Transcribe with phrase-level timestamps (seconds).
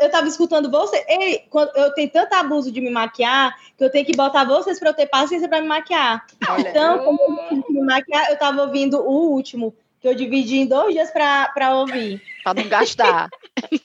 [0.00, 1.04] eu tava escutando você.
[1.06, 4.78] Ei, quando, eu tenho tanto abuso de me maquiar que eu tenho que botar vocês
[4.78, 6.26] para eu ter paciência para me maquiar.
[6.48, 6.68] Olha.
[6.68, 10.94] Então, como eu me maquiar, eu tava ouvindo o último, que eu dividi em dois
[10.94, 12.22] dias para ouvir.
[12.42, 13.28] Para não gastar.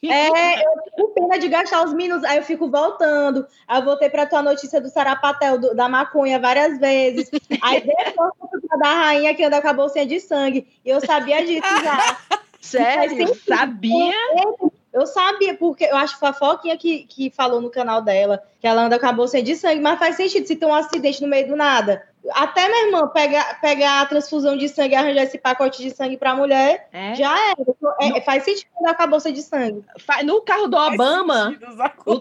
[0.09, 3.45] É, eu com pena de gastar os minutos, aí eu fico voltando.
[3.67, 7.29] Aí eu voltei para tua notícia do Sarapatel, do, da maconha, várias vezes.
[7.61, 10.65] Aí depois eu da rainha que anda com a bolsinha de sangue.
[10.85, 12.17] E eu sabia disso já.
[12.61, 13.35] Sério?
[13.45, 14.15] Sabia?
[14.37, 14.71] Eu
[15.05, 18.67] sabia, porque eu acho que foi a Foquinha que, que falou no canal dela que
[18.67, 21.27] ela anda com a bolsa de sangue, mas faz sentido se tem um acidente no
[21.27, 22.01] meio do nada.
[22.31, 26.17] Até minha irmã pegar pega a transfusão de sangue e arranjar esse pacote de sangue
[26.17, 27.13] para a mulher, é?
[27.13, 27.51] já é.
[27.51, 28.21] é no...
[28.21, 29.83] Faz sentido andar com a bolsa de sangue.
[30.23, 31.55] No carro do Obama,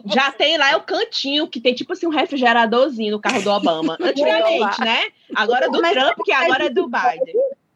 [0.06, 3.96] já tem lá o cantinho, que tem tipo assim um refrigeradorzinho no carro do Obama.
[4.02, 5.04] Antigamente, né?
[5.34, 7.34] Agora do Trump, que agora é do Biden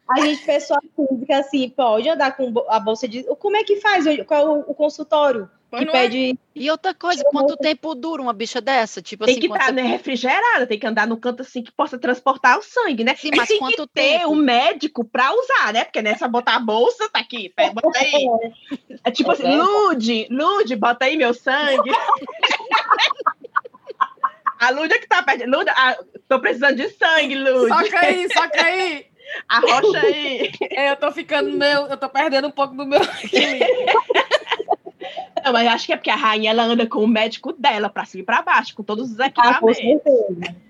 [0.09, 3.25] a gente, pessoa física, assim, pode andar com a bolsa de.
[3.25, 4.05] Como é que faz?
[4.27, 5.51] Qual é o, consultório?
[5.71, 5.87] que é?
[5.87, 6.31] pede...
[6.31, 6.35] É.
[6.55, 9.03] E outra coisa, quanto tempo dura uma bicha dessa?
[9.03, 11.71] Tipo tem assim, que estar tá, né, refrigerada, tem que andar no canto assim que
[11.71, 13.15] possa transportar o sangue, né?
[13.15, 14.21] Sim, mas tem quanto que tempo?
[14.21, 15.85] ter um médico para usar, né?
[15.85, 18.27] Porque nessa botar a bolsa, tá aqui, bota aí.
[19.05, 21.91] É tipo assim, Lude, Lude, bota aí meu sangue.
[24.59, 25.57] a Lude é que tá perdendo.
[25.57, 25.97] Lude, ah,
[26.29, 27.69] tô precisando de sangue, Lude.
[27.69, 29.07] Soca aí, soca aí.
[29.49, 30.51] Arrocha aí.
[30.71, 33.01] É, eu tô ficando meu, eu tô perdendo um pouco do meu
[35.45, 38.05] Não, mas acho que é porque a rainha ela anda com o médico dela pra
[38.05, 39.79] cima e pra baixo, com todos os equipamentos.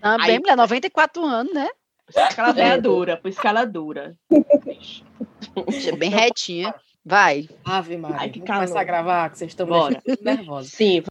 [0.03, 1.69] Ah, Também, Aí, mulher, 94 anos, né?
[2.17, 2.81] Aquela velha é.
[2.81, 4.17] dura, por isso que ela dura.
[4.31, 6.75] É bem retinha.
[7.05, 7.49] Vai.
[7.65, 8.19] Ave Maria.
[8.21, 9.67] Ai, que Vamos começar a gravar, que vocês estão
[10.23, 10.73] nervosos.
[10.73, 11.03] Sim.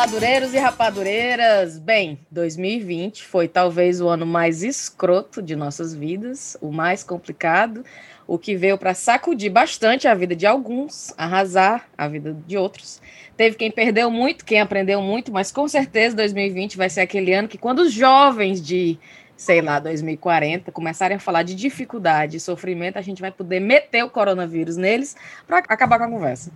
[0.00, 6.72] Rapadureiros e rapadureiras, bem, 2020 foi talvez o ano mais escroto de nossas vidas, o
[6.72, 7.84] mais complicado,
[8.26, 12.98] o que veio para sacudir bastante a vida de alguns, arrasar a vida de outros.
[13.36, 17.46] Teve quem perdeu muito, quem aprendeu muito, mas com certeza 2020 vai ser aquele ano
[17.46, 18.98] que quando os jovens de
[19.40, 24.04] sei lá, 2040, começarem a falar de dificuldade e sofrimento, a gente vai poder meter
[24.04, 26.52] o coronavírus neles para acabar com a conversa.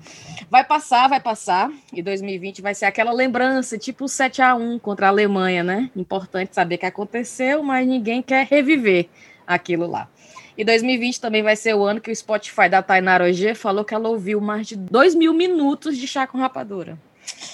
[0.50, 5.06] Vai passar, vai passar, e 2020 vai ser aquela lembrança, tipo 7 a 1 contra
[5.06, 5.90] a Alemanha, né?
[5.96, 9.08] Importante saber que aconteceu, mas ninguém quer reviver
[9.46, 10.06] aquilo lá.
[10.54, 13.94] E 2020 também vai ser o ano que o Spotify da Tainara OG falou que
[13.94, 16.98] ela ouviu mais de 2 mil minutos de chá com rapadura.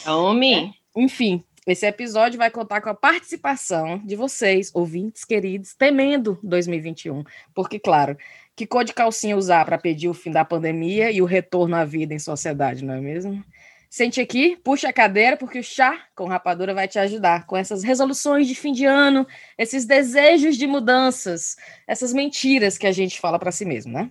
[0.08, 0.74] Homem!
[0.76, 1.00] É.
[1.00, 7.22] Enfim, esse episódio vai contar com a participação de vocês, ouvintes queridos, temendo 2021.
[7.54, 8.16] Porque, claro,
[8.56, 11.84] que cor de calcinha usar para pedir o fim da pandemia e o retorno à
[11.84, 13.44] vida em sociedade, não é mesmo?
[13.90, 17.82] Sente aqui, puxa a cadeira, porque o chá com rapadura vai te ajudar com essas
[17.82, 19.26] resoluções de fim de ano,
[19.58, 21.56] esses desejos de mudanças,
[21.88, 24.08] essas mentiras que a gente fala para si mesmo, né?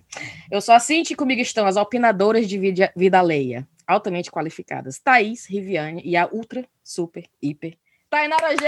[0.50, 4.98] Eu sou a Cinti e comigo estão as opinadoras de vida, vida alheia, altamente qualificadas,
[4.98, 7.76] Thaís, Riviane e a ultra, super, hiper
[8.10, 8.64] Tainara G!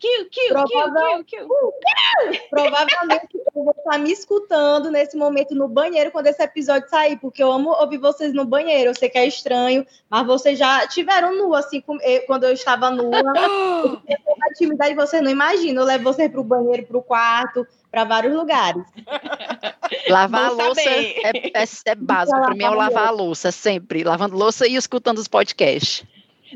[0.00, 1.48] Kill, kill, kill, kill,
[2.50, 7.40] Provavelmente eu vou estar me escutando nesse momento no banheiro quando esse episódio sair, porque
[7.40, 8.90] eu amo ouvir vocês no banheiro.
[8.90, 11.82] Eu sei que é estranho, mas vocês já tiveram nu, assim,
[12.26, 13.22] quando eu estava nua.
[14.42, 15.82] a intimidade vocês não imaginam.
[15.82, 17.64] Eu levo vocês para o banheiro, para o quarto,
[17.94, 18.82] para vários lugares.
[20.10, 21.52] Lavar a louça é, é,
[21.86, 22.40] é, básico.
[22.40, 24.02] Para mim é o lavar a louça, sempre.
[24.02, 26.04] Lavando louça e escutando os podcasts.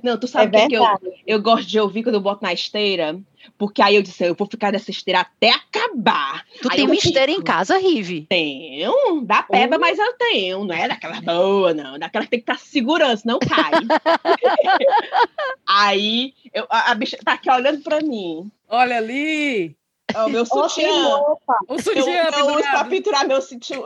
[0.03, 0.85] Não, tu sabe o é que, eu,
[1.27, 3.19] eu gosto de ouvir quando eu boto na esteira?
[3.57, 6.45] Porque aí eu disse, eu vou ficar nessa esteira até acabar.
[6.61, 8.27] Tu aí tem uma esteira em casa, Rive?
[8.29, 9.81] Tenho, da peba, uh.
[9.81, 10.65] mas eu tenho.
[10.65, 11.99] Não é daquela boa, não.
[11.99, 13.73] Daquela que tem que estar segurança, não cai.
[15.67, 18.51] aí eu, a, a bicha tá aqui olhando pra mim.
[18.69, 19.78] Olha ali!
[20.15, 21.21] É o meu sutiã.
[21.69, 23.79] O sutiã eu, eu uso pra pinturar meu sutiã.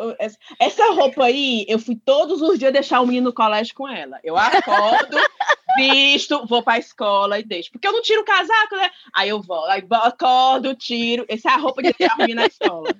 [0.58, 4.20] Essa roupa aí, eu fui todos os dias deixar o menino no colégio com ela.
[4.22, 5.18] Eu acordo,
[5.76, 7.72] visto, vou pra escola e deixo.
[7.72, 8.90] Porque eu não tiro o casaco, né?
[9.14, 11.24] Aí eu vou, aí acordo, tiro.
[11.28, 12.94] Essa é a roupa de deixar o menino na escola.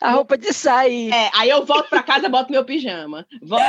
[0.00, 1.12] A roupa de sair.
[1.12, 3.26] É, aí eu volto pra casa, boto meu pijama.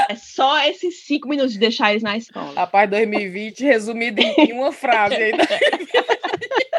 [0.10, 2.54] É só esses cinco minutos de deixar eles na escola.
[2.54, 5.32] Rapaz, 2020 resumido em uma frase aí.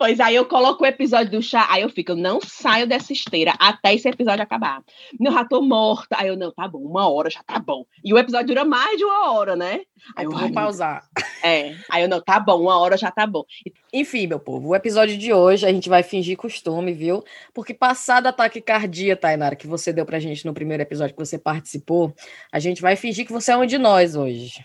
[0.00, 3.12] Pois aí eu coloco o episódio do chá, aí eu fico, eu não saio dessa
[3.12, 4.82] esteira até esse episódio acabar.
[5.20, 6.16] Eu já tô morta.
[6.18, 7.84] Aí eu, não, tá bom, uma hora já tá bom.
[8.02, 9.82] E o episódio dura mais de uma hora, né?
[10.16, 11.06] Aí eu vou pausar.
[11.42, 13.44] É, aí eu, não, tá bom, uma hora já tá bom.
[13.92, 17.22] Enfim, meu povo, o episódio de hoje a gente vai fingir costume, viu?
[17.52, 21.38] Porque passado a taquicardia, Tainara, que você deu pra gente no primeiro episódio que você
[21.38, 22.14] participou,
[22.50, 24.64] a gente vai fingir que você é um de nós hoje.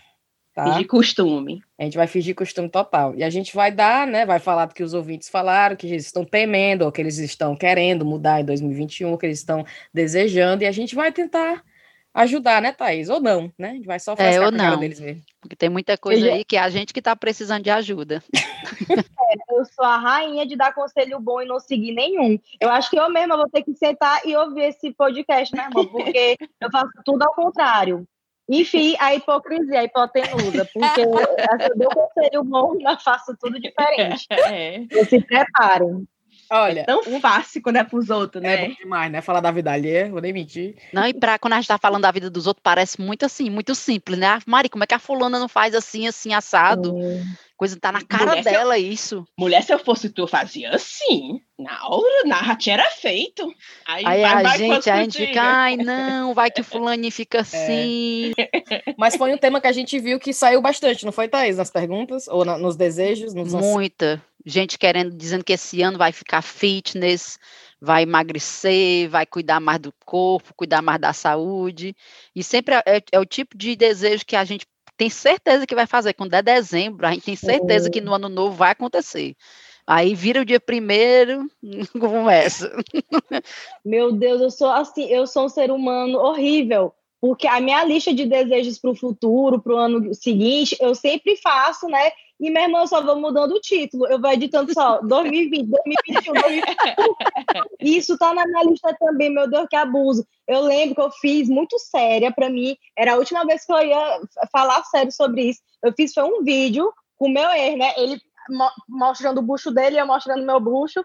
[0.56, 0.72] Tá?
[0.72, 1.62] Fingir costume.
[1.78, 3.14] A gente vai fingir costume total.
[3.14, 4.24] E a gente vai dar, né?
[4.24, 7.54] Vai falar do que os ouvintes falaram, que eles estão temendo, ou que eles estão
[7.54, 11.62] querendo mudar em 2021, ou que eles estão desejando, e a gente vai tentar
[12.14, 13.10] ajudar, né, Thaís?
[13.10, 13.68] Ou não, né?
[13.68, 14.80] A gente vai só fazer é, ou não.
[14.80, 15.22] deles mesmo.
[15.42, 18.22] Porque tem muita coisa aí que é a gente que está precisando de ajuda.
[19.28, 22.38] É, eu sou a rainha de dar conselho bom e não seguir nenhum.
[22.60, 25.84] Eu acho que eu mesma vou ter que sentar e ouvir esse podcast, né, irmã?
[25.84, 28.06] Porque eu faço tudo ao contrário.
[28.48, 34.26] Enfim, a hipocrisia, a hipotenusa, porque eu dou conselho bom, mas faço tudo diferente.
[34.30, 34.84] É.
[35.04, 36.06] Se preparem.
[36.48, 38.54] Olha, é tão fácil quando é pros outros, é né?
[38.54, 39.20] É bom demais, né?
[39.20, 40.76] Falar da vida alheia, vou nem mentir.
[40.92, 43.50] Não, e pra quando a gente tá falando da vida dos outros, parece muito assim,
[43.50, 44.26] muito simples, né?
[44.26, 46.94] Ah, Mari, como é que a fulana não faz assim, assim, assado?
[47.56, 49.26] Coisa tá na cara mulher, dela, eu, isso.
[49.38, 51.40] Mulher, se eu fosse tu, eu fazia assim.
[51.58, 53.50] Na hora, na era feito.
[53.86, 57.10] Aí, aí vai, a vai gente, a gente fica, ai, não, vai que o fulano
[57.10, 57.40] fica é.
[57.40, 58.32] assim.
[58.36, 58.82] É.
[58.98, 61.56] Mas foi um tema que a gente viu que saiu bastante, não foi, Thaís?
[61.56, 62.28] Nas perguntas?
[62.28, 63.32] Ou na, nos desejos?
[63.32, 64.22] Nos Muita.
[64.44, 67.38] Gente querendo, dizendo que esse ano vai ficar fitness,
[67.80, 71.96] vai emagrecer, vai cuidar mais do corpo, cuidar mais da saúde.
[72.34, 75.74] E sempre é, é, é o tipo de desejo que a gente tem certeza que
[75.74, 76.14] vai fazer.
[76.14, 79.36] Quando é dezembro, a gente tem certeza que no ano novo vai acontecer.
[79.86, 81.48] Aí vira o dia primeiro,
[81.98, 82.72] começa.
[83.84, 88.12] Meu Deus, eu sou assim, eu sou um ser humano horrível, porque a minha lista
[88.12, 92.10] de desejos para o futuro, para o ano seguinte, eu sempre faço, né?
[92.38, 94.06] E minha irmã, eu só vou mudando o título.
[94.06, 97.64] Eu vou editando só 2020, 2021, 2021.
[97.80, 100.26] Isso tá na minha lista também, meu Deus, que abuso.
[100.46, 102.76] Eu lembro que eu fiz muito séria para mim.
[102.96, 104.20] Era a última vez que eu ia
[104.52, 105.60] falar sério sobre isso.
[105.82, 107.94] Eu fiz foi um vídeo com o meu ex, né?
[107.96, 108.20] Ele
[108.88, 111.02] mostrando o bucho dele, eu mostrando meu bucho,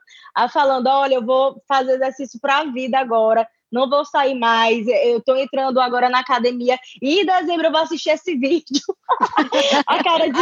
[0.51, 5.18] falando: olha, eu vou fazer exercício para a vida agora não vou sair mais, eu
[5.19, 8.81] estou entrando agora na academia e em dezembro eu vou assistir esse vídeo.
[9.88, 10.39] a cara de...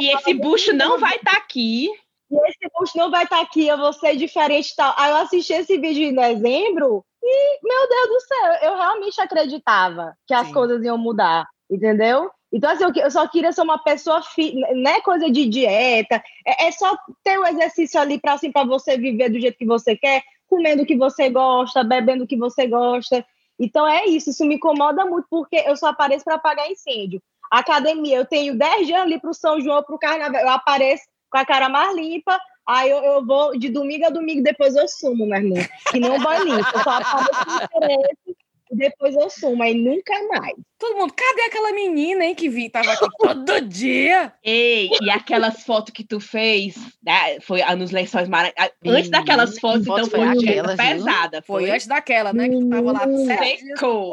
[0.00, 1.88] e esse bucho não vai estar tá aqui.
[2.30, 4.94] E esse bucho não vai estar tá aqui, eu vou ser diferente e tal.
[4.96, 10.14] Aí eu assisti esse vídeo em dezembro e, meu Deus do céu, eu realmente acreditava
[10.26, 10.52] que as Sim.
[10.52, 12.30] coisas iam mudar, entendeu?
[12.52, 14.54] Então, assim, eu só queria ser uma pessoa, fi...
[14.74, 18.96] não é coisa de dieta, é, é só ter o exercício ali para assim, você
[18.96, 22.66] viver do jeito que você quer, comendo o que você gosta, bebendo o que você
[22.66, 23.24] gosta.
[23.58, 27.22] Então é isso, isso me incomoda muito, porque eu só apareço para apagar incêndio.
[27.50, 31.04] Academia, eu tenho 10 dias ali para o São João, para o Carnaval, eu apareço
[31.30, 34.88] com a cara mais limpa, aí eu, eu, vou de domingo a domingo, depois eu
[34.88, 35.58] sumo, meu irmão.
[35.90, 38.39] Que um boy limpo, eu só apareço com interesse
[38.70, 40.54] depois eu sumo, aí nunca mais.
[40.78, 44.32] Todo mundo, cadê aquela menina, hein, que vi, tava aqui todo dia?
[44.42, 48.76] Ei, e aquelas fotos que tu fez, né, foi nos lençóis maravilhosos.
[48.86, 51.42] Antes daquelas fotos, então foi, aquela pesada.
[51.42, 51.62] Foi.
[51.62, 51.70] foi.
[51.70, 54.12] antes daquela, né, que tu tava lá seco.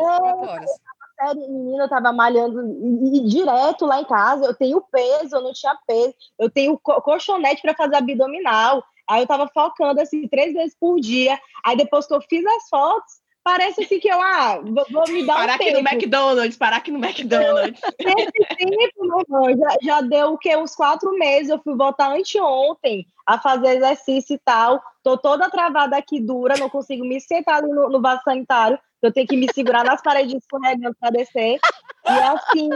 [1.20, 4.46] Sério, menina, eu tava malhando e, e, direto lá em casa.
[4.46, 6.14] Eu tenho peso, eu não tinha peso.
[6.38, 8.84] Eu tenho co colchonete para fazer abdominal.
[9.10, 11.40] Aí eu tava focando assim três vezes por dia.
[11.66, 13.14] Aí depois que eu fiz as fotos,
[13.48, 15.72] parece assim que eu ah, vou, vou me dar parar um tempo.
[15.72, 17.80] aqui no McDonald's, parar aqui no McDonald's.
[17.98, 20.54] Nesse tempo, meu irmão, já, já deu o que?
[20.58, 21.50] Uns quatro meses.
[21.50, 24.82] Eu fui voltar anteontem a fazer exercício e tal.
[25.02, 28.78] Tô toda travada aqui, dura, não consigo me sentar ali no, no vaso sanitário.
[29.02, 31.58] Eu tenho que me segurar nas paredes escorregando para descer.
[32.06, 32.70] E assim,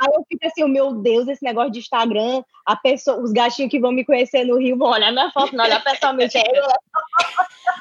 [0.00, 3.78] Aí eu fico assim, meu Deus, esse negócio de Instagram, a pessoa, os gatinhos que
[3.78, 6.36] vão me conhecer no Rio vão olhar minha foto, não olhar pessoalmente.
[6.36, 6.44] Aí,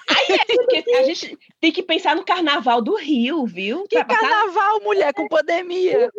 [0.10, 3.86] Aí é porque a gente tem que pensar no carnaval do Rio, viu?
[3.90, 6.10] Que carnaval, mulher, com pandemia?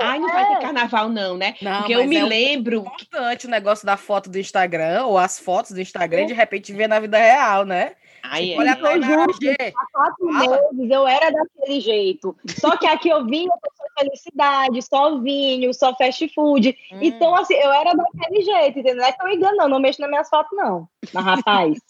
[0.00, 0.32] Ai, não é.
[0.32, 1.54] vai ter carnaval, não, né?
[1.60, 2.76] Não, Porque eu me é lembro.
[2.76, 6.26] É importante o negócio da foto do Instagram, ou as fotos do Instagram, é.
[6.26, 7.92] de repente ver na vida real, né?
[8.22, 8.96] Ai, tipo, olha é.
[8.96, 9.32] eu juro,
[9.76, 12.36] há quatro meses eu era daquele jeito.
[12.58, 16.76] Só que aqui eu vinha só felicidade, só vinho, só fast food.
[16.92, 16.98] Hum.
[17.00, 18.96] Então, assim, eu era daquele jeito, entendeu?
[18.96, 20.88] Não é que eu engano, não, não mexo nas minhas fotos, não.
[21.12, 21.78] Mas, rapaz.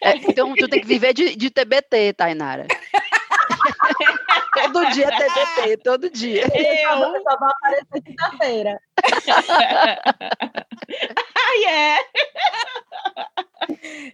[0.00, 2.66] É, então, tu tem que viver de, de TBT, Tainara.
[4.54, 6.42] todo dia TBT, todo dia.
[6.42, 8.80] Eu só vou aparecer quinta-feira.
[11.36, 11.98] Ai, é.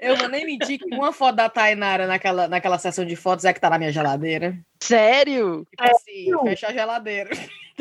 [0.00, 3.52] Eu vou nem mentir que uma foto da Tainara naquela, naquela sessão de fotos é
[3.52, 4.57] que tá na minha geladeira.
[4.80, 5.66] Sério?
[5.71, 7.30] Tipo assim, fecha a geladeira.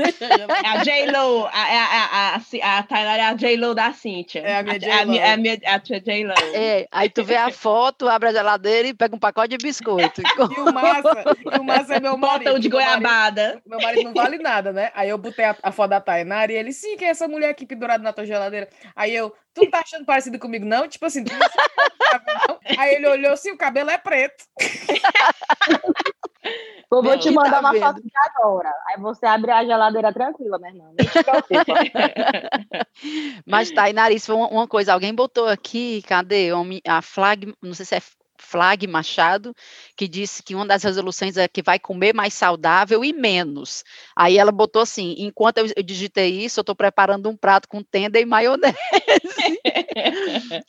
[0.64, 4.42] É a J-Lo, a, a, a, a Tainara é a J-Lo da Cíntia.
[4.42, 5.16] É a minha J-Lo.
[5.16, 6.34] É a minha a J-Lo.
[6.54, 10.22] É, aí tu vê a foto, abre a geladeira e pega um pacote de biscoito.
[10.22, 12.46] e o massa, e o massa é meu marido.
[12.46, 13.62] Botão de goiabada.
[13.66, 14.92] Meu marido, meu marido não vale nada, né?
[14.94, 17.50] Aí eu botei a, a foto da Tainara e ele, sim, que é essa mulher
[17.50, 18.70] aqui pendurada na tua geladeira.
[18.96, 20.88] Aí eu, tu não tá achando parecido comigo, não?
[20.88, 22.60] Tipo assim, tu não sabe, não?
[22.78, 24.46] Aí ele olhou assim, o cabelo é preto.
[26.90, 28.74] Vou te mandar tá uma foto agora.
[28.88, 30.90] Aí você abre a geladeira tranquila, minha irmã.
[33.46, 34.94] Mas tá, e nariz, foi uma, uma, coisa.
[34.94, 36.50] Alguém botou aqui, cadê?
[36.88, 38.02] A flag, não sei se é
[38.40, 39.54] Flag Machado,
[39.96, 43.84] que disse que uma das resoluções é que vai comer mais saudável e menos.
[44.16, 47.84] Aí ela botou assim: enquanto eu, eu digitei isso, eu estou preparando um prato com
[47.84, 48.74] tenda e maionese.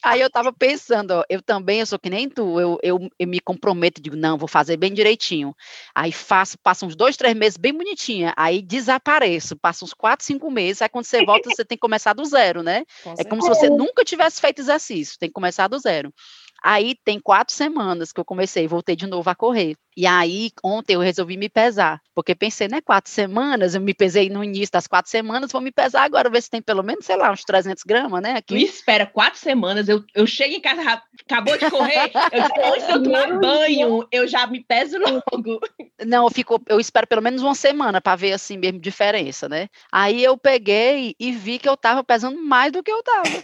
[0.03, 3.29] Aí eu estava pensando, ó, eu também, eu sou que nem tu, eu, eu, eu,
[3.29, 5.55] me comprometo, digo, não, vou fazer bem direitinho.
[5.95, 10.51] Aí faço, passa uns dois, três meses bem bonitinha, aí desapareço, passa uns quatro, cinco
[10.51, 12.85] meses, aí quando você volta, você tem que começar do zero, né?
[13.05, 16.13] Com é como se você nunca tivesse feito exercício, tem que começar do zero.
[16.63, 19.77] Aí tem quatro semanas que eu comecei, voltei de novo a correr.
[19.97, 24.31] E aí, ontem eu resolvi me pesar, porque pensei, né, quatro semanas, eu me pesei
[24.31, 27.17] no início das quatro semanas, vou me pesar agora, ver se tem pelo menos, sei
[27.17, 28.37] lá, uns 300 gramas, né?
[28.37, 28.55] Aqui.
[28.55, 32.93] Me espera quatro semanas, eu, eu chego em casa, acabou de correr, eu, antes de
[32.93, 35.61] eu tomar banho, eu já me peso logo.
[36.07, 39.69] Não, eu, fico, eu espero pelo menos uma semana para ver, assim, mesmo diferença, né?
[39.91, 43.43] Aí eu peguei e vi que eu tava pesando mais do que eu tava.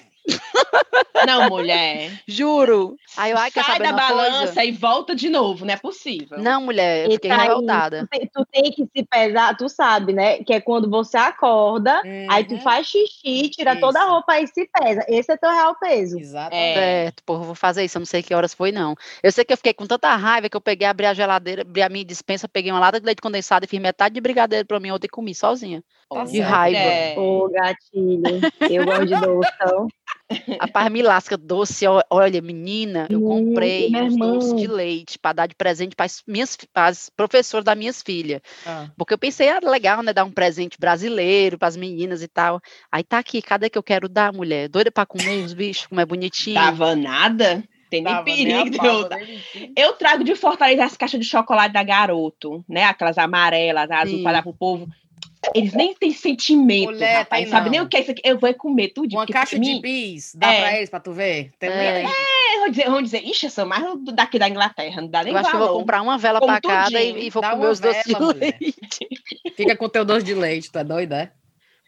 [1.27, 2.21] Não, mulher.
[2.27, 2.97] Juro.
[3.17, 4.65] Aí eu, ai, Sai da balança coisa?
[4.65, 6.39] e volta de novo, não é possível.
[6.39, 8.03] Não, mulher, eu fiquei aí, revoltada.
[8.03, 10.43] Tu tem, tu tem, que se pesar, tu sabe, né?
[10.45, 12.27] Que é quando você acorda, uhum.
[12.31, 12.61] aí tu uhum.
[12.61, 13.81] faz xixi, tira isso.
[13.81, 15.05] toda a roupa e se pesa.
[15.09, 16.19] Esse é teu real peso.
[16.19, 16.55] Exatamente.
[16.55, 16.75] É.
[16.75, 18.95] Certo, porra, vou fazer isso, eu não sei que horas foi, não.
[19.23, 21.83] Eu sei que eu fiquei com tanta raiva que eu peguei, abri a geladeira, abri
[21.83, 24.81] a minha dispensa, peguei uma lata de leite condensado e fiz metade de brigadeiro pra
[24.81, 25.83] mim ontem e comi sozinha.
[26.09, 27.21] Tá de raiva.
[27.21, 28.41] Ô, gatilho.
[28.71, 29.89] Eu gosto de doce, então.
[30.59, 31.85] A paz me lasca doce.
[32.11, 36.57] Olha, menina, eu comprei uns doces de leite para dar de presente para as minhas
[36.75, 38.41] as professoras das minhas filhas.
[38.67, 38.89] Ah.
[38.97, 40.13] Porque eu pensei, ah, legal, né?
[40.13, 42.61] Dar um presente brasileiro para as meninas e tal.
[42.91, 44.69] Aí tá aqui, cadê que eu quero dar, mulher?
[44.69, 46.57] Doida para comer os bichos, como é bonitinho.
[46.57, 47.63] Tava nada?
[47.89, 48.85] Tem nem perigo.
[48.85, 49.09] eu,
[49.77, 52.85] eu trago de Fortaleza as caixas de chocolate da Garoto, né?
[52.85, 54.89] Aquelas amarelas, azul, para dar pro povo.
[55.55, 57.43] Eles nem têm sentimento, Mulher, rapaz.
[57.43, 58.23] Tem sabe nem o que é isso aqui.
[58.25, 59.13] Eu vou comer tudo.
[59.15, 60.61] Uma caixa de bis, dá é.
[60.61, 61.53] pra eles, pra tu ver?
[61.59, 62.03] Tem é.
[62.05, 63.85] é, vou dizer, vão dizer, ixi, eu sou mais
[64.15, 65.59] daqui da Inglaterra, não dá nem Eu acho valor.
[65.59, 67.81] que eu vou comprar uma vela Como pra cada e, e vou dá comer os
[67.81, 69.09] doces de leite.
[69.57, 71.33] Fica com teu doce de leite, tu é doida, é?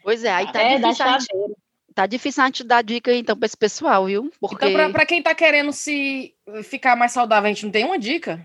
[0.03, 1.57] Pois é, aí tá é, difícil a gente,
[1.95, 4.31] tá difícil a gente dar dica então pra esse pessoal, viu?
[4.41, 4.67] Porque...
[4.67, 6.35] Então, pra, pra quem tá querendo se
[6.65, 8.45] ficar mais saudável, a gente não tem uma dica?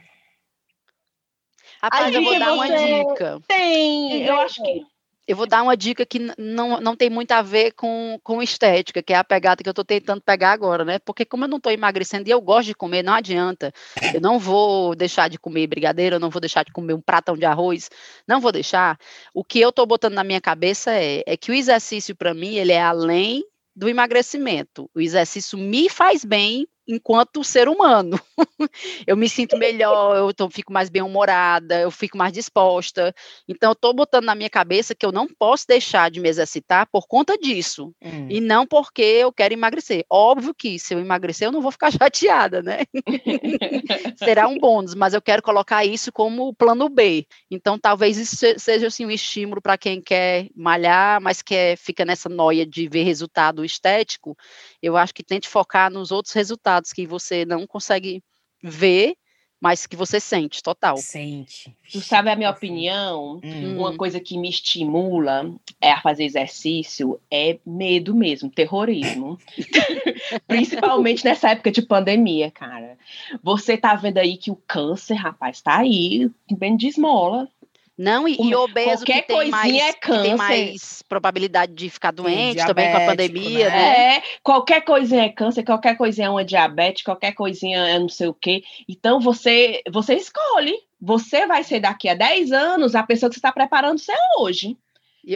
[1.81, 3.41] Rapaz, aí, eu vou dar uma dica.
[3.47, 4.92] Tem, eu acho que
[5.27, 9.01] eu vou dar uma dica que não, não tem muito a ver com, com estética,
[9.01, 10.99] que é a pegada que eu estou tentando pegar agora, né?
[10.99, 13.71] Porque como eu não estou emagrecendo e eu gosto de comer, não adianta.
[14.13, 17.37] Eu não vou deixar de comer brigadeiro, eu não vou deixar de comer um pratão
[17.37, 17.89] de arroz,
[18.27, 18.97] não vou deixar.
[19.33, 22.55] O que eu estou botando na minha cabeça é, é que o exercício, para mim,
[22.55, 23.43] ele é além
[23.75, 24.89] do emagrecimento.
[24.93, 28.19] O exercício me faz bem enquanto ser humano.
[29.07, 33.13] eu me sinto melhor, eu tô, fico mais bem-humorada, eu fico mais disposta.
[33.47, 36.87] Então, eu estou botando na minha cabeça que eu não posso deixar de me exercitar
[36.91, 37.93] por conta disso.
[38.01, 38.27] Hum.
[38.29, 40.05] E não porque eu quero emagrecer.
[40.09, 42.79] Óbvio que se eu emagrecer, eu não vou ficar chateada, né?
[44.17, 47.25] Será um bônus, mas eu quero colocar isso como plano B.
[47.49, 52.27] Então, talvez isso seja assim, um estímulo para quem quer malhar, mas quer fica nessa
[52.27, 54.37] noia de ver resultado estético.
[54.81, 58.23] Eu acho que tente focar nos outros resultados resultados que você não consegue
[58.61, 59.15] ver,
[59.61, 60.97] mas que você sente, total.
[60.97, 61.73] Sente.
[61.89, 63.39] Tu sabe a minha opinião?
[63.43, 63.77] Hum.
[63.77, 69.37] Uma coisa que me estimula é a fazer exercício é medo mesmo, terrorismo.
[70.47, 72.97] Principalmente nessa época de pandemia, cara.
[73.41, 77.47] Você tá vendo aí que o câncer, rapaz, tá aí, bem de esmola.
[77.97, 82.65] Não, e, e obeso que tem, mais, é que tem mais probabilidade de ficar doente
[82.65, 83.75] também com a pandemia, né?
[83.75, 84.15] né?
[84.15, 88.27] É, qualquer coisinha é câncer, qualquer coisinha é uma diabetes, qualquer coisinha é não sei
[88.27, 88.63] o quê.
[88.89, 90.73] Então você, você escolhe.
[91.05, 94.77] Você vai ser daqui a 10 anos a pessoa que está preparando ser hoje.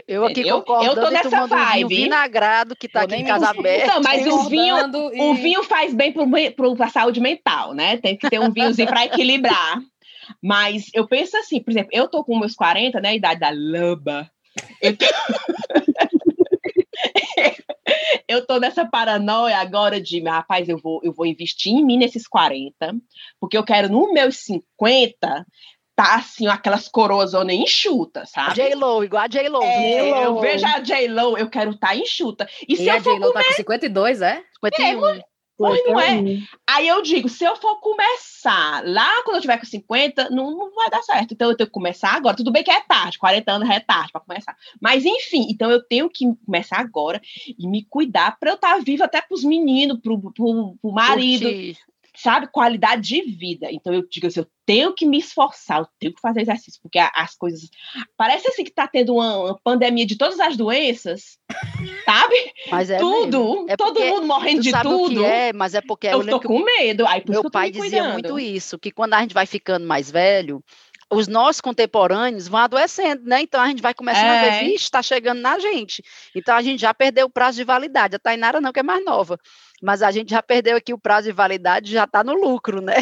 [0.07, 0.85] Eu aqui eu, concordo.
[0.85, 1.85] Eu tô nessa vibe.
[1.85, 3.93] Um vinagrado que tá aqui em casa aberta.
[3.93, 4.75] Não, mas o vinho,
[5.13, 5.21] e...
[5.21, 7.97] o vinho faz bem para a saúde mental, né?
[7.97, 9.79] Tem que ter um vinhozinho para equilibrar.
[10.41, 13.09] Mas eu penso assim, por exemplo, eu tô com meus 40, né?
[13.09, 14.29] A idade da lamba.
[14.81, 15.05] Eu tô...
[18.27, 22.27] eu tô nessa paranoia agora de, rapaz, eu vou, eu vou investir em mim nesses
[22.27, 22.95] 40,
[23.39, 25.45] porque eu quero, nos meus 50,
[25.95, 28.55] tá assim, aquelas coroas nem enxuta, sabe?
[28.55, 29.63] J-Lo, igual a J-Lo.
[29.63, 32.47] É, eu vejo a J-Lo, eu quero estar tá enxuta.
[32.67, 33.33] E, e se a J-Lo comer...
[33.33, 34.43] tá com 52, é?
[34.63, 35.07] 51.
[35.07, 35.23] É,
[35.57, 36.21] Pois não é.
[36.67, 40.75] Aí eu digo, se eu for começar lá quando eu tiver com 50, não, não
[40.75, 41.33] vai dar certo.
[41.33, 42.37] Então eu tenho que começar agora.
[42.37, 44.55] Tudo bem que é tarde, 40 anos é tarde para começar.
[44.79, 47.19] Mas enfim, então eu tenho que começar agora
[47.57, 51.49] e me cuidar para eu estar tá viva até para os meninos, para o marido.
[52.15, 53.67] sabe, qualidade de vida.
[53.71, 56.99] Então eu digo assim, eu tenho que me esforçar, eu tenho que fazer exercício, porque
[56.99, 57.69] as coisas.
[58.17, 61.39] Parece assim que tá tendo uma, uma pandemia de todas as doenças,
[62.05, 62.35] sabe?
[62.69, 65.23] Mas é tudo, é todo mundo morrendo de tudo.
[65.23, 67.07] é, mas é porque eu, eu tô com medo.
[67.07, 70.61] Aí, meu pai dizia muito isso, que quando a gente vai ficando mais velho,
[71.09, 73.41] os nossos contemporâneos vão adoecendo, né?
[73.41, 74.37] Então a gente vai começando é.
[74.37, 74.59] a ver, é.
[74.65, 76.03] vixe, está chegando na gente.
[76.35, 78.17] Então a gente já perdeu o prazo de validade.
[78.17, 79.39] A Tainara não, que é mais nova
[79.81, 82.95] mas a gente já perdeu aqui o prazo de validade, já está no lucro, né?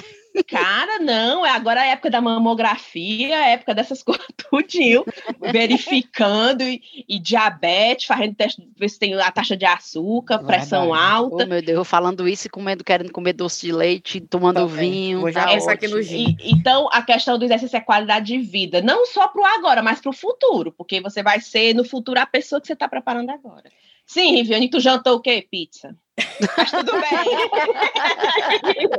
[0.44, 5.06] Cara, não, é agora a época da mamografia, a época dessas coisas tudinho,
[5.40, 11.44] verificando e, e, diabetes, fazendo teste, ver se tem a taxa de açúcar, pressão alta.
[11.44, 14.92] Oh, meu Deus, falando isso e comendo, querendo comer doce de leite, tomando Também.
[14.92, 15.22] vinho.
[15.22, 16.36] Vou já tá aqui no gin.
[16.40, 19.82] E, então, a questão do exercício é qualidade de vida, não só para o agora,
[19.82, 22.88] mas para o futuro, porque você vai ser no futuro a pessoa que você está
[22.88, 23.72] preparando agora.
[24.06, 25.46] Sim, Riviane, tu jantou o quê?
[25.50, 25.96] Pizza.
[26.58, 27.12] Mas tudo bem.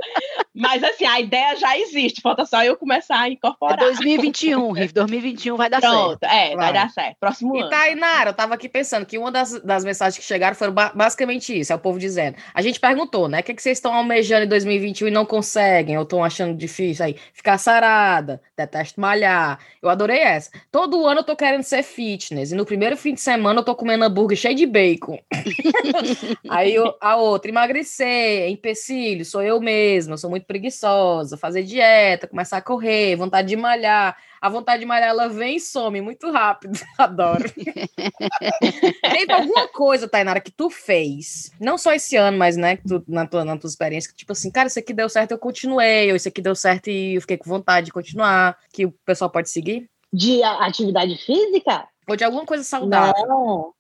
[0.54, 3.78] Mas assim, a ideia já existe, falta só eu começar a incorporar.
[3.78, 6.32] É 2021, Riv, 2021 vai dar Pronto, certo.
[6.32, 6.56] É, vai.
[6.56, 7.16] vai dar certo.
[7.20, 7.68] Próximo e ano.
[7.68, 11.58] E Tainara, eu tava aqui pensando que uma das, das mensagens que chegaram foram basicamente
[11.58, 12.37] isso, é o povo dizendo.
[12.54, 13.40] A gente perguntou, né?
[13.40, 16.56] O que, é que vocês estão almejando em 2021 e não conseguem, ou estão achando
[16.56, 17.16] difícil aí?
[17.32, 19.58] Ficar sarada, detesto malhar.
[19.82, 20.50] Eu adorei essa.
[20.70, 23.75] Todo ano eu tô querendo ser fitness, e no primeiro fim de semana eu tô
[23.75, 25.18] comendo hambúrguer cheio de bacon.
[26.49, 32.58] aí eu a outra, emagrecer, empecilho, sou eu mesma, sou muito preguiçosa, fazer dieta, começar
[32.58, 34.16] a correr, vontade de malhar.
[34.40, 36.78] A vontade de malhar, ela vem e some muito rápido.
[36.98, 37.44] Adoro.
[39.02, 43.26] Teve alguma coisa, Tainara, que tu fez, não só esse ano, mas, né, tu, na,
[43.26, 46.16] tua, na tua experiência, que tipo assim, cara, isso aqui deu certo, eu continuei, ou
[46.16, 49.50] isso aqui deu certo e eu fiquei com vontade de continuar, que o pessoal pode
[49.50, 49.88] seguir?
[50.12, 51.88] De atividade física?
[52.08, 53.26] Ou de alguma coisa saudável?
[53.26, 53.75] Não.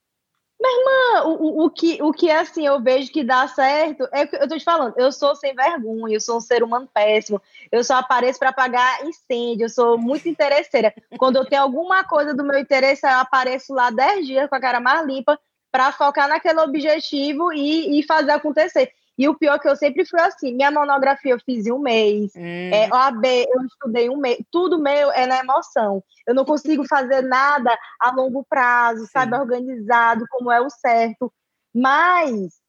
[0.58, 4.36] Mas, irmã, o, o, que, o que assim eu vejo que dá certo é que
[4.36, 7.84] eu tô te falando, eu sou sem vergonha, eu sou um ser humano péssimo, eu
[7.84, 10.94] só apareço para apagar incêndio, eu sou muito interesseira.
[11.18, 14.60] Quando eu tenho alguma coisa do meu interesse, eu apareço lá 10 dias com a
[14.60, 15.38] cara mais limpa
[15.70, 18.90] para focar naquele objetivo e, e fazer acontecer.
[19.18, 21.78] E o pior é que eu sempre fui assim, minha monografia eu fiz em um
[21.78, 22.70] mês, hum.
[22.72, 26.02] é, OAB eu estudei um mês, tudo meu é na emoção.
[26.26, 29.12] Eu não consigo fazer nada a longo prazo, Sim.
[29.12, 31.32] sabe, organizado, como é o certo.
[31.74, 32.60] Mas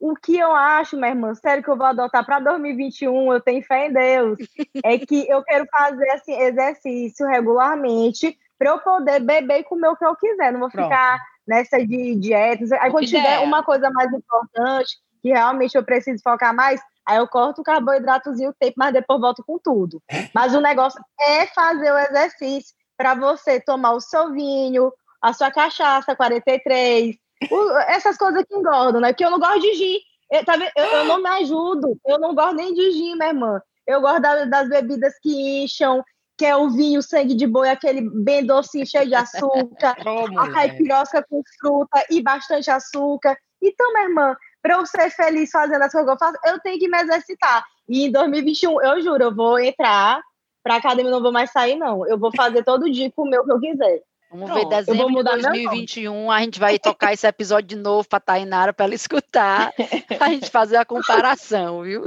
[0.00, 3.62] o que eu acho, minha irmã, sério que eu vou adotar para 2021, eu tenho
[3.64, 4.38] fé em Deus,
[4.84, 9.96] é que eu quero fazer assim, exercício regularmente para eu poder beber e comer o
[9.96, 10.52] que eu quiser.
[10.52, 10.84] Não vou Pronto.
[10.84, 12.70] ficar nessa de dietas.
[12.72, 17.28] Aí quando tiver uma coisa mais importante, que realmente eu preciso focar mais, aí eu
[17.28, 20.02] corto o carboidratozinho o tempo, mas depois volto com tudo.
[20.34, 25.50] Mas o negócio é fazer o exercício para você tomar o seu vinho, a sua
[25.50, 27.16] cachaça 43,
[27.50, 29.12] o, essas coisas que engordam, né?
[29.12, 29.98] Porque eu não gosto de gin.
[30.30, 33.60] Eu, tá, eu, eu, não me ajudo, eu não gosto nem de gin, minha irmã.
[33.86, 36.04] Eu gosto da, das bebidas que incham,
[36.36, 40.52] que é o vinho, sangue de boi, aquele bem docinho, cheio de açúcar, oh, a
[40.52, 43.36] caipirosca com fruta e bastante açúcar.
[43.62, 44.36] Então, minha irmã,
[44.68, 47.64] para eu ser feliz fazendo as coisas que eu faço, eu tenho que me exercitar.
[47.88, 50.20] E em 2021, eu juro, eu vou entrar
[50.62, 52.06] para academia, não vou mais sair, não.
[52.06, 54.02] Eu vou fazer todo dia comer o que eu quiser.
[54.30, 58.20] Vamos Pronto, ver dezembro de 2021, a gente vai tocar esse episódio de novo para
[58.20, 59.72] Tainara para ela escutar,
[60.20, 62.04] a gente fazer a comparação, viu?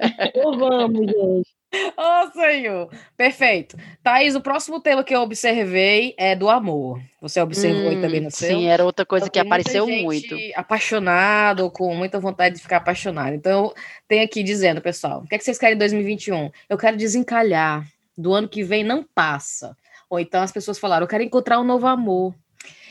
[0.00, 1.56] Então vamos, gente.
[1.96, 2.90] Oh, Senhor!
[3.16, 3.76] Perfeito.
[4.02, 7.00] Thaís, o próximo tema que eu observei é do amor.
[7.20, 8.48] Você observou hum, também no seu?
[8.48, 10.36] Sim, era outra coisa que apareceu muito.
[10.54, 13.34] Apaixonado, com muita vontade de ficar apaixonado.
[13.34, 13.72] Então,
[14.06, 16.50] tem aqui dizendo, pessoal, o que, é que vocês querem em 2021?
[16.68, 17.86] Eu quero desencalhar.
[18.18, 19.76] Do ano que vem não passa.
[20.08, 22.34] Ou então as pessoas falaram, eu quero encontrar um novo amor.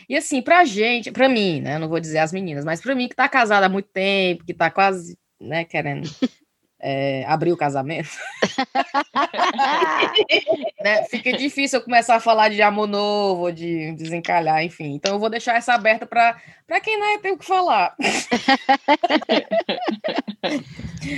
[0.08, 1.76] E assim, pra gente, pra mim, né?
[1.76, 4.45] Eu não vou dizer as meninas, mas pra mim que tá casada há muito tempo,
[4.45, 6.08] que tá quase, né, querendo
[6.88, 8.12] é, abrir o casamento.
[10.84, 11.04] né?
[11.06, 14.93] Fica difícil eu começar a falar de amor novo, de desencalhar, enfim.
[14.93, 16.39] Então eu vou deixar essa aberta para
[16.84, 17.95] quem não é, tem o que falar.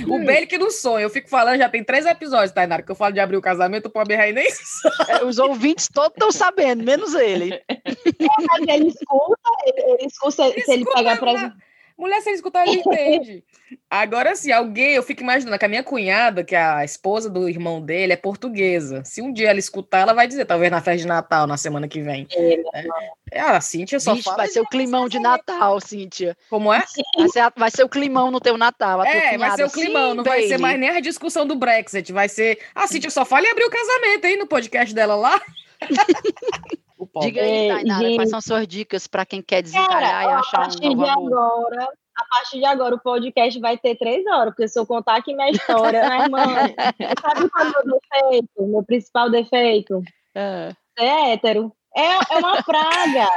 [0.08, 2.96] o Bele que não sonha, eu fico falando, já tem três episódios, Tainara, que eu
[2.96, 5.26] falo de abrir o casamento, o pobre rei nem sabe.
[5.26, 7.60] Os ouvintes todos estão sabendo, menos ele.
[8.20, 11.54] É, mas ele escuta, ele, ele escuta, ele se ele pegar pra...
[11.98, 13.44] Mulher, se ele escutar, ele entende.
[13.90, 17.48] Agora, se alguém, eu fico imaginando que a minha cunhada, que é a esposa do
[17.48, 19.02] irmão dele, é portuguesa.
[19.04, 21.88] Se um dia ela escutar, ela vai dizer, talvez na festa de Natal, na semana
[21.88, 22.28] que vem.
[22.30, 22.86] É, é,
[23.32, 24.36] é a Cíntia só Vixe, fala.
[24.36, 26.36] Vai ser o climão de Natal, Cíntia.
[26.48, 26.84] Como é?
[27.16, 29.04] Vai ser, vai ser o climão no teu Natal.
[29.04, 30.38] é, vai ser o climão, Sim, não baby.
[30.38, 32.12] vai ser mais nem a discussão do Brexit.
[32.12, 32.60] Vai ser.
[32.76, 35.40] A Cíntia só fala e abrir o casamento aí no podcast dela lá.
[37.20, 40.88] Diga aí, Tainara, quais são suas dicas para quem quer desencalhar Cara, e achar um
[40.88, 41.32] novo amor?
[41.32, 45.16] agora, a partir de agora o podcast vai ter três horas, porque se eu contar
[45.16, 46.38] aqui minha história, né, irmã?
[47.22, 48.66] Sabe qual é o meu defeito?
[48.66, 50.02] Meu principal defeito?
[50.34, 51.72] É, é hétero.
[51.96, 53.28] É, é uma praga.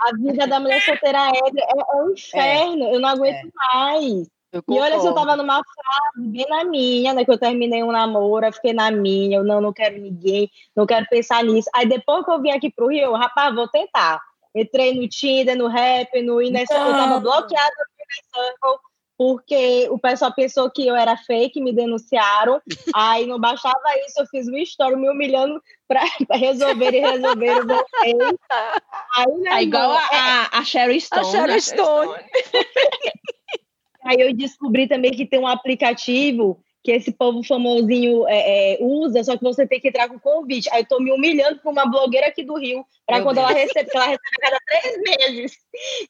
[0.00, 2.84] A vida da mulher solteira é, é, é um inferno.
[2.84, 2.94] É.
[2.94, 3.50] Eu não aguento é.
[3.54, 4.28] mais.
[4.52, 7.24] E olha, se eu tava numa fase bem na minha, né?
[7.24, 10.84] Que eu terminei um namoro, eu fiquei na minha, eu não, não quero ninguém, não
[10.84, 11.70] quero pensar nisso.
[11.74, 14.20] Aí depois que eu vim aqui pro Rio, rapaz, vou tentar.
[14.54, 18.78] Entrei no Tinder, no Rap, no Inner eu tava bloqueada no Inner Circle,
[19.16, 22.60] porque o pessoal pensou que eu era fake, me denunciaram.
[22.94, 26.04] Aí não baixava isso, eu fiz uma história me humilhando para
[26.36, 28.12] resolver e resolver, eu voltei.
[29.16, 31.26] Aí, né, é igual a, a, a Sherry Stone.
[31.26, 32.12] A Sherry Stone.
[34.04, 39.22] Aí eu descobri também que tem um aplicativo que esse povo famosinho é, é, usa,
[39.22, 40.68] só que você tem que entrar com convite.
[40.72, 43.50] Aí eu tô me humilhando para uma blogueira aqui do Rio, para quando Deus.
[43.50, 45.52] ela recebe, ela recebe a cada três meses.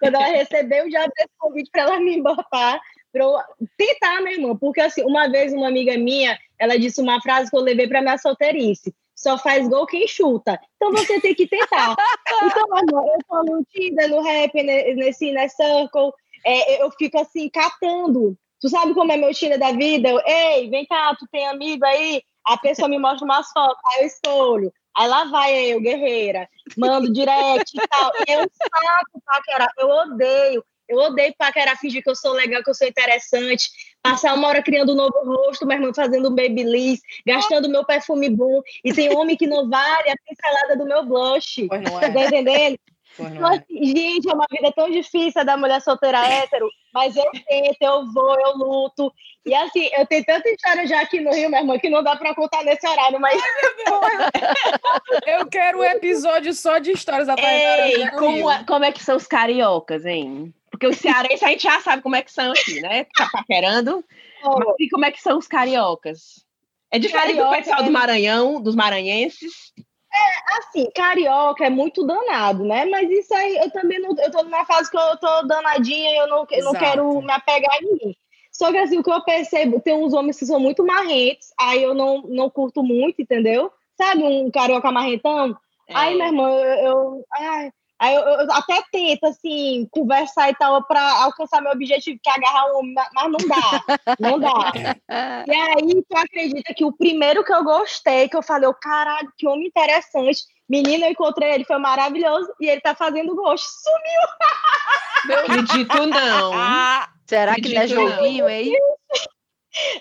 [0.00, 2.81] Quando ela recebeu, já dei convite para ela me botar,
[3.12, 3.38] para eu
[3.76, 4.57] tentar, meu irmão.
[4.57, 8.00] Porque assim, uma vez uma amiga minha, ela disse uma frase que eu levei para
[8.00, 8.94] minha solteirice.
[9.14, 10.59] Só faz gol quem chuta.
[10.76, 11.94] Então você tem que tentar.
[12.42, 16.12] então, amor, eu tô no Tinder, no rap, nesse, nesse circle,
[16.44, 18.37] é, eu fico assim, catando.
[18.61, 20.09] Tu sabe como é meu Tinder da vida?
[20.09, 22.22] Eu, Ei, vem cá, tu tem amigo aí?
[22.44, 24.72] A pessoa me mostra umas fotos, aí eu escolho.
[24.96, 28.12] Aí lá vai eu, guerreira, mando direct e tal.
[28.28, 30.64] E eu saco paquerar, eu odeio.
[30.88, 33.70] Eu odeio paquerar, fingir que eu sou legal, que eu sou interessante.
[34.02, 38.28] Passar uma hora criando um novo rosto, meu irmão fazendo um babyliss, gastando meu perfume
[38.28, 38.61] bom.
[38.85, 41.66] E tem homem que não vale a pincelada do meu blush.
[41.68, 42.12] Pois não é.
[42.12, 42.78] Tá entendendo?
[43.18, 47.77] Então, assim, gente, é uma vida tão difícil da mulher solteira hétero, mas eu tento,
[47.81, 49.12] eu vou, eu luto.
[49.44, 52.16] E assim, eu tenho tanta história já aqui no Rio, minha irmã, que não dá
[52.16, 53.40] para contar nesse horário, mas.
[55.27, 59.16] eu quero um episódio só de histórias da Ei, como, é, como é que são
[59.16, 60.55] os cariocas, hein?
[60.70, 63.05] Porque o cearense a gente já sabe como é que são aqui, né?
[63.16, 64.05] Tá paquerando.
[64.79, 66.44] E como é que são os cariocas?
[66.90, 67.85] É diferente Carioca, do pessoal é...
[67.85, 69.72] do Maranhão, dos maranhenses.
[70.14, 72.85] É, assim, carioca é muito danado, né?
[72.85, 74.14] Mas isso aí, eu também não.
[74.18, 77.33] Eu tô numa fase que eu tô danadinha e eu não, eu não quero me
[77.33, 78.16] apegar em mim.
[78.51, 81.83] Só que assim, o que eu percebo, tem uns homens que são muito marrentos, aí
[81.83, 83.72] eu não, não curto muito, entendeu?
[83.96, 85.57] Sabe, um carioca marrentão?
[85.88, 85.94] É.
[85.96, 86.85] Aí, meu irmão, eu.
[86.85, 92.18] eu ai, Aí eu, eu, até tento, assim, conversar e tal, para alcançar meu objetivo,
[92.20, 94.72] que é agarrar um mas não dá, não dá.
[95.46, 99.32] e aí, tu acredita que o primeiro que eu gostei, que eu falei, oh, caralho,
[99.38, 104.22] que homem interessante, menino, eu encontrei ele, foi maravilhoso, e ele tá fazendo gosto, sumiu!
[105.28, 106.50] Não acredito, não.
[107.24, 108.72] Será que ele é jovinho, hein?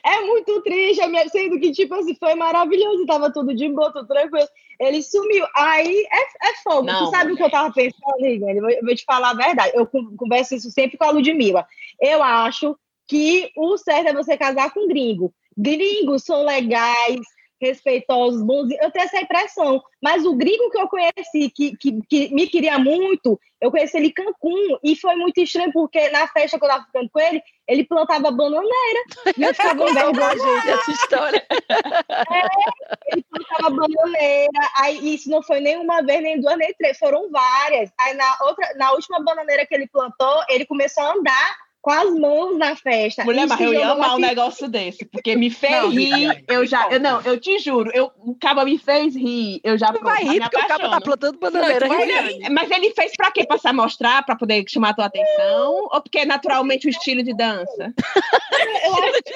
[0.04, 4.48] É muito triste, sendo que, tipo assim, foi maravilhoso, tava tudo de boa, tudo tranquilo.
[4.80, 5.46] Ele sumiu.
[5.56, 6.84] Aí é, é fogo.
[6.84, 8.50] Não, tu sabe o que eu tava pensando, Igor?
[8.50, 9.72] Eu vou te falar a verdade.
[9.76, 11.66] Eu converso isso sempre com a Ludmilla.
[12.00, 12.76] Eu acho
[13.08, 15.34] que o certo é você casar com gringo.
[15.58, 17.20] Gringos são legais,
[17.62, 18.84] respeitosos, bonzinhos.
[18.84, 19.82] Eu tenho essa impressão.
[20.02, 24.08] Mas o gringo que eu conheci, que, que, que, me queria muito, eu conheci ele
[24.08, 24.80] em Cancún.
[24.84, 28.32] E foi muito estranho, porque na festa que eu tava ficando com ele, ele plantava
[28.32, 29.04] bananeira.
[29.38, 31.46] E eu ficava com gente, essa história.
[31.50, 34.70] É, ele plantava bananeira.
[34.78, 36.98] Aí isso não foi nem uma vez, nem duas, nem três.
[36.98, 37.92] Foram várias.
[38.00, 42.14] Aí na, outra, na última bananeira que ele plantou, ele começou a andar com as
[42.14, 43.24] mãos na festa.
[43.24, 46.88] Mulher, mas eu ia amar um negócio desse, porque me fez não, rir, eu já,
[46.90, 50.24] eu, não, eu te juro, eu, o caba me fez rir, eu já tu vai
[50.24, 51.88] rir porque o caba tá plantando bananeira.
[51.88, 53.46] Não, mas ele fez pra quê?
[53.46, 57.24] Pra se mostrar, pra poder chamar a tua atenção, ou porque é naturalmente o estilo
[57.24, 57.94] de dança?
[58.86, 59.34] eu acho que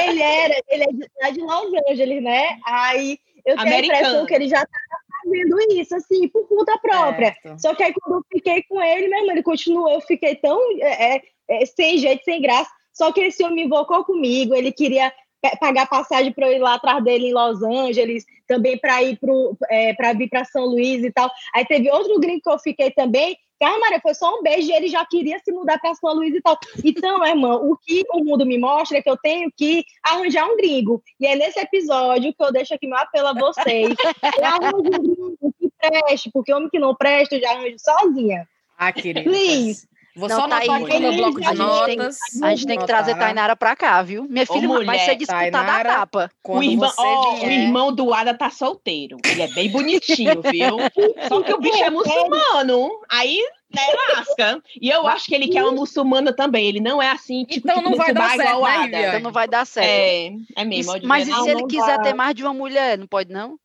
[0.00, 0.84] ele era, ele
[1.20, 2.58] é de Los Angeles, né?
[2.64, 3.92] Aí eu tenho Americano.
[3.92, 4.78] a impressão que ele já tá
[5.26, 7.36] fazendo isso, assim, por conta própria.
[7.42, 7.60] Certo.
[7.60, 11.16] Só que aí quando eu fiquei com ele, mesmo, ele continuou, eu fiquei tão é,
[11.16, 12.70] é, é sem jeito, sem graça.
[12.92, 15.12] Só que esse homem invocou comigo, ele queria
[15.60, 19.32] pagar passagem para eu ir lá atrás dele em Los Angeles, também para ir para
[19.70, 21.30] é, vir para São Luís e tal.
[21.54, 24.74] Aí teve outro gringo que eu fiquei também, Cara, Maria, foi só um beijo e
[24.74, 26.58] ele já queria se mudar para São Luís e tal.
[26.84, 30.56] Então, irmã, o que o mundo me mostra é que eu tenho que arranjar um
[30.56, 31.02] gringo.
[31.18, 33.94] E é nesse episódio que eu deixo aqui meu apelo a vocês.
[34.38, 38.46] Eu arranjo um gringo que preste, porque homem que não presta, eu já arranjo sozinha.
[38.76, 39.22] Ah, querida.
[39.22, 39.88] Please.
[40.16, 42.16] Vou não, só tá anotar aqui no bloco de a notas.
[42.16, 44.24] Gente tem, a gente tem que trazer Tainara pra cá, viu?
[44.24, 46.30] Minha filha mulher, vai ser disputada Tainara, a capa.
[46.48, 49.18] O irmão, oh, o irmão do Ada tá solteiro.
[49.30, 50.78] Ele é bem bonitinho, viu?
[51.28, 52.88] Só que o bicho é muçulmano.
[53.10, 53.42] Aí
[53.74, 53.82] né,
[54.14, 54.62] lasca.
[54.80, 56.66] E eu acho que ele quer uma muçulmana também.
[56.66, 59.08] Ele não é assim, tipo, então tipo, não vai dar certo, igual né, Ada.
[59.08, 59.86] Então não vai dar certo.
[59.86, 60.96] É, é mesmo.
[60.96, 63.58] Isso, mas e se ele quiser ter mais de uma mulher, não pode, não?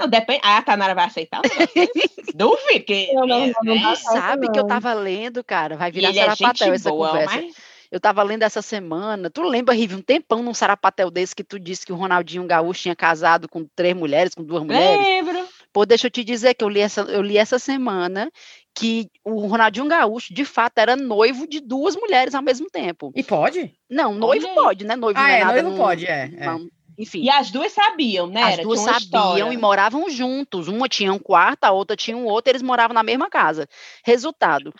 [0.00, 0.40] Não, depende.
[0.42, 1.42] Ah, a Tanara vai aceitar?
[2.34, 3.12] Duvido que.
[3.12, 5.76] Não, não, não, não sabe que eu tava lendo, cara.
[5.76, 7.36] Vai virar sarapatel é essa boa, conversa.
[7.36, 7.54] Mas...
[7.90, 9.28] Eu estava lendo essa semana.
[9.28, 12.82] Tu lembra, Rivi, um tempão num sarapatel desse que tu disse que o Ronaldinho Gaúcho
[12.82, 15.04] tinha casado com três mulheres, com duas mulheres?
[15.04, 15.44] Lembro.
[15.72, 18.30] Pô, deixa eu te dizer que eu li essa, eu li essa semana
[18.74, 23.12] que o Ronaldinho Gaúcho, de fato, era noivo de duas mulheres ao mesmo tempo.
[23.14, 23.72] E pode?
[23.88, 24.94] Não, noivo Olha pode, né?
[24.94, 25.62] Noivo ah, não é, é nada.
[25.62, 26.30] Noivo pode, é.
[26.38, 26.46] é.
[27.00, 27.22] Enfim.
[27.22, 28.42] E as duas sabiam, né?
[28.42, 29.52] As duas sabiam história.
[29.52, 30.68] e moravam juntos.
[30.68, 33.66] Uma tinha um quarto, a outra tinha um outro, eles moravam na mesma casa.
[34.04, 34.72] Resultado,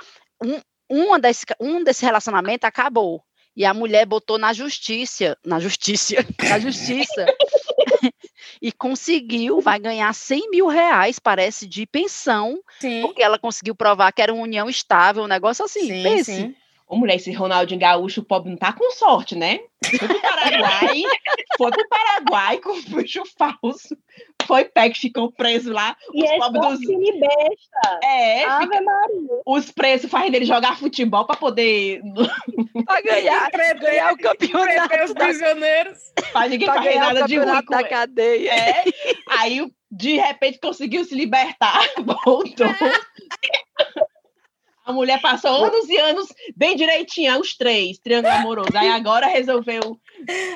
[0.45, 3.23] um, uma desse, um desse relacionamento acabou.
[3.57, 6.15] E a mulher botou na justiça, na justiça,
[6.49, 7.27] na justiça,
[8.63, 13.01] e conseguiu, vai ganhar 100 mil reais, parece, de pensão, sim.
[13.03, 15.87] porque ela conseguiu provar que era uma união estável, um negócio assim.
[15.87, 16.33] Sim, pense.
[16.33, 16.55] Sim.
[16.91, 19.61] Ô, mulher, esse Ronaldinho Gaúcho, o pobre não tá com sorte, né?
[19.85, 21.03] Foi pro Paraguai,
[21.57, 23.97] foi pro Paraguai com bucho falso.
[24.45, 25.97] Foi que ficou preso lá.
[26.13, 27.21] E os pobres dos.
[27.21, 28.01] Besta.
[28.03, 28.83] É, fica...
[29.47, 32.01] os presos fazendo ele jogar futebol para poder.
[32.85, 35.05] pra ganhar, pra ganhar o campeonato.
[35.05, 35.99] os prisioneiros.
[36.33, 37.65] Pra ninguém pra fazer nada de ruim.
[37.71, 38.51] da cadeia.
[38.51, 38.85] É.
[39.39, 41.81] Aí, de repente, conseguiu se libertar,
[42.25, 42.67] voltou.
[44.85, 48.77] A mulher passou anos e anos bem direitinha, os três, triângulo amoroso.
[48.77, 50.01] Aí agora resolveu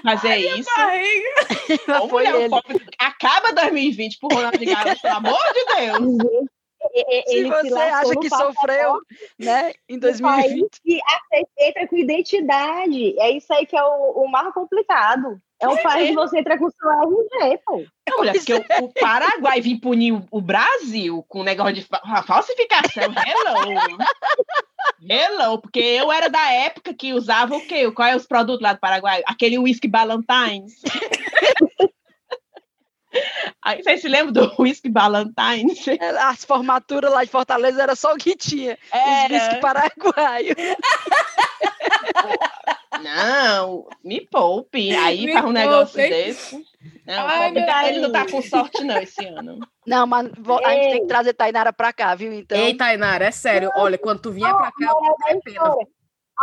[0.03, 0.71] fazer Ai, isso.
[2.03, 2.55] Ô, mulher, ele.
[2.99, 6.45] acaba 2020 por Ronaldinho Gaúcho, pelo amor de Deus.
[7.27, 8.99] Se você acha que sofreu,
[9.39, 10.81] né, em 2020.
[10.85, 11.01] E
[11.59, 13.19] entra com identidade.
[13.19, 15.41] É isso aí que é o, o mais complicado.
[15.65, 17.85] É o país que você entra com o seu RG, pô.
[18.09, 22.23] Não, mulher, porque o, o, Paraguai vir punir o, o Brasil com negócio de fa
[22.23, 23.05] falsificação.
[23.05, 23.99] Hello!
[25.01, 25.59] Hello!
[25.59, 27.91] Porque eu era da época que usava o quê?
[27.91, 29.23] Qual é os produtos lá do Paraguai?
[29.27, 30.83] Aquele whisky Ballantines.
[33.63, 35.85] Aí vocês se lembram do whisky Ballantines?
[36.01, 38.77] É, as formaturas lá de Fortaleza era só o que tinha.
[38.93, 39.25] Era.
[39.25, 40.57] Os whisky paraguaio.
[43.03, 44.95] Não, me poupe.
[44.95, 45.59] Aí me faz um poupe.
[45.59, 46.67] negócio desse.
[47.07, 49.61] Não, Ai, ele não tá com sorte, não, esse ano.
[49.87, 50.27] Não, mas
[50.65, 52.33] a gente tem que trazer Tainara pra cá, viu?
[52.33, 52.59] Então...
[52.59, 53.71] Ei, Tainara, é sério.
[53.77, 54.95] Olha, quando tu vier pra cá,
[55.29, 55.77] é pena.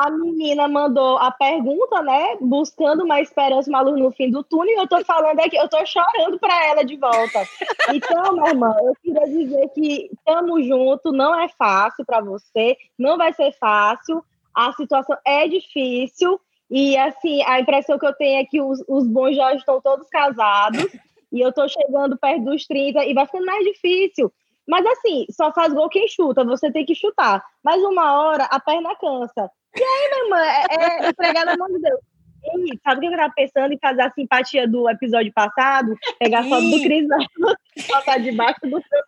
[0.01, 2.35] A menina mandou a pergunta, né?
[2.41, 5.69] Buscando uma esperança, uma luz no fim do túnel, e eu tô falando aqui, eu
[5.69, 7.47] tô chorando pra ela de volta.
[7.93, 13.15] Então, minha irmã, eu queria dizer que estamos juntos, não é fácil para você, não
[13.15, 18.45] vai ser fácil, a situação é difícil, e assim, a impressão que eu tenho é
[18.45, 20.87] que os, os bons já estão todos casados,
[21.31, 24.33] e eu tô chegando perto dos 30 e vai ficando mais difícil.
[24.67, 27.43] Mas assim, só faz gol quem chuta, você tem que chutar.
[27.63, 29.51] Mas uma hora a perna cansa.
[29.75, 31.99] E aí, minha irmã, é, é entregar na mão de Deus.
[32.43, 35.95] E sabe o que eu tava pensando em fazer a simpatia do episódio passado?
[36.19, 38.99] Pegar a foto do Cris e botar debaixo do seu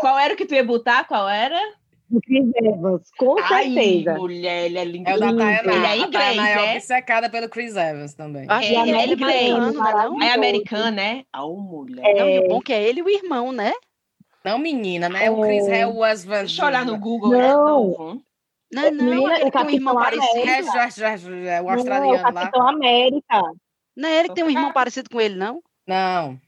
[0.00, 1.04] Qual era o que tu ia botar?
[1.04, 1.58] Qual era?
[2.08, 4.14] Do Chris Evans, com Ai, certeza.
[4.14, 5.08] mulher, ele é lindo.
[5.08, 5.72] É o da Tayana.
[5.72, 8.46] Ele é inglês, a é obcecada pelo Chris Evans também.
[8.48, 9.50] Ah, é, ele é inglês.
[9.52, 11.22] Não, é americano, né?
[11.32, 12.04] Ah, mulher.
[12.04, 12.14] É.
[12.18, 13.72] Não, e o bom que é ele e o irmão, né?
[14.44, 15.26] Não, menina, né?
[15.26, 15.30] É.
[15.30, 16.24] O Chris Evans.
[16.24, 17.30] Deixa eu olhar no Google.
[17.30, 17.38] Não.
[17.38, 18.22] É novo.
[18.72, 20.48] Não, não, menina, ele tem um irmão parecido.
[20.48, 22.68] É, já, o australiano não, o Capitão.
[22.68, 23.42] América.
[23.96, 25.60] Não é ele que tem um irmão parecido com ele, não?
[25.86, 26.40] Não.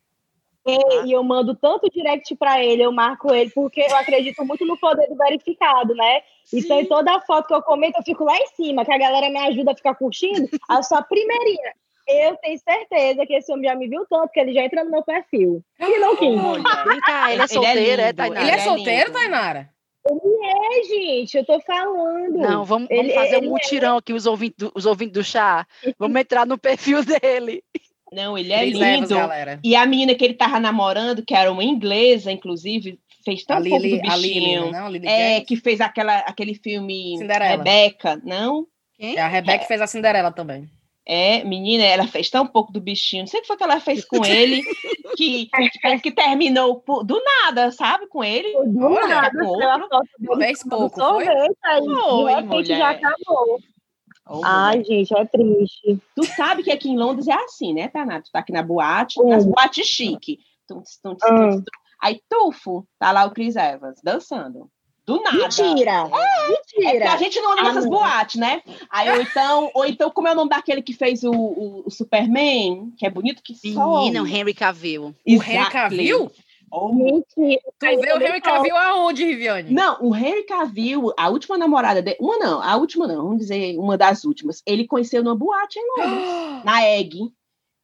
[0.65, 1.03] E, ah.
[1.05, 4.79] e eu mando tanto direct para ele, eu marco ele, porque eu acredito muito no
[4.79, 6.23] poder do verificado, né?
[6.45, 6.61] Sim.
[6.61, 9.29] Então, em toda foto que eu comento, eu fico lá em cima, que a galera
[9.29, 10.49] me ajuda a ficar curtindo.
[10.69, 11.73] A sua primeirinha.
[12.07, 14.91] Eu tenho certeza que esse homem já me viu tanto que ele já entra no
[14.91, 15.63] meu perfil.
[15.79, 16.41] E não quis.
[16.85, 18.43] Vem cá, ele é solteiro, é, é Tainara?
[18.43, 19.72] Ele é solteiro, Tainara?
[20.05, 22.37] Ele é, gente, eu tô falando.
[22.37, 23.49] Não, vamos, vamos fazer um é.
[23.49, 23.99] mutirão é.
[23.99, 25.67] aqui, os ouvintes, os ouvintes do chá.
[25.99, 27.63] Vamos entrar no perfil dele.
[28.13, 29.15] Não, ele é lindo.
[29.65, 33.61] e a menina que ele tava namorando, que era uma inglesa, inclusive, fez tão a
[33.63, 34.65] pouco do bichinho.
[34.65, 35.49] Lily, não, Lily é, James.
[35.49, 37.57] que fez aquela, aquele filme Cinderela.
[37.57, 38.67] Rebeca, não?
[38.95, 39.17] Quem?
[39.17, 39.67] É, a Rebeca é.
[39.67, 40.69] fez a Cinderela também.
[41.05, 43.23] É, menina, ela fez tão pouco do bichinho.
[43.23, 44.63] Não sei o que foi que ela fez com ele,
[45.17, 45.49] que,
[46.03, 48.07] que terminou por, do nada, sabe?
[48.07, 48.53] Com ele.
[48.67, 50.37] Do Olha, nada, com outro.
[50.39, 51.29] Fez pouco, foi?
[51.29, 52.79] Aí, Oi, mulher.
[52.79, 53.59] já acabou.
[54.29, 56.01] Oh, Ai, gente, é triste.
[56.15, 58.27] Tu sabe que aqui em Londres é assim, né, Tanato?
[58.27, 59.29] Tu tá aqui na boate, hum.
[59.29, 60.39] nas boates chique.
[60.69, 61.65] Tum, tum, tum, hum.
[62.01, 64.71] Aí, tufo, tá lá o Chris Evans dançando.
[65.05, 65.37] Do nada.
[65.37, 66.09] Mentira!
[66.13, 67.05] É, Mentira!
[67.05, 68.63] É a gente não anda nessas boates, né?
[68.89, 71.91] Aí, ou então, ou então, como é o nome daquele que fez o, o, o
[71.91, 73.99] Superman, que é bonito que só.
[73.99, 75.15] Menina, o Henry Cavill.
[75.27, 76.31] O Henry Cavill?
[76.75, 77.61] Oh, Mentira.
[77.79, 79.71] Tu vê o Henry Cavill aonde, Riviane?
[79.71, 83.77] Não, o Henry Cavill, a última namorada dele, uma não, a última não, vamos dizer
[83.79, 87.31] uma das últimas, ele conheceu numa boate em Londres, na Egg.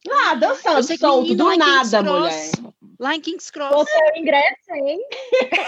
[0.07, 2.51] Lá, dançando, solto, do nada, mulher.
[2.99, 3.71] Lá em King's Cross.
[3.71, 5.01] Você é o ingresso, hein?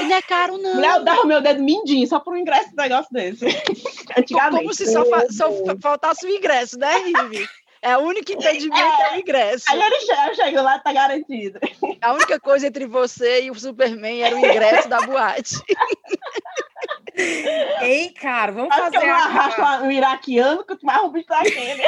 [0.00, 0.74] E não é caro, não.
[0.74, 3.46] Mulher, eu dava o meu dedo mindinho só por um ingresso de negócio desse.
[4.16, 4.62] Antigamente.
[4.62, 5.48] Como se só, só
[5.80, 7.48] faltasse o ingresso, né, Rivi?
[7.82, 9.64] É o único impedimento é, é o ingresso.
[9.68, 11.58] Aí ele chega, chega lá, tá garantido.
[12.02, 15.56] A única coisa entre você e o Superman era o ingresso da boate.
[17.80, 18.98] Ei, cara, vamos Acho fazer.
[18.98, 19.80] Que eu a...
[19.82, 21.82] um iraquiano que mais um bicho daquele.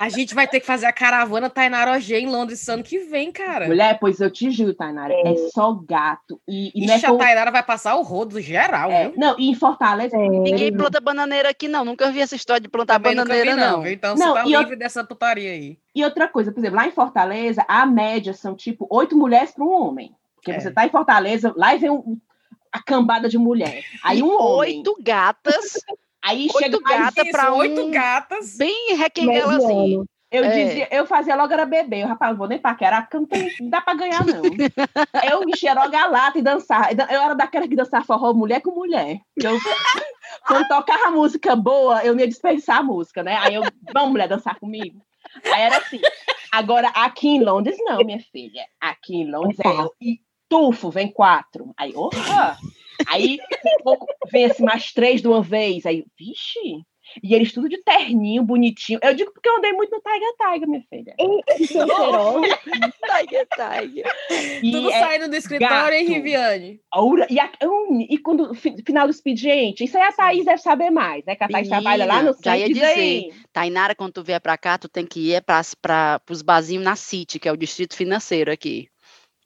[0.00, 3.30] A gente vai ter que fazer a caravana Tainara OG em Londres ano que vem,
[3.30, 3.66] cara.
[3.66, 6.40] Mulher, pois eu te juro, Tainara, é, é só gato.
[6.48, 9.08] E, e Ixi, é a Tainara vai passar o rodo geral, é.
[9.08, 9.14] viu?
[9.16, 10.16] Não, e em Fortaleza.
[10.16, 10.28] É.
[10.28, 11.84] Ninguém planta bananeira aqui, não.
[11.84, 13.78] Nunca vi essa história de plantar Também bananeira, vi, não.
[13.78, 13.86] não.
[13.86, 14.78] Então não, você tá livre eu...
[14.78, 15.78] dessa putaria aí.
[15.94, 19.64] E outra coisa, por exemplo, lá em Fortaleza, a média são tipo oito mulheres para
[19.64, 20.14] um homem.
[20.36, 20.58] Porque é.
[20.58, 22.18] você tá em Fortaleza, lá e vem um,
[22.72, 23.84] a cambada de mulher.
[24.02, 24.78] Aí um homem.
[24.78, 25.78] Oito gatas.
[26.24, 27.56] Aí oito chega gata para um...
[27.58, 28.56] oito gatas.
[28.56, 30.04] Bem requenguela assim.
[30.32, 30.64] Eu é.
[30.64, 32.00] dizia, eu fazia logo era beber.
[32.00, 34.40] Eu, rapaz, não vou nem paquerar, porque não, tem, não dá pra ganhar, não.
[35.30, 36.90] eu enchia logo a lata e dançar.
[36.90, 39.20] Eu era daquela que dançava forró mulher com mulher.
[39.36, 39.58] Eu,
[40.48, 43.36] quando tocava música boa, eu ia dispensar a música, né?
[43.36, 45.02] Aí eu, vamos, mulher, dançar comigo.
[45.52, 46.00] Aí era assim.
[46.50, 48.64] Agora, aqui em Londres, não, minha filha.
[48.80, 51.74] Aqui em Londres é eu e tufo, vem quatro.
[51.76, 52.56] Aí, opa!
[53.08, 53.38] Aí,
[54.30, 55.86] vem assim, mais três de uma vez.
[55.86, 56.84] Aí, vixe!
[57.22, 58.98] E eles tudo de terninho, bonitinho.
[59.02, 61.14] Eu digo porque eu andei muito no Tiger Tiger, minha filha.
[63.18, 64.04] Tiger Tiger.
[64.60, 66.80] Tudo é saindo do escritório, hein, Riviane?
[67.28, 67.50] E, a,
[68.08, 71.34] e quando final do expediente, isso aí a Thaís deve saber mais, né?
[71.34, 73.32] Que a Thaís Menina, trabalha lá no Já ia dizer, aí.
[73.52, 77.38] Tainara, quando tu vier pra cá, tu tem que ir para os barzinhos na City,
[77.38, 78.88] que é o distrito financeiro aqui.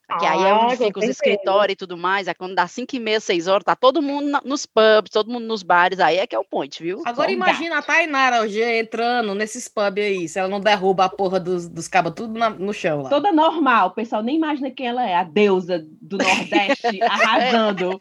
[0.06, 2.28] Que ah, aí é onde fica os escritórios e tudo mais.
[2.28, 5.46] Aí quando dá 5 e meia, 6 horas, tá todo mundo nos pubs, todo mundo
[5.46, 5.98] nos bares.
[5.98, 7.02] Aí é que é o point, viu?
[7.04, 11.40] Agora imagina a Tainara hoje entrando nesses pubs aí, se ela não derruba a porra
[11.40, 13.10] dos, dos cabos tudo na, no chão lá.
[13.10, 18.00] Toda normal, o pessoal nem imagina quem ela é, a deusa do Nordeste arrasando.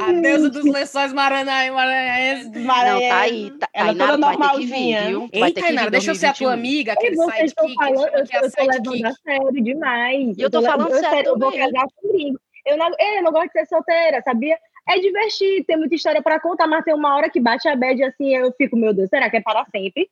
[0.00, 2.50] A deusa dos lençóis maranhenses.
[2.52, 3.50] Não, tá aí.
[3.58, 5.02] Tá, ela toda normalzinha.
[5.02, 5.28] Vir, viu?
[5.32, 7.74] Ei, Tainara, deixa eu ser a tua amiga, aquele sidekick.
[7.74, 10.38] Falando, eu, eu tô levando a sério demais.
[10.38, 12.38] E eu tô, falando sério Eu vou casar comigo.
[12.66, 14.58] Eu não, eu não gosto de ser solteira, sabia?
[14.88, 18.02] É divertido, tem muita história para contar, mas tem uma hora que bate a bad
[18.04, 20.08] assim, eu fico, meu Deus, será que é para sempre?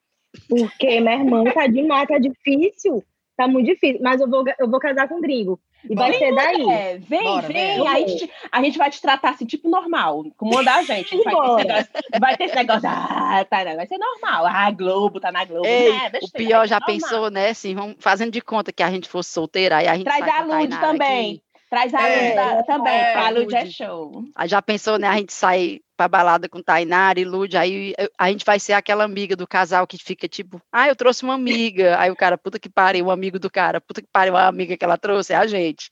[0.49, 3.03] Porque, minha irmã, tá demais, tá difícil.
[3.37, 5.61] Tá muito difícil, mas eu vou, eu vou casar com um gringo.
[5.88, 6.70] E vai ser daí.
[6.70, 7.77] É, vem, Bora, vem.
[7.77, 7.88] vem.
[7.88, 11.16] Aí a gente, a gente vai te tratar assim, tipo normal, como da gente.
[11.16, 11.88] Vai ter, negócio,
[12.20, 14.46] vai ter esse negócio, ah, tá, vai ser normal.
[14.46, 15.66] Ah, Globo, tá na Globo.
[15.66, 17.51] Ei, é, o pior já pensou, né?
[17.51, 20.42] Assim, vamos fazendo de conta que a gente fosse solteira, aí a gente Traz a
[20.42, 21.31] Lud também.
[21.31, 21.42] Aqui.
[21.68, 24.25] Traz a é, Lud também, é, a Lud é show.
[24.35, 25.09] Aí já pensou, né?
[25.09, 29.05] A gente sai pra balada com Tainara e Lud, aí a gente vai ser aquela
[29.05, 31.99] amiga do casal que fica tipo, ah, eu trouxe uma amiga.
[31.99, 34.77] Aí o cara, puta que pariu, o amigo do cara, puta que pariu, a amiga
[34.77, 35.91] que ela trouxe é a gente.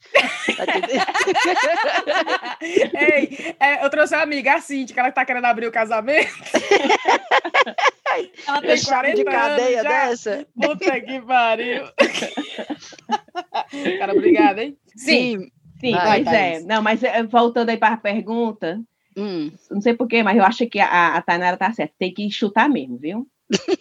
[0.55, 0.65] Tá
[2.61, 6.31] Ei, é, eu trouxe uma amiga, a Cintia, que ela tá querendo abrir o casamento.
[8.47, 10.45] ela tem 40 de cadeia anos dessa?
[10.59, 11.85] Puta que pariu.
[13.99, 14.77] cara, obrigada, hein?
[14.95, 15.49] Sim.
[15.79, 16.59] Sim, vai, pois é.
[16.61, 18.79] Não, mas eh, voltando aí para a pergunta,
[19.15, 19.51] Hum.
[19.71, 21.93] Não sei porquê, mas eu acho que a, a Tainara tá certa.
[21.97, 23.27] Tem que chutar mesmo, viu?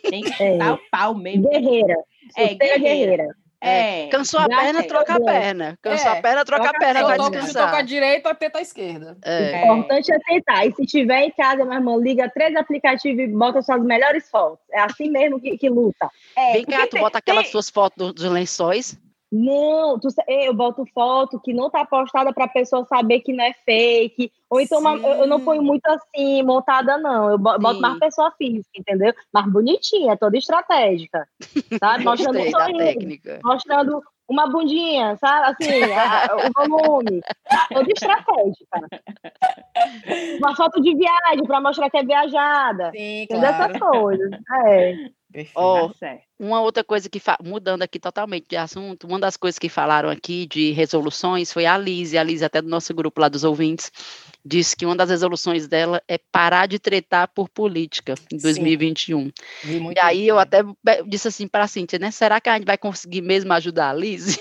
[0.09, 0.73] Tem que chutar é.
[0.73, 1.49] o pau mesmo.
[1.49, 1.97] Guerreira.
[2.37, 2.79] É, guerreira.
[2.79, 3.45] guerreira.
[3.65, 4.09] É.
[4.09, 5.79] Cansou a perna, troca a perna.
[5.81, 6.19] Cansou é.
[6.19, 7.67] a perna, troca, troca a perna, vai descansar.
[7.67, 9.17] Toca a direita, tenta a esquerda.
[9.25, 9.63] É.
[9.71, 10.67] O importante é tentar.
[10.67, 14.59] E se tiver em casa, minha irmã, liga três aplicativos e bota suas melhores fotos.
[14.71, 16.11] É assim mesmo que, que luta.
[16.37, 17.53] É, Vem cá, tu tem, bota aquelas tem...
[17.53, 18.99] suas fotos dos lençóis.
[19.37, 23.43] Não, tu, eu boto foto que não tá postada para a pessoa saber que não
[23.43, 24.31] é fake.
[24.49, 27.31] Ou então uma, eu, não ponho muito assim, montada, não.
[27.31, 27.81] Eu boto Sim.
[27.81, 29.13] mais pessoa física, entendeu?
[29.33, 31.27] Mais bonitinha, toda estratégica.
[31.81, 32.05] Sabe?
[32.07, 35.49] Mostrando um sorriso, mostrando uma bundinha, sabe?
[35.49, 37.21] Assim, a, o volume.
[37.73, 38.81] Toda estratégica.
[40.39, 42.93] Uma foto de viagem para mostrar que é viajada.
[42.93, 43.47] Sim, claro.
[43.47, 44.31] Essas coisas.
[44.67, 44.95] É.
[45.57, 45.91] Oh,
[46.39, 50.47] uma outra coisa que, mudando aqui totalmente de assunto, uma das coisas que falaram aqui
[50.47, 53.91] de resoluções foi a Lise, a Lise até do nosso grupo lá dos ouvintes,
[54.45, 59.33] disse que uma das resoluções dela é parar de tretar por política em 2021.
[59.63, 60.59] Sim, e aí eu até
[61.07, 63.95] disse assim para a Cíntia, né, será que a gente vai conseguir mesmo ajudar a
[63.95, 64.39] Lise?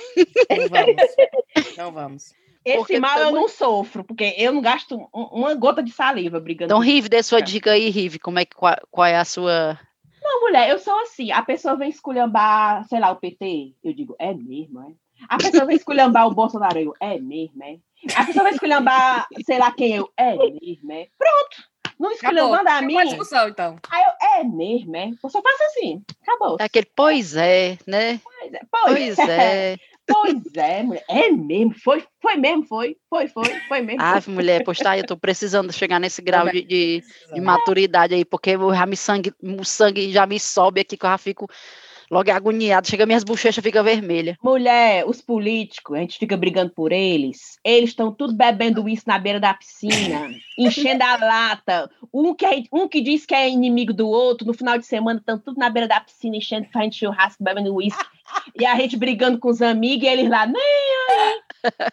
[0.49, 2.33] Não vamos, não vamos.
[2.65, 6.71] Esse porque mal eu não sofro, porque eu não gasto uma gota de saliva brigando.
[6.71, 9.77] Então, Rive, dê sua dica aí, Rive, como é que, qual, qual é a sua
[10.23, 11.31] não, mulher, eu sou assim.
[11.31, 13.75] A pessoa vem esculhambar, sei lá, o PT.
[13.83, 14.93] Eu digo, é mesmo, é?
[15.29, 16.79] A pessoa vem esculhambar o Bolsonaro.
[16.79, 17.77] Eu, é mesmo, é?
[18.15, 20.09] A pessoa vem esculhambar, sei lá quem eu.
[20.17, 21.07] É mesmo, é?
[21.17, 21.73] Pronto.
[21.99, 22.97] Não esculhambando a mim.
[23.05, 23.77] discussão, então.
[23.89, 25.09] Aí eu, é mesmo, é?
[25.23, 26.03] Eu só faço assim.
[26.21, 26.57] Acabou.
[26.59, 28.19] É aquele, pois é, né?
[28.23, 28.59] Pois é.
[28.69, 29.73] Pois, pois é.
[29.73, 29.77] é.
[30.05, 31.03] Pois é, mulher.
[31.07, 31.73] É mesmo.
[31.81, 32.97] Foi, foi mesmo, foi.
[33.09, 34.01] Foi, foi, foi mesmo.
[34.01, 38.25] Ah, mulher, pois tá, eu tô precisando chegar nesse grau de, de, de maturidade aí,
[38.25, 41.49] porque o, já me sangue, o sangue já me sobe aqui, que eu já fico
[42.13, 44.37] logo agoniado, chega minhas bochechas fica vermelha.
[44.41, 47.57] Mulher, os políticos, a gente fica brigando por eles.
[47.63, 51.89] Eles estão tudo bebendo isso na beira da piscina, enchendo a lata.
[52.13, 55.19] Um que, é, um que diz que é inimigo do outro, no final de semana
[55.19, 58.05] estão tudo na beira da piscina, enchendo, fazendo churrasco, bebendo uísque.
[58.59, 60.61] e a gente brigando com os amigos, e eles lá, nem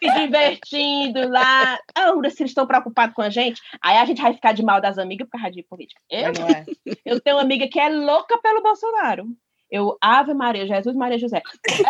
[0.01, 1.77] se divertindo lá.
[1.95, 4.81] Ah, se eles estão preocupados com a gente, aí a gente vai ficar de mal
[4.81, 6.01] das amigas por causa de política.
[6.09, 6.65] Eu, é.
[7.05, 9.25] eu tenho uma amiga que é louca pelo Bolsonaro.
[9.71, 11.41] Eu, Ave Maria, Jesus Maria José.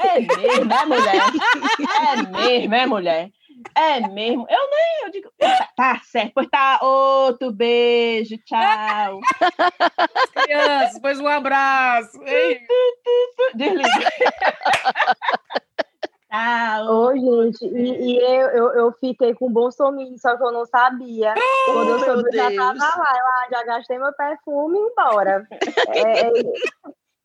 [0.04, 1.24] É mesmo, é mulher?
[2.12, 3.32] É mesmo, é mulher?
[3.76, 4.46] É mesmo?
[4.50, 9.20] Eu nem, eu digo, tá, tá certo, pois tá, outro beijo, tchau.
[10.34, 12.20] Crianças, pois um abraço.
[13.56, 13.90] Desliga.
[16.32, 16.88] Tchau.
[16.88, 21.34] Ô, gente, e, e eu, eu, eu, fiquei com Bolsonaro, só que eu não sabia.
[21.68, 24.82] Oh, Quando eu soube, eu já tava lá, eu ah, já gastei meu perfume e
[24.82, 25.46] embora.
[25.90, 26.32] É, é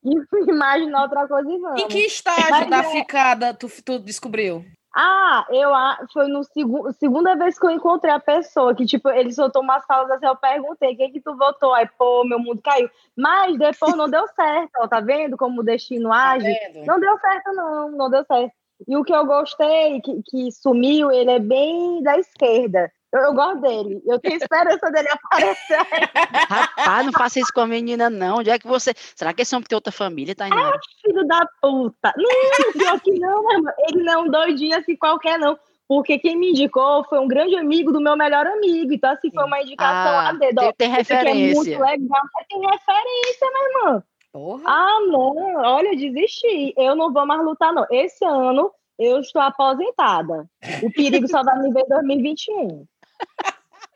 [0.48, 1.82] imaginar outra coisa e vamos.
[1.82, 2.90] Em que estágio Mas da é...
[2.90, 4.64] ficada tu, tu descobriu?
[4.98, 5.70] Ah, eu
[6.10, 9.84] foi no segundo segunda vez que eu encontrei a pessoa, que tipo, ele soltou umas
[9.84, 11.74] falas assim, eu perguntei, quem que tu votou?
[11.74, 12.88] Aí, pô, meu mundo caiu.
[13.14, 16.50] Mas depois não deu certo, ó, tá vendo como o destino tá age?
[16.50, 18.52] Tá não deu certo, não, não deu certo.
[18.88, 22.90] E o que eu gostei, que, que sumiu, ele é bem da esquerda.
[23.16, 24.02] Eu, eu, gosto dele.
[24.06, 25.78] Eu tenho esperança dele aparecer.
[26.48, 28.38] Rapaz, não faça isso com a menina, não.
[28.38, 28.92] Onde é que você.
[29.14, 30.76] Será que esse homem tem outra família, Tainara?
[30.76, 32.12] Ah, filho da puta.
[32.16, 33.74] Não, pior que não, meu irmão.
[33.88, 35.58] Ele não é um doidinho assim qualquer, não.
[35.88, 38.92] Porque quem me indicou foi um grande amigo do meu melhor amigo.
[38.92, 40.60] Então, assim, foi uma indicação ah, a dedo.
[40.60, 41.50] Tem, tem referência.
[41.50, 44.02] É muito legal, tem referência, meu irmão.
[44.32, 44.62] Porra.
[44.66, 45.34] Ah, não.
[45.64, 46.74] Olha, eu desisti.
[46.76, 47.86] Eu não vou mais lutar, não.
[47.90, 50.48] Esse ano eu estou aposentada.
[50.82, 52.86] O perigo só vai me ver em 2021.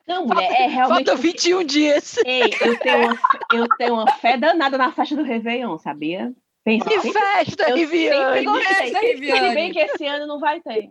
[0.06, 1.06] Não, mulher, é realmente.
[1.06, 2.18] Falta 21 dias.
[2.24, 3.18] Ei, eu tenho, uma,
[3.52, 6.32] eu tenho uma fé danada na festa do Réveillon, sabia?
[6.64, 8.44] Pensa, que sempre, festa, Riviane!
[8.84, 10.90] Se bem que esse ano não vai ter.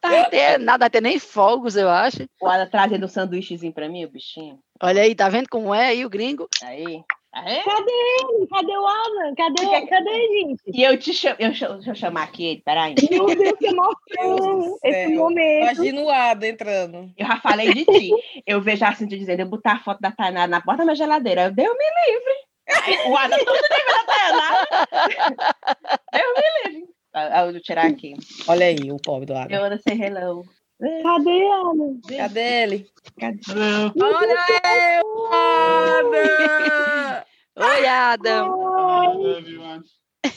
[0.00, 2.24] Tá ter, nada, até nem fogos, eu acho.
[2.40, 4.58] O Ada trazendo um sanduíchezinho pra mim, o bichinho.
[4.80, 6.48] Olha aí, tá vendo como é aí o gringo?
[6.62, 7.04] Aí.
[7.34, 7.62] É?
[7.62, 8.46] Cadê ele?
[8.46, 9.34] Cadê o Alan?
[9.34, 9.86] Cadê, Porque...
[9.86, 10.62] cadê gente?
[10.66, 12.94] E eu te chamo, eu, deixa eu chamar aqui ele, peraí.
[13.10, 14.78] Meu Deus, que emoção!
[14.84, 15.62] Esse momento.
[15.62, 17.10] Imagina o Ada entrando.
[17.16, 18.10] Eu já falei de ti.
[18.46, 20.96] Eu vejo assim te dizendo, eu botar a foto da Tainara na porta da minha
[20.96, 21.44] geladeira.
[21.44, 23.10] Eu, Deus me livre.
[23.10, 24.68] O Ada todo nível da Tainara.
[26.12, 26.88] Deus me livre.
[27.14, 28.14] Eu vou tirar aqui.
[28.46, 29.54] Olha aí o pobre do Ada.
[29.54, 30.44] Eu ando sem hello.
[30.82, 32.00] Cadê Ana?
[32.16, 32.90] Cadê ele?
[33.20, 33.40] Cadê?
[34.00, 34.96] Olha aí,
[36.00, 37.26] Ada!
[37.54, 38.48] Oi, Adam.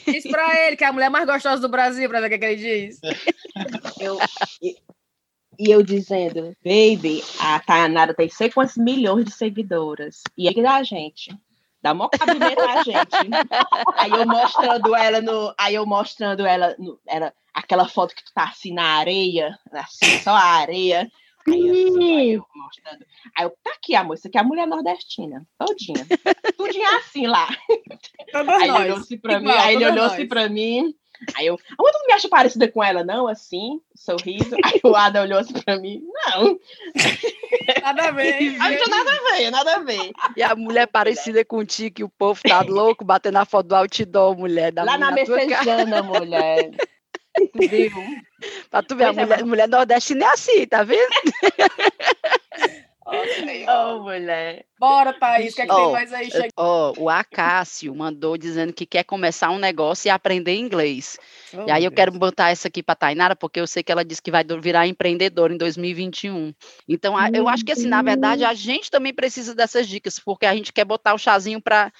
[0.06, 2.44] Diz pra ele que é a mulher mais gostosa do Brasil, pra ver o que,
[2.44, 3.00] ele diz.
[3.98, 4.18] Eu,
[4.62, 4.76] e,
[5.58, 10.22] e eu dizendo, baby, a Tayanara tem sei quantos milhões de seguidoras.
[10.38, 11.36] E aí que dá a gente.
[11.86, 13.14] Dá mó cabimento a gente.
[13.96, 15.54] aí eu mostrando ela no.
[15.56, 16.98] Aí eu mostrando ela no.
[17.06, 21.08] Era aquela foto que tu tá assim na areia, assim, só a areia.
[21.46, 23.06] Aí, assim, aí eu mostrando.
[23.38, 26.04] Aí eu, tá aqui, amor, isso aqui é a mulher nordestina, todinha.
[26.56, 27.46] Tudinha assim lá.
[28.32, 30.92] Todas aí ele olhou assim pra Igual, mim, aí ele olhou assim pra mim.
[31.34, 33.26] Aí eu, amor, tu não me acha parecida com ela, não?
[33.26, 34.56] Assim, sorriso.
[34.64, 36.58] Aí o Ada olhou assim pra mim, não.
[37.82, 38.34] Nada a ver.
[38.60, 40.12] Aí não nada a ver, nada a ver.
[40.36, 44.36] E a mulher parecida contigo, que o povo tá louco, batendo a foto do outdoor,
[44.36, 44.72] mulher.
[44.72, 46.70] Da Lá na Messejana, mulher.
[47.54, 47.90] Viu?
[48.70, 51.10] pra tu ver, a mulher, mulher nordestina é assim, tá vendo?
[53.68, 54.64] oh, mulher.
[54.78, 56.28] Bora, Thaís, o que, é que oh, tem mais aí?
[56.54, 61.18] Oh, o Acácio mandou dizendo que quer começar um negócio e aprender inglês.
[61.54, 61.96] Oh, e aí eu Deus.
[61.96, 64.86] quero botar essa aqui para Tainara, porque eu sei que ela disse que vai virar
[64.86, 66.52] empreendedora em 2021.
[66.86, 70.54] Então, eu acho que assim, na verdade, a gente também precisa dessas dicas, porque a
[70.54, 71.90] gente quer botar o chazinho para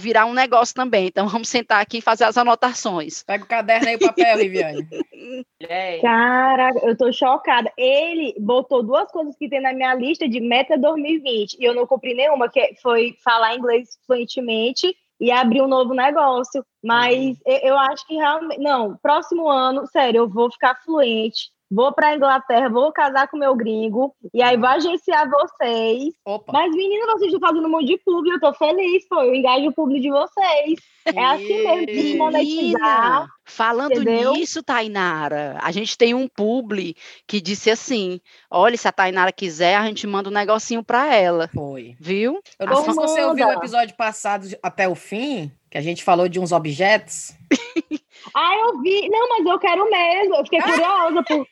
[0.00, 1.08] virar um negócio também.
[1.08, 3.22] Então, vamos sentar aqui e fazer as anotações.
[3.24, 4.88] Pega o caderno aí e o papel, Viviane.
[6.00, 7.70] Cara, eu tô chocada.
[7.76, 11.86] Ele botou duas coisas que tem na minha lista de meta 2020 e eu não
[11.86, 16.64] cumpri nenhuma, que foi falar inglês fluentemente e abrir um novo negócio.
[16.82, 17.36] Mas uhum.
[17.46, 18.60] eu, eu, acho que realmente.
[18.60, 21.50] Não, próximo ano, sério, eu vou ficar fluente.
[21.74, 26.12] Vou para Inglaterra, vou casar com meu gringo e aí vou agenciar vocês.
[26.22, 26.52] Opa.
[26.52, 29.22] Mas, menina, vocês estão fazendo um monte de publi, eu tô feliz, pô.
[29.22, 30.78] Eu engajo o publi de vocês.
[31.06, 33.26] É assim mesmo, de monetizar.
[33.46, 34.34] Falando Entendeu?
[34.34, 36.94] nisso, Tainara, a gente tem um publi
[37.26, 38.20] que disse assim:
[38.50, 41.48] olha, se a Tainara quiser, a gente manda um negocinho para ela.
[41.48, 41.96] Foi.
[41.98, 42.38] Viu?
[42.58, 46.04] Eu não sei se você ouviu o episódio passado até o fim, que a gente
[46.04, 47.32] falou de uns objetos.
[48.34, 49.08] Ah, eu vi.
[49.08, 50.36] Não, mas eu quero mesmo.
[50.36, 51.44] Eu fiquei curiosa, porque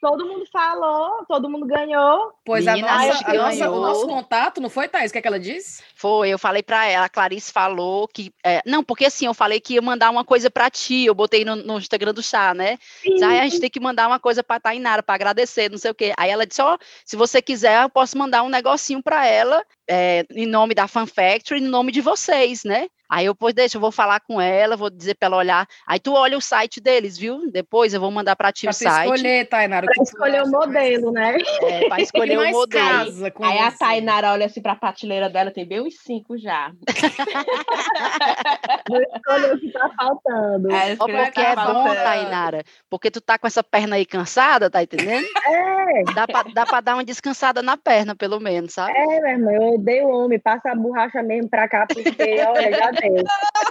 [0.00, 2.32] todo mundo falou, todo mundo ganhou.
[2.44, 5.10] Pois Menina, a nossa, a nossa, o nosso contato, não foi, Thais?
[5.10, 5.82] O que, é que ela disse?
[5.94, 8.32] Foi, eu falei para ela, a Clarice falou que.
[8.44, 11.44] É, não, porque assim, eu falei que ia mandar uma coisa para ti, eu botei
[11.44, 12.78] no, no, Instagram do chá, né?
[13.02, 13.22] Sim.
[13.22, 15.94] Aí a gente tem que mandar uma coisa pra Tainara, para agradecer, não sei o
[15.94, 16.12] quê.
[16.16, 19.62] Aí ela disse: Ó, oh, se você quiser, eu posso mandar um negocinho para ela,
[19.88, 22.88] é, em nome da Fan Factory, em nome de vocês, né?
[23.10, 25.66] Aí eu, pois deixa, eu vou falar com ela, vou dizer para ela olhar.
[25.84, 27.50] Aí tu olha o site deles, viu?
[27.50, 29.10] Depois eu vou mandar para ti pra o site.
[29.10, 29.88] escolher, Tainara.
[29.94, 31.36] Para escolher o modelo, né?
[31.62, 33.32] É, para escolher o modelo.
[33.42, 36.72] Aí a Tainara olha assim para a prateleira dela, tem bem uns cinco já.
[38.88, 40.72] vou escolher o que tá faltando.
[40.72, 41.88] É, porque tá é faltando.
[41.88, 42.62] bom, Tainara.
[42.88, 45.26] Porque tu tá com essa perna aí cansada, tá entendendo?
[45.46, 46.04] É.
[46.14, 48.92] Dá para dá pra dar uma descansada na perna, pelo menos, sabe?
[48.96, 52.90] É, meu irmão, eu odeio homem, passa a borracha mesmo para cá, porque, olha, já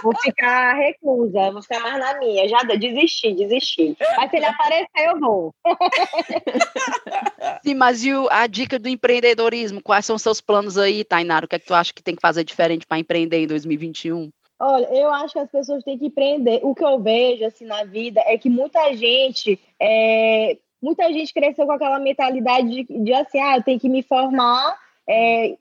[0.02, 2.48] Vou ficar reclusa, vou ficar mais na minha.
[2.48, 3.96] Já desisti, desisti.
[4.16, 5.54] Mas se ele aparecer, eu vou.
[7.64, 9.82] Sim, mas e a dica do empreendedorismo?
[9.82, 11.44] Quais são os seus planos aí, Tainara?
[11.44, 14.30] O que é que tu acha que tem que fazer diferente para empreender em 2021?
[14.58, 16.60] Olha, eu acho que as pessoas têm que empreender.
[16.62, 21.66] O que eu vejo assim na vida é que muita gente é, muita gente cresceu
[21.66, 24.76] com aquela mentalidade de, de assim, ah, eu tenho que me formar,
[25.08, 25.56] é,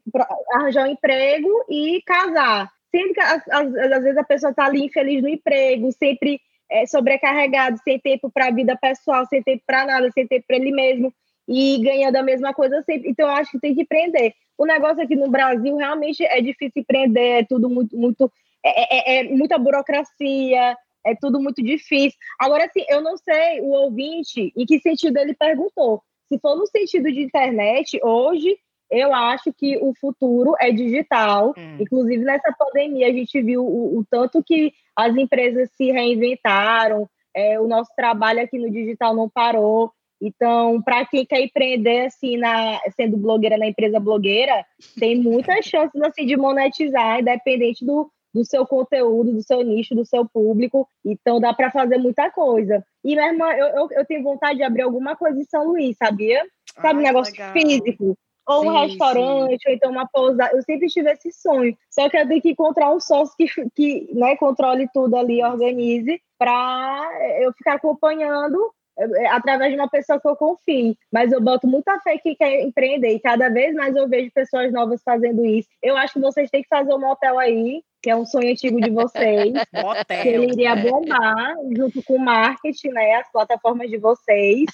[0.54, 4.86] arranjar um emprego e casar sempre que às, às, às vezes a pessoa está ali
[4.86, 9.86] infeliz no emprego, sempre é, sobrecarregado, sem tempo para a vida pessoal, sem tempo para
[9.86, 11.14] nada, sem tempo para ele mesmo
[11.48, 13.10] e ganhando a mesma coisa sempre.
[13.10, 14.34] Então eu acho que tem que empreender.
[14.58, 18.32] O negócio aqui no Brasil realmente é difícil empreender, é tudo muito, muito
[18.64, 22.18] é, é, é muita burocracia, é tudo muito difícil.
[22.40, 26.04] Agora, assim, eu não sei o ouvinte em que sentido ele perguntou.
[26.28, 28.56] Se for no sentido de internet, hoje
[28.90, 31.54] eu acho que o futuro é digital.
[31.58, 31.78] Hum.
[31.80, 37.60] Inclusive, nessa pandemia, a gente viu o, o tanto que as empresas se reinventaram, é,
[37.60, 39.92] o nosso trabalho aqui no digital não parou.
[40.22, 44.66] Então, para quem quer empreender assim, na, sendo blogueira na empresa blogueira,
[45.00, 50.04] tem muitas chances assim, de monetizar, independente do, do seu conteúdo, do seu nicho, do
[50.04, 50.88] seu público.
[51.06, 52.84] Então, dá para fazer muita coisa.
[53.04, 55.96] E, minha irmã, eu, eu, eu, tenho vontade de abrir alguma coisa em São Luís,
[55.96, 56.44] sabia?
[56.82, 57.54] Sabe, um negócio legal.
[57.54, 58.18] físico
[58.50, 59.70] ou um restaurante, sim.
[59.70, 60.56] ou então uma pousada.
[60.56, 61.78] Eu sempre tive esse sonho.
[61.90, 66.20] Só que eu tenho que encontrar um sócio que, que né, controle tudo ali, organize,
[66.38, 67.10] para
[67.42, 68.58] eu ficar acompanhando
[68.98, 70.98] é, através de uma pessoa que eu confie.
[71.12, 74.74] Mas eu boto muita fé que quer empreender e cada vez mais eu vejo pessoas
[74.74, 75.70] novas fazendo isso.
[75.82, 78.80] Eu acho que vocês têm que fazer um motel aí, que é um sonho antigo
[78.80, 79.54] de vocês.
[79.74, 80.22] Motel.
[80.22, 83.16] Que ele iria bombar junto com o marketing, né?
[83.16, 84.66] As plataformas de vocês.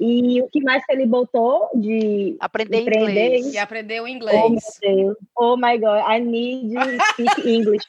[0.00, 3.54] E o que mais que ele botou de aprender inglês.
[3.54, 4.40] E aprendeu inglês.
[4.44, 5.16] Oh, meu Deus.
[5.36, 7.86] Oh my God, I need to speak English.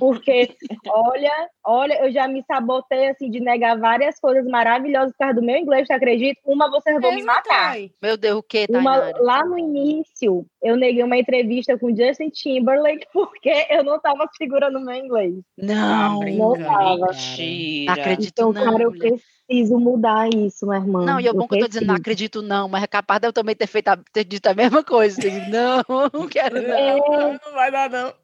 [0.00, 0.56] Porque,
[0.88, 5.42] olha, olha, eu já me sabotei assim de negar várias coisas maravilhosas por causa do
[5.42, 6.40] meu inglês, tu acredita?
[6.44, 7.76] Uma, vocês vão me matar.
[8.02, 13.06] Meu Deus, o que, Uma, Lá no início, eu neguei uma entrevista com Justin Timberlake
[13.12, 15.34] porque eu não estava segurando meu inglês.
[15.58, 17.08] Não, não tava.
[17.08, 17.92] Mentira.
[17.92, 18.72] Acredito então, não.
[18.72, 21.04] Cara, eu preciso mudar isso, minha irmã.
[21.04, 23.26] Não, e é bom que eu tô dizendo, não acredito não, mas é capaz de
[23.26, 25.20] eu também ter feito a, ter dito a mesma coisa.
[25.20, 26.74] Digo, não, não quero não.
[26.74, 26.96] É...
[27.44, 28.14] Não vai dar não.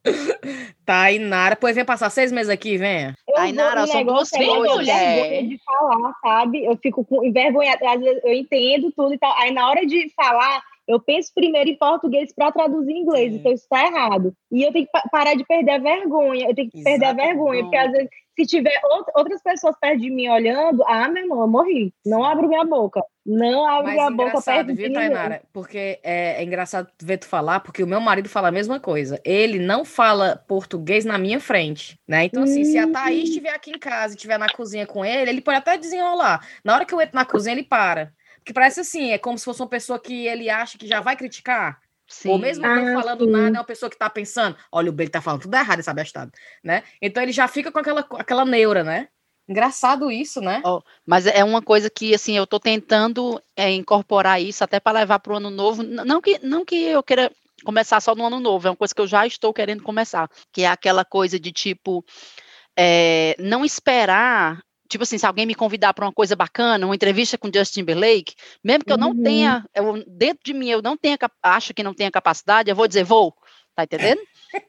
[0.86, 3.14] Tainara, pois vem passar seis meses aqui, venha.
[3.34, 4.88] Tainara, são duas coisas.
[4.88, 6.64] Eu de falar, sabe?
[6.64, 9.36] Eu fico com envergonhada, às vezes eu entendo tudo e tal.
[9.38, 13.53] Aí na hora de falar, eu penso primeiro em português para traduzir em inglês, então
[13.53, 14.34] isso está errado.
[14.51, 16.91] E eu tenho que parar de perder a vergonha, eu tenho que Exato.
[16.91, 18.09] perder a vergonha, porque às vezes
[18.41, 18.80] se tiver
[19.14, 21.93] outras pessoas perto de mim olhando, ah, meu irmão, eu morri.
[22.05, 23.03] Não abro minha boca.
[23.24, 25.43] Não abro minha boca perto viu, de Tainara?
[25.53, 29.20] Porque é, é, engraçado ver tu falar, porque o meu marido fala a mesma coisa.
[29.24, 32.24] Ele não fala português na minha frente, né?
[32.24, 32.64] Então, assim, hum.
[32.64, 32.91] se a.
[32.91, 36.45] Thaís estiver aqui em casa e estiver na cozinha com ele, ele pode até desenrolar.
[36.64, 38.12] Na hora que eu entro na cozinha, ele para.
[38.41, 41.16] Porque parece assim, é como se fosse uma pessoa que ele acha que já vai
[41.16, 41.80] criticar.
[42.11, 42.30] Sim.
[42.30, 43.30] Ou mesmo ah, não falando sim.
[43.30, 45.88] nada, é uma pessoa que está pensando, olha, o Bale tá falando tudo errado, esse
[45.88, 46.32] abestado,
[46.62, 46.82] né?
[47.01, 49.09] Então ele já fica com aquela, aquela neura, né?
[49.49, 50.61] Engraçado isso, né?
[50.64, 55.01] Oh, mas é uma coisa que, assim, eu estou tentando é, incorporar isso até para
[55.01, 55.82] levar para o ano novo.
[55.82, 57.30] Não que, não que eu queira
[57.64, 60.62] começar só no ano novo, é uma coisa que eu já estou querendo começar, que
[60.62, 62.05] é aquela coisa de tipo.
[62.78, 64.61] É, não esperar
[64.91, 68.34] tipo assim, se alguém me convidar para uma coisa bacana, uma entrevista com Justin Timberlake,
[68.62, 69.22] mesmo que eu não uhum.
[69.22, 72.88] tenha, eu, dentro de mim eu não tenha, acho que não tenha capacidade, eu vou
[72.88, 73.32] dizer, vou,
[73.74, 74.20] tá entendendo?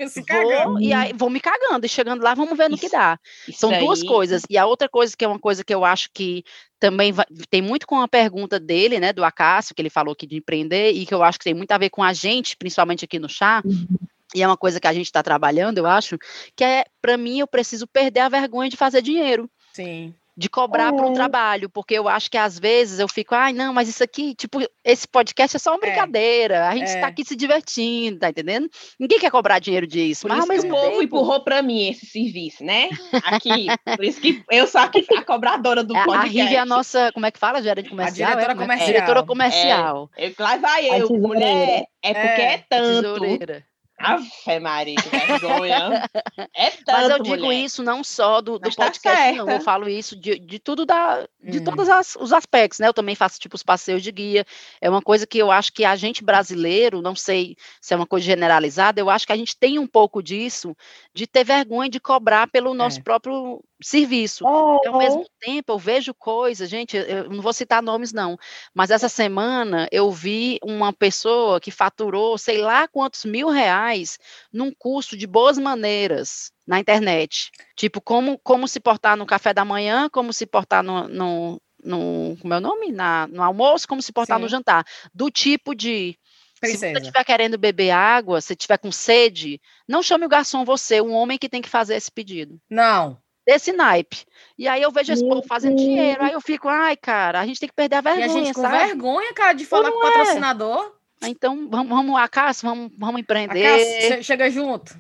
[0.64, 3.20] vou, e aí vou me cagando, e chegando lá, vamos ver no que dá.
[3.52, 4.44] São duas coisas.
[4.48, 6.44] E a outra coisa que é uma coisa que eu acho que
[6.80, 10.28] também vai, tem muito com a pergunta dele, né, do Acácio, que ele falou aqui
[10.28, 13.06] de empreender, e que eu acho que tem muito a ver com a gente, principalmente
[13.06, 13.64] aqui no chá.
[13.66, 13.88] Uhum.
[14.36, 16.18] E é uma coisa que a gente está trabalhando, eu acho,
[16.56, 19.50] que é, para mim, eu preciso perder a vergonha de fazer dinheiro.
[19.74, 20.98] Sim de cobrar uhum.
[20.98, 24.04] por um trabalho, porque eu acho que às vezes eu fico, ai, não, mas isso
[24.04, 25.92] aqui, tipo, esse podcast é só uma é.
[25.92, 26.68] brincadeira, é.
[26.68, 27.04] a gente está é.
[27.04, 28.70] aqui se divertindo, tá entendendo?
[29.00, 30.28] Ninguém quer cobrar dinheiro disso.
[30.28, 32.90] Por mas isso que o povo empurrou para mim esse serviço, né?
[33.26, 36.40] Aqui, por isso que eu sou aqui a cobradora do podcast.
[36.40, 38.32] A Rive é a nossa, como é que fala, gerente comercial?
[38.32, 38.88] A diretora é, comercial.
[38.88, 40.10] Diretora comercial.
[40.18, 43.02] É, lá vai eu, mulher, é porque é, tanto.
[43.02, 43.71] Tesoureira.
[44.02, 46.10] Ave Maria, que vergonha.
[46.56, 47.60] É tanto, Mas eu digo mulher.
[47.60, 49.50] isso não só do, do tá podcast, não.
[49.50, 51.64] Eu falo isso de, de tudo da, de hum.
[51.64, 52.88] todos as, os aspectos, né?
[52.88, 54.46] Eu também faço, tipo, os passeios de guia.
[54.80, 58.08] É uma coisa que eu acho que a gente brasileiro, não sei se é uma
[58.08, 60.76] coisa generalizada, eu acho que a gente tem um pouco disso,
[61.14, 63.04] de ter vergonha de cobrar pelo nosso é.
[63.04, 64.46] próprio serviço.
[64.46, 64.88] É.
[64.88, 68.38] Ao mesmo tempo, eu vejo coisas, gente, eu não vou citar nomes, não,
[68.74, 74.18] mas essa semana eu vi uma pessoa que faturou sei lá quantos mil reais
[74.52, 77.52] num curso de boas maneiras na internet.
[77.76, 82.38] Tipo, como, como se portar no café da manhã, como se portar no, no, no
[82.42, 82.92] como é o nome?
[82.92, 84.44] Na, no almoço, como se portar Sim.
[84.44, 84.86] no jantar.
[85.14, 86.18] Do tipo de
[86.62, 86.88] Princesa.
[86.88, 91.02] Se você estiver querendo beber água, se estiver com sede, não chame o garçom você,
[91.02, 92.62] um homem que tem que fazer esse pedido.
[92.70, 94.26] Não desse naipe.
[94.58, 97.60] E aí eu vejo esse povo fazendo dinheiro, aí eu fico, ai, cara, a gente
[97.60, 98.26] tem que perder a vergonha.
[98.26, 98.78] E a gente com sabe?
[98.78, 100.12] vergonha, cara, de falar com o é.
[100.12, 100.94] patrocinador.
[101.24, 103.66] Então, vamos, vamos Acácio, vamos, vamos empreender.
[103.66, 104.98] Acácio, chega junto.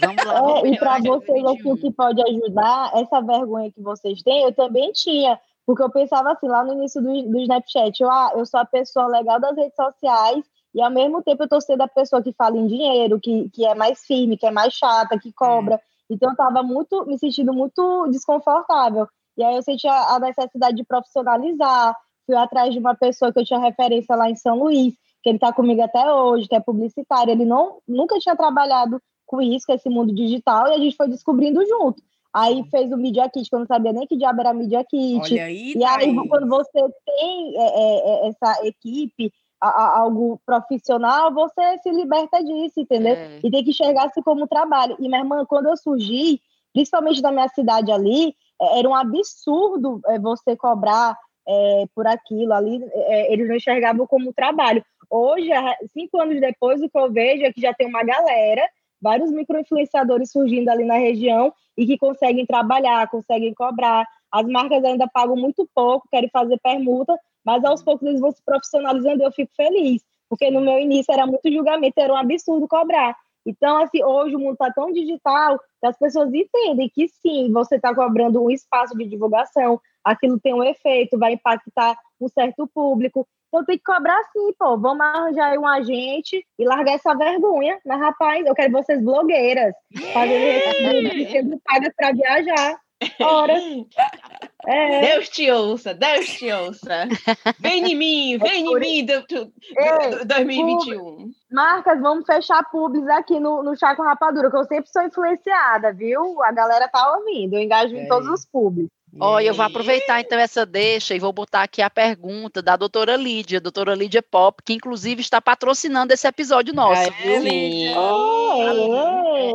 [0.00, 3.80] Vamos lá, vamos é, e para vocês, assim, o que pode ajudar, essa vergonha que
[3.80, 5.38] vocês têm, eu também tinha.
[5.64, 8.64] Porque eu pensava assim, lá no início do, do Snapchat, eu, ah, eu sou a
[8.64, 12.32] pessoa legal das redes sociais, e ao mesmo tempo eu tô sendo a pessoa que
[12.32, 15.76] fala em dinheiro, que, que é mais firme, que é mais chata, que cobra.
[15.76, 15.80] É.
[16.10, 19.06] Então eu estava muito, me sentindo muito desconfortável.
[19.36, 21.94] E aí eu senti a, a, necessidade de profissionalizar.
[22.24, 25.36] Fui atrás de uma pessoa que eu tinha referência lá em São Luís, que ele
[25.36, 27.32] está comigo até hoje, que é publicitário.
[27.32, 31.08] Ele não, nunca tinha trabalhado com isso, com esse mundo digital, e a gente foi
[31.08, 32.02] descobrindo junto.
[32.32, 35.32] Aí fez o Media Kit, que eu não sabia nem que diabo era Media Kit.
[35.32, 40.40] Olha aí, e aí, quando você tem é, é, é essa equipe a, a, algo
[40.44, 43.14] profissional, você se liberta disso, entendeu?
[43.14, 43.40] É.
[43.42, 44.96] E tem que enxergar-se como trabalho.
[44.98, 46.40] E, minha irmã, quando eu surgi,
[46.72, 51.16] principalmente da minha cidade ali, é, era um absurdo é, você cobrar
[51.48, 54.84] é, por aquilo ali, é, eles não enxergavam como trabalho.
[55.08, 55.48] Hoje,
[55.92, 58.68] cinco anos depois, o que eu vejo é que já tem uma galera,
[59.00, 64.06] vários microinfluenciadores surgindo ali na região e que conseguem trabalhar, conseguem cobrar.
[64.32, 67.16] As marcas ainda pagam muito pouco, querem fazer permuta,
[67.46, 71.12] mas aos poucos eles vão se profissionalizando e eu fico feliz, porque no meu início
[71.12, 73.16] era muito julgamento, era um absurdo cobrar.
[73.46, 77.76] Então, assim, hoje o mundo está tão digital que as pessoas entendem que sim, você
[77.76, 83.26] está cobrando um espaço de divulgação, aquilo tem um efeito, vai impactar um certo público.
[83.48, 84.76] Então tem que cobrar sim, pô.
[84.76, 87.78] Vamos arranjar aí um agente e largar essa vergonha.
[87.86, 89.72] Mas, rapaz, eu quero vocês blogueiras,
[90.12, 92.80] fazendo sendo pagas para viajar.
[93.20, 93.54] Ora.
[94.66, 95.00] É.
[95.00, 97.06] Deus te ouça, Deus te ouça.
[97.60, 101.30] Vem em mim, vem em mim do, do, do 2021.
[101.50, 105.92] Marcas, vamos fechar pubs aqui no, no Chá com Rapadura, que eu sempre sou influenciada,
[105.92, 106.42] viu?
[106.42, 108.02] A galera tá ouvindo, eu engajo é.
[108.02, 108.88] em todos os pubs.
[109.18, 113.16] Olha, eu vou aproveitar então essa deixa e vou botar aqui a pergunta da doutora
[113.16, 117.10] Lídia, doutora Lídia Pop, que inclusive está patrocinando esse episódio nosso.
[117.22, 117.96] É, Lídia.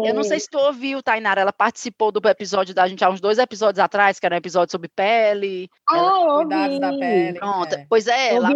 [0.04, 3.22] Eu não sei se tu ouviu, Tainara, ela participou do episódio da gente há uns
[3.22, 5.70] dois episódios atrás, que era um episódio sobre pele.
[5.90, 6.36] Ah, ela...
[6.38, 7.40] Cuidados da pele.
[7.40, 7.74] Pronto.
[7.74, 7.86] É.
[7.90, 8.50] Pois é, ela.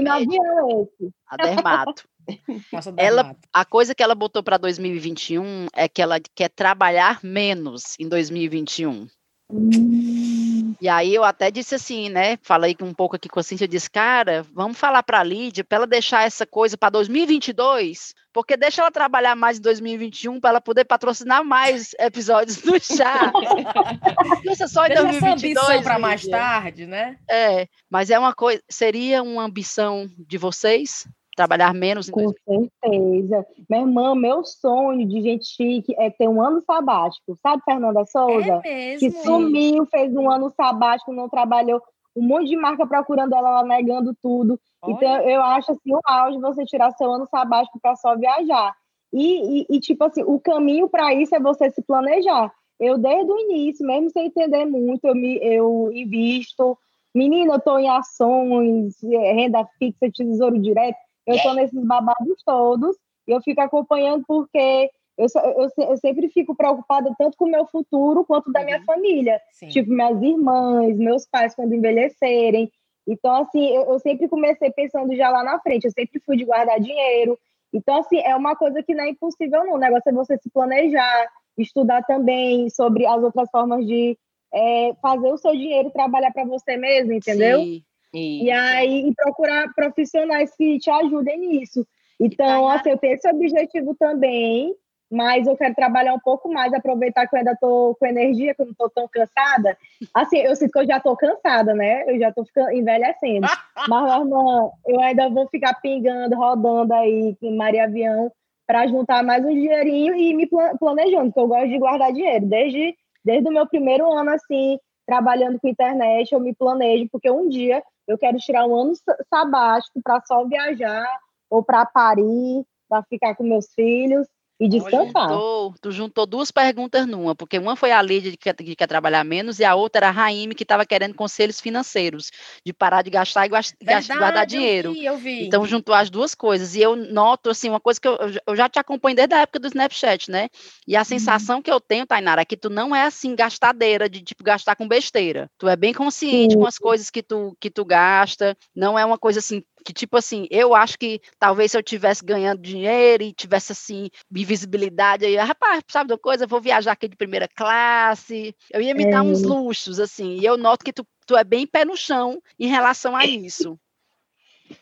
[1.28, 2.04] A dermato.
[2.74, 7.96] Nossa, ela, a coisa que ela botou para 2021 é que ela quer trabalhar menos
[8.00, 9.08] em 2021.
[9.52, 10.76] Hum.
[10.82, 12.38] E aí eu até disse assim, né?
[12.42, 15.64] Falei um pouco aqui com a Cintia, eu disse, cara, vamos falar para a Lídia
[15.64, 20.50] para ela deixar essa coisa para 2022, porque deixa ela trabalhar mais em 2021 para
[20.52, 23.32] ela poder patrocinar mais episódios do chá.
[24.52, 27.18] Isso só em deixa 2022 para mais tarde, né?
[27.30, 32.10] É, mas é uma coisa, seria uma ambição de vocês trabalhar menos.
[32.10, 33.46] Com certeza.
[33.70, 37.38] Minha irmã, meu sonho de gente chique é ter um ano sabático.
[37.44, 38.62] Sabe, Fernanda Souza?
[38.64, 39.00] É mesmo?
[39.00, 41.82] Que sumiu, fez um ano sabático, não trabalhou.
[42.16, 44.60] Um monte de marca procurando ela, ela negando tudo.
[44.82, 44.94] Olha.
[44.94, 48.74] Então, eu acho assim, o auge você tirar seu ano sabático para só viajar.
[49.12, 52.52] E, e, e, tipo assim, o caminho para isso é você se planejar.
[52.80, 56.78] Eu, desde o início, mesmo sem entender muito, eu, me, eu invisto.
[57.14, 62.96] Menina, eu estou em ações, é, renda fixa, tesouro direto eu estou nesses babados todos
[63.28, 67.66] e eu fico acompanhando porque eu, eu, eu, sempre fico preocupada tanto com o meu
[67.66, 68.86] futuro quanto da minha uhum.
[68.86, 69.40] família.
[69.52, 69.70] Sim.
[69.70, 72.70] Tipo, minhas irmãs, meus pais quando envelhecerem.
[73.08, 75.86] Então, assim, eu, eu, sempre comecei pensando já lá na frente.
[75.86, 77.40] Eu sempre fui de guardar dinheiro.
[77.74, 79.76] Então, assim, é uma coisa que não é impossível, não.
[79.76, 84.18] O negócio é você se planejar, estudar também sobre as outras formas de
[84.54, 87.62] é, fazer o seu dinheiro trabalhar para você mesmo, entendeu?
[87.62, 87.84] Sim.
[88.18, 91.86] E aí e procurar profissionais que te ajudem nisso.
[92.20, 94.74] Então, assim, eu tenho esse objetivo também,
[95.12, 98.62] mas eu quero trabalhar um pouco mais, aproveitar que eu ainda estou com energia, que
[98.62, 99.78] eu não estou tão cansada.
[100.14, 102.04] Assim, eu sinto que eu já estou cansada, né?
[102.08, 103.48] Eu já estou ficando envelhecendo.
[103.88, 108.32] mas, irmã, eu ainda vou ficar pingando, rodando aí com Maria Avião
[108.66, 110.50] para juntar mais um dinheirinho e me
[110.80, 112.46] planejando, porque eu gosto de guardar dinheiro.
[112.48, 117.48] Desde, desde o meu primeiro ano, assim, trabalhando com internet, eu me planejo, porque um
[117.48, 118.94] dia eu quero tirar um ano
[119.30, 121.08] sabático para só viajar
[121.50, 124.28] ou para Paris, para ficar com meus filhos
[124.60, 125.30] e descansar.
[125.30, 128.88] Juntou, tu juntou duas perguntas numa, porque uma foi a Lídia que quer, que quer
[128.88, 132.32] trabalhar menos e a outra era a Raime que estava querendo conselhos financeiros,
[132.66, 134.90] de parar de gastar e Verdade, guardar dinheiro.
[134.90, 135.48] Eu vi, eu vi.
[135.48, 136.76] Então juntou as duas coisas.
[136.76, 139.60] E eu noto, assim, uma coisa que eu, eu já te acompanho desde a época
[139.60, 140.50] do Snapchat, né?
[140.88, 141.06] E a uhum.
[141.06, 144.76] sensação que eu tenho, Tainara, é que tu não é assim gastadeira, de tipo gastar
[144.76, 145.50] com besteira.
[145.58, 146.60] Tu é bem consciente Sim.
[146.60, 150.18] com as coisas que tu, que tu gasta, não é uma coisa assim que tipo
[150.18, 155.36] assim, eu acho que talvez se eu tivesse ganhando dinheiro e tivesse assim visibilidade aí,
[155.36, 159.06] rapaz, sabe de uma coisa, eu vou viajar aqui de primeira classe, eu ia me
[159.06, 159.12] é.
[159.12, 159.48] dar uns é.
[159.48, 160.40] luxos assim.
[160.40, 163.80] E eu noto que tu, tu é bem pé no chão em relação a isso.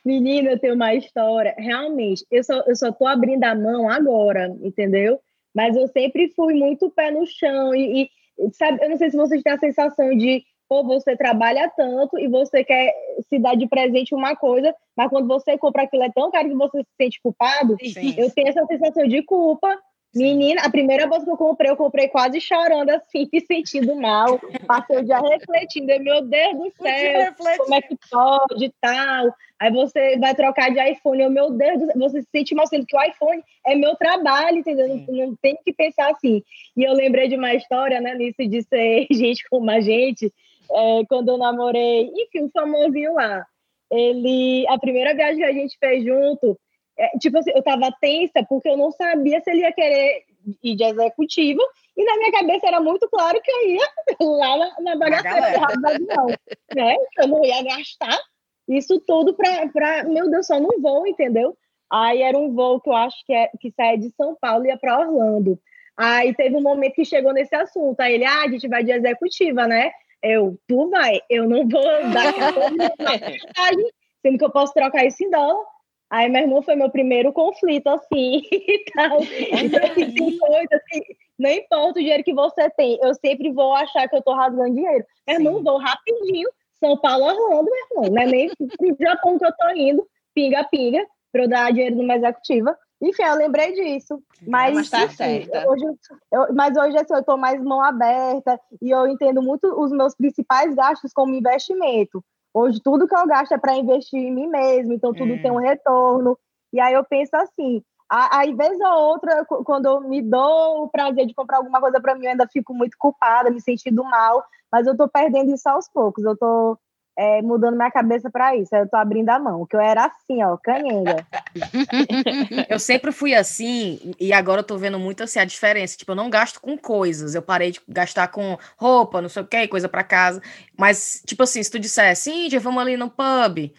[0.06, 1.54] Menina, eu tenho uma história.
[1.58, 5.20] Realmente, eu só, eu só tô abrindo a mão agora, entendeu?
[5.54, 7.76] Mas eu sempre fui muito pé no chão.
[7.76, 8.04] E,
[8.40, 12.18] e sabe, eu não sei se vocês têm a sensação de ou você trabalha tanto
[12.20, 12.94] e você quer
[13.30, 16.56] se dar de presente uma coisa, mas quando você compra aquilo é tão caro que
[16.56, 17.76] você se sente culpado.
[17.82, 18.16] Sim.
[18.18, 19.78] Eu tenho essa sensação de culpa.
[20.16, 20.22] Sim.
[20.24, 24.40] Menina, a primeira bolsa que eu comprei, eu comprei quase chorando assim, me sentindo mal.
[24.68, 29.34] Passei o dia refletindo, meu Deus do céu, como é que pode e tal.
[29.60, 32.96] Aí você vai trocar de iPhone, eu, meu Deus, você se sente mal sendo que
[32.96, 34.88] o iPhone é meu trabalho, entendeu?
[34.88, 36.44] Não, não, tem que pensar assim.
[36.76, 40.32] E eu lembrei de uma história, né, nisso de ser gente como a gente,
[40.72, 43.46] é, quando eu namorei, enfim, o famosinho lá.
[43.92, 46.60] Ele, a primeira viagem que a gente fez junto,
[46.98, 50.24] é, tipo assim, eu tava tensa porque eu não sabia se ele ia querer
[50.64, 51.62] ir de executivo,
[51.96, 53.88] e na minha cabeça era muito claro que eu ia
[54.20, 56.28] lá na, na bagaceira do avião,
[56.76, 56.96] né?
[57.20, 58.20] Eu não ia gastar
[58.68, 61.56] isso tudo para, meu Deus, só não vou, entendeu?
[61.92, 64.70] Aí era um voo que eu acho que, é, que sai de São Paulo e
[64.70, 65.60] ia para Orlando.
[65.96, 68.00] Aí teve um momento que chegou nesse assunto.
[68.00, 69.92] Aí ele, ah, a gente vai de executiva, né?
[70.24, 72.34] Eu, tu vai, eu não vou dar
[72.72, 73.92] mensagem,
[74.26, 75.66] sendo que eu posso trocar isso em dólar.
[76.10, 79.18] Aí meu irmão foi meu primeiro conflito, assim, e tal.
[79.22, 81.02] Então, assim, tem coisa assim,
[81.40, 84.76] não importa o dinheiro que você tem, eu sempre vou achar que eu tô rasgando
[84.76, 85.04] dinheiro.
[85.28, 86.48] Meu irmão, vou rapidinho,
[86.80, 91.06] São Paulo, Orlando, meu irmão, não é nem pro Japão que eu tô indo, pinga-pinga,
[91.32, 92.78] para eu dar dinheiro numa executiva.
[93.02, 94.22] Enfim, eu lembrei disso.
[94.48, 95.70] Mas, mas tá certa.
[95.70, 95.84] Hoje,
[96.32, 100.16] eu, mas hoje assim, eu estou mais mão aberta e eu entendo muito os meus
[100.16, 102.24] principais gastos como investimento.
[102.54, 105.42] Hoje, tudo que eu gasto é para investir em mim mesmo, então tudo hum.
[105.42, 106.38] tem um retorno.
[106.72, 111.26] E aí eu penso assim, Aí, vez ou outra, quando eu me dou o prazer
[111.26, 114.86] de comprar alguma coisa para mim, eu ainda fico muito culpada, me sentindo mal, mas
[114.86, 116.24] eu tô perdendo isso aos poucos.
[116.24, 116.78] Eu tô
[117.18, 118.76] é, mudando minha cabeça para isso.
[118.76, 121.26] Eu tô abrindo a mão, que eu era assim, ó, canhenga.
[122.70, 125.98] eu sempre fui assim, e agora eu tô vendo muito assim a diferença.
[125.98, 127.36] Tipo, eu não gasto com coisas.
[127.36, 130.42] Eu parei de gastar com roupa, não sei o que, coisa para casa.
[130.78, 133.72] Mas, tipo assim, se tu disser, Cíntia, vamos ali no pub,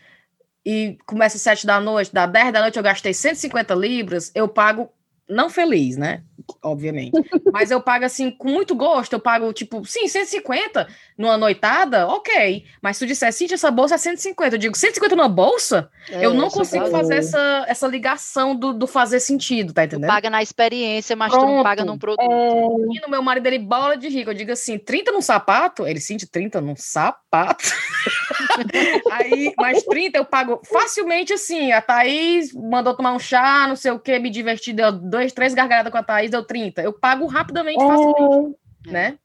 [0.64, 4.48] e começa às sete da noite, dá dez da noite, eu gastei 150 libras, eu
[4.48, 4.90] pago
[5.28, 6.22] não feliz, né?
[6.62, 7.12] Obviamente.
[7.52, 9.14] Mas eu pago assim, com muito gosto.
[9.14, 12.64] Eu pago, tipo, sim, 150 numa noitada, ok.
[12.82, 15.90] Mas se tu disser, sim, essa bolsa é 150, eu digo, 150 numa bolsa?
[16.10, 20.10] É, eu não consigo fazer essa, essa ligação do, do fazer sentido, tá entendendo?
[20.10, 21.46] Tu paga na experiência, mas Pronto.
[21.46, 22.20] tu não paga num produto.
[22.20, 22.96] É...
[22.96, 24.30] E no meu marido, ele bola de rico.
[24.30, 25.86] Eu digo assim, 30 num sapato?
[25.86, 27.64] Ele, sim, 30 num sapato.
[29.12, 31.72] Aí, mais 30 eu pago facilmente assim.
[31.72, 35.54] A Thaís mandou tomar um chá, não sei o que, me diverti, deu dois, três
[35.54, 36.82] gargalhadas com a Thaís, deu 30.
[36.82, 37.86] Eu pago rapidamente, é.
[37.86, 38.56] facilmente,
[38.86, 39.18] né?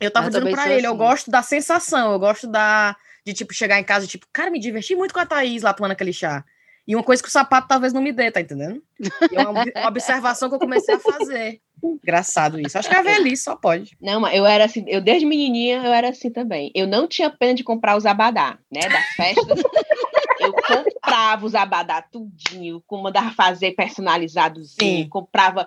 [0.00, 0.86] Eu tava eu dizendo pra ele, assim.
[0.86, 4.58] eu gosto da sensação, eu gosto da de tipo chegar em casa, tipo, cara, me
[4.58, 6.44] diverti muito com a Thaís lá tomando aquele chá.
[6.86, 8.82] E uma coisa que o sapato talvez não me dê, tá entendendo?
[9.32, 11.60] é uma, uma observação que eu comecei a fazer.
[11.82, 12.76] Engraçado isso.
[12.76, 13.96] Acho que a velhice só pode.
[14.00, 16.70] Não, mas eu era assim, eu desde menininha eu era assim também.
[16.74, 19.62] Eu não tinha pena de comprar os abadá, né, das festas.
[20.40, 25.08] Eu comprava os abadá tudinho, mandava fazer personalizadozinho, Sim.
[25.08, 25.66] comprava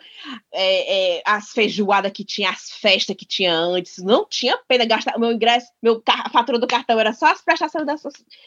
[0.54, 3.98] é, é, as feijoadas que tinha, as festas que tinha antes.
[3.98, 5.16] Não tinha pena gastar.
[5.16, 7.86] O meu ingresso, meu a fatura do cartão era só as prestações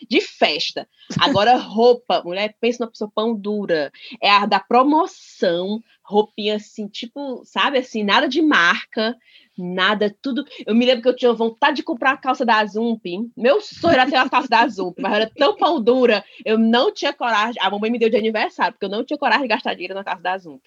[0.09, 0.89] de festa.
[1.21, 3.93] Agora, roupa, mulher, pensa numa pessoa pão dura.
[4.21, 9.17] É a da promoção roupinha assim, tipo, sabe assim, nada de marca,
[9.57, 10.45] nada, tudo.
[10.67, 13.05] Eu me lembro que eu tinha vontade de comprar a calça da Zump.
[13.37, 16.93] Meu sonho era ter a calça da Zump, mas era tão pão dura, eu não
[16.93, 17.63] tinha coragem.
[17.63, 20.05] A mamãe me deu de aniversário, porque eu não tinha coragem de gastar dinheiro na
[20.05, 20.63] calça da Zump.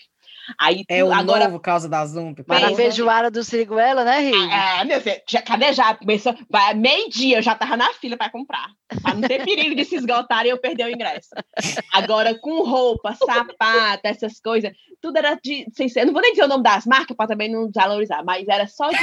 [0.57, 2.43] Aí, é o agora, novo causa da Zump.
[2.43, 4.51] Para a feijoada do Siriguela, né, Rio?
[4.51, 5.93] É, meu filho, já, cadê já?
[5.95, 6.35] Começou,
[6.75, 8.67] meio-dia eu já tava na fila para comprar.
[9.01, 11.29] Para não ter perigo de se esgotar e eu perder o ingresso.
[11.93, 14.71] Agora, com roupa, sapato, essas coisas,
[15.01, 15.65] tudo era de.
[15.73, 18.47] Sem ser, não vou nem dizer o nome das marcas para também não desvalorizar, mas
[18.47, 18.97] era só de.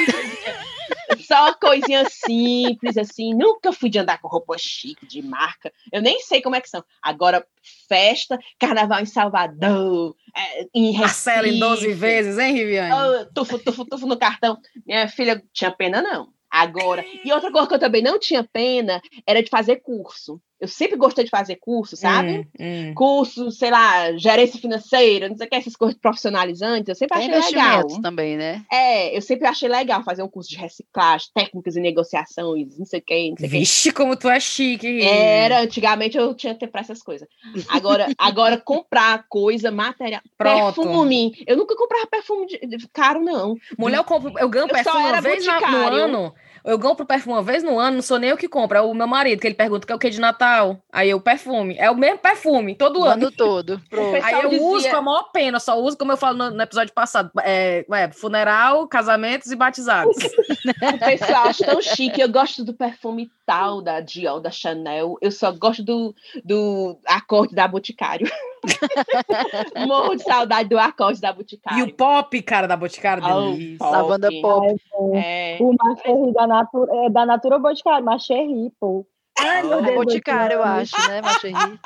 [1.31, 3.33] Só coisinha simples, assim.
[3.35, 5.73] Nunca fui de andar com roupa chique, de marca.
[5.93, 6.85] Eu nem sei como é que são.
[7.01, 7.47] Agora,
[7.89, 12.93] festa, carnaval em Salvador, é, em Marcela em 12 vezes, hein, Riviane?
[12.93, 14.59] Oh, tufo, tufo, tufo no cartão.
[14.85, 16.33] Minha filha tinha pena, não.
[16.51, 20.43] Agora, e outra coisa que eu também não tinha pena era de fazer curso.
[20.61, 22.47] Eu sempre gostei de fazer curso, sabe?
[22.61, 22.95] Hum, hum.
[22.95, 26.89] Curso, sei lá, gerência financeira, não sei o que, essas coisas profissionalizantes.
[26.89, 27.87] Eu sempre Tem achei legal.
[28.03, 28.63] também, né?
[28.71, 33.01] É, eu sempre achei legal fazer um curso de reciclagem, técnicas e negociações, não sei
[33.01, 33.97] o que, não sei Vixe, que.
[33.97, 35.03] como tu é chique.
[35.03, 37.27] Era, antigamente eu tinha tempo para essas coisas.
[37.69, 40.83] Agora, agora comprar coisa, material, Pronto.
[40.83, 41.43] perfume.
[41.47, 43.57] Eu nunca comprava perfume de, de, caro, não.
[43.79, 46.35] Mulher, eu, compro, eu ganho eu perfume uma vez no ano.
[46.65, 48.95] Eu compro perfume uma vez no ano, não sou nem eu que compro, é o
[48.95, 50.79] meu marido, que ele pergunta que é o que de Natal.
[50.93, 51.77] Aí eu, perfume.
[51.79, 53.27] É o mesmo perfume, todo o ano.
[53.27, 53.81] ano todo.
[54.23, 54.67] Aí eu dizia...
[54.67, 57.85] uso com a maior pena, só uso, como eu falo no, no episódio passado, é,
[57.91, 60.17] é, funeral, casamentos e batizados.
[60.95, 62.21] o pessoal acha tão chique.
[62.21, 65.17] Eu gosto do perfume tal da Dior, da Chanel.
[65.21, 68.31] Eu só gosto do, do acorde da Boticário.
[69.87, 71.79] Morro de saudade do acorde da Boticário.
[71.79, 73.87] E o pop, cara, da Boticário, oh, delícia.
[73.87, 74.77] A banda pop.
[75.15, 79.07] É, o Macherry da Natura, é, da Natura Boticário, Macherry, pô.
[79.39, 79.95] Ai, meu Deus.
[79.97, 81.81] Boticário, eu acho, né, Macherry?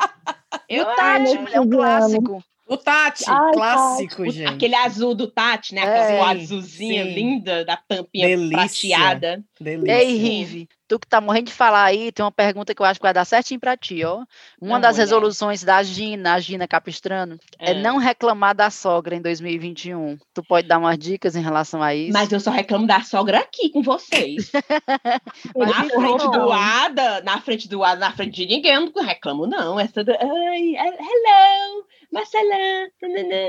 [0.68, 2.44] Eu Tati, é um clássico.
[2.66, 4.30] O Tati, Ai, clássico, Tati.
[4.30, 4.48] gente.
[4.54, 5.82] Aquele azul do Tati, né?
[5.82, 7.14] Aquela é, azulzinha sim.
[7.14, 8.96] linda da tampinha Delícia.
[8.96, 9.44] prateada.
[9.60, 10.02] Delícia.
[10.02, 13.00] Ei, Rive, tu que tá morrendo de falar aí, tem uma pergunta que eu acho
[13.00, 14.24] que vai dar certinho para ti, ó.
[14.60, 17.72] Uma não, das resoluções da Gina, a Gina Capistrano, é.
[17.72, 17.74] é.
[17.74, 20.16] não reclamar da sogra em 2021.
[20.32, 22.12] Tu pode dar umas dicas em relação a isso?
[22.12, 24.52] Mas eu só reclamo da sogra aqui com vocês.
[25.56, 29.46] na frente do Ada, na frente do Ada, na frente de ninguém, eu não reclamo,
[29.46, 29.80] não.
[29.80, 31.84] Essa do, ai, hello,
[32.14, 32.54] Marcela,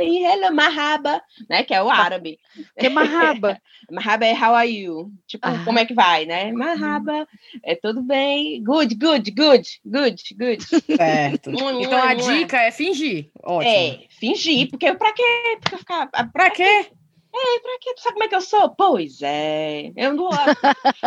[0.02, 1.64] e hello, Mahaba, né?
[1.64, 2.40] Que é o árabe.
[2.80, 3.62] Que é Mahaba?
[3.92, 5.12] Mahaba é how are you?
[5.28, 5.64] Tipo, ah.
[5.64, 6.52] como é que vai, né?
[6.52, 7.28] Mahaba,
[7.64, 8.64] é tudo bem.
[8.64, 10.64] Good, good, good, good, good.
[10.98, 11.52] Certo.
[11.52, 13.30] então a dica é fingir.
[13.44, 13.72] Ótimo.
[13.72, 15.60] É, fingir, porque pra quê?
[15.62, 16.08] Pra ficar.
[16.08, 16.64] Pra, pra quê?
[16.64, 17.94] É, pra quê?
[17.96, 18.70] Tu sabe como é que eu sou?
[18.70, 19.92] Pois é.
[19.96, 20.32] Eu não vou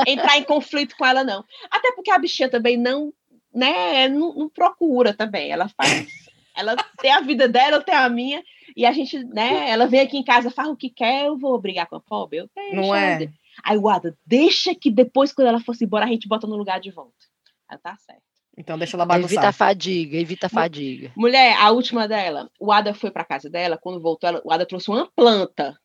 [0.06, 1.44] entrar em conflito com ela, não.
[1.72, 3.12] Até porque a bichinha também não,
[3.52, 5.50] né, não, não procura também.
[5.50, 6.28] Ela faz
[6.59, 8.42] ela tem a vida dela, eu tenho a minha,
[8.76, 9.70] e a gente, né?
[9.70, 12.38] Ela vem aqui em casa, faz o que quer, eu vou brigar com a pobre.
[12.38, 13.28] Eu deixo, Não é?
[13.64, 16.80] Aí o Ada, deixa que depois, quando ela fosse embora, a gente bota no lugar
[16.80, 17.14] de volta.
[17.70, 18.22] Ela tá certo.
[18.56, 19.30] Então deixa ela bagunçar.
[19.30, 21.12] Evita a fadiga, evita a fadiga.
[21.16, 24.66] Mulher, a última dela, o Ada foi para casa dela, quando voltou, ela, o Ada
[24.66, 25.78] trouxe uma planta.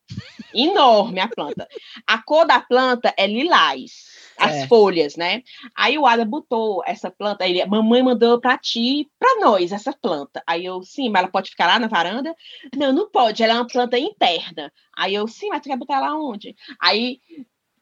[0.54, 1.68] enorme a planta.
[2.08, 4.68] A cor da planta é lilás as é.
[4.68, 5.44] folhas, né?
[5.76, 10.44] Aí o Ada botou essa planta, ele, mamãe mandou para ti, para nós essa planta.
[10.46, 12.36] Aí eu, sim, mas ela pode ficar lá na varanda?
[12.76, 14.72] Não, não pode, ela é uma planta interna.
[14.96, 16.56] Aí eu, sim, mas tu quer botar ela onde?
[16.82, 17.20] Aí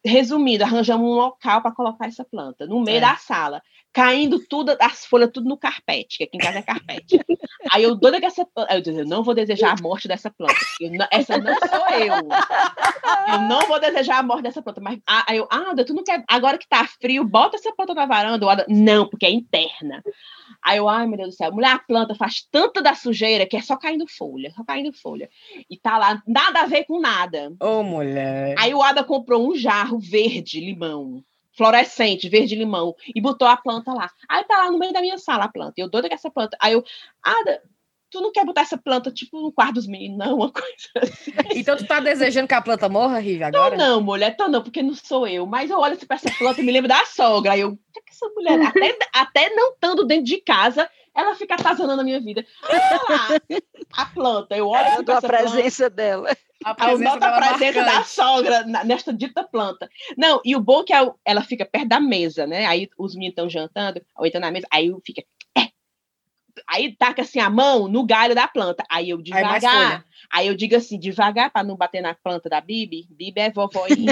[0.04, 3.00] resumindo, arranjamos um local para colocar essa planta, no meio é.
[3.00, 7.20] da sala, caindo tudo, as folhas tudo no carpete, que aqui em casa é carpete.
[7.70, 10.54] Aí eu doida que essa eu disse, eu não vou desejar a morte dessa planta.
[10.80, 12.14] Não, essa não sou eu.
[13.32, 14.80] Eu não vou desejar a morte dessa planta.
[14.80, 16.24] Mas aí eu, ah, tu não quer.
[16.28, 18.64] Agora que tá frio, bota essa planta na varanda.
[18.68, 20.02] Não, porque é interna.
[20.64, 23.56] Aí eu, ai meu Deus do céu, mulher, a planta faz tanta da sujeira que
[23.56, 25.28] é só caindo folha, só caindo folha.
[25.68, 27.52] E tá lá, nada a ver com nada.
[27.60, 28.54] Ô, oh, mulher.
[28.58, 31.22] Aí o Ada comprou um jarro verde limão,
[31.52, 34.10] fluorescente, verde limão, e botou a planta lá.
[34.28, 35.74] Aí tá lá no meio da minha sala a planta.
[35.76, 36.56] Eu doida com essa planta.
[36.60, 36.84] Aí eu,
[37.22, 37.60] Ada,
[38.12, 40.68] tu não quer botar essa planta, tipo, no quarto dos meninos, não, uma coisa
[41.02, 41.32] assim.
[41.54, 43.76] Então tu tá desejando que a planta morra, Rive, agora?
[43.76, 45.46] Não, não, mulher, tô não, porque não sou eu.
[45.46, 47.52] Mas eu olho assim pra essa planta e me lembro da sogra.
[47.52, 51.54] Aí eu, que, que essa mulher, até, até não estando dentro de casa, ela fica
[51.54, 52.44] atazanando a minha vida.
[53.08, 53.28] lá,
[53.96, 56.36] a planta, eu olho pra a presença planta, dela.
[56.64, 59.88] A presença, eu noto a presença da sogra nesta dita planta.
[60.16, 60.92] Não, e o bom é que
[61.24, 62.66] ela fica perto da mesa, né?
[62.66, 65.22] Aí os meninos estão jantando, ou então na mesa, aí fica
[66.68, 68.84] Aí taca assim a mão no galho da planta.
[68.90, 70.04] Aí eu devagar.
[70.30, 73.06] Aí, aí eu digo assim, devagar para não bater na planta da Bibi.
[73.10, 74.06] Bibi é vovó em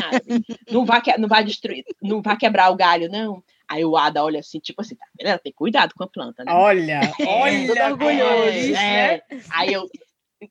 [0.71, 3.43] não vai não vai destruir, não vai quebrar o galho não.
[3.71, 5.29] Aí o Ada olha assim, tipo assim, tá vendo?
[5.29, 6.53] Ela tem cuidado com a planta, né?
[6.53, 8.75] Olha, é, olha, orgulhoso.
[8.77, 9.23] É, é.
[9.51, 9.89] Aí eu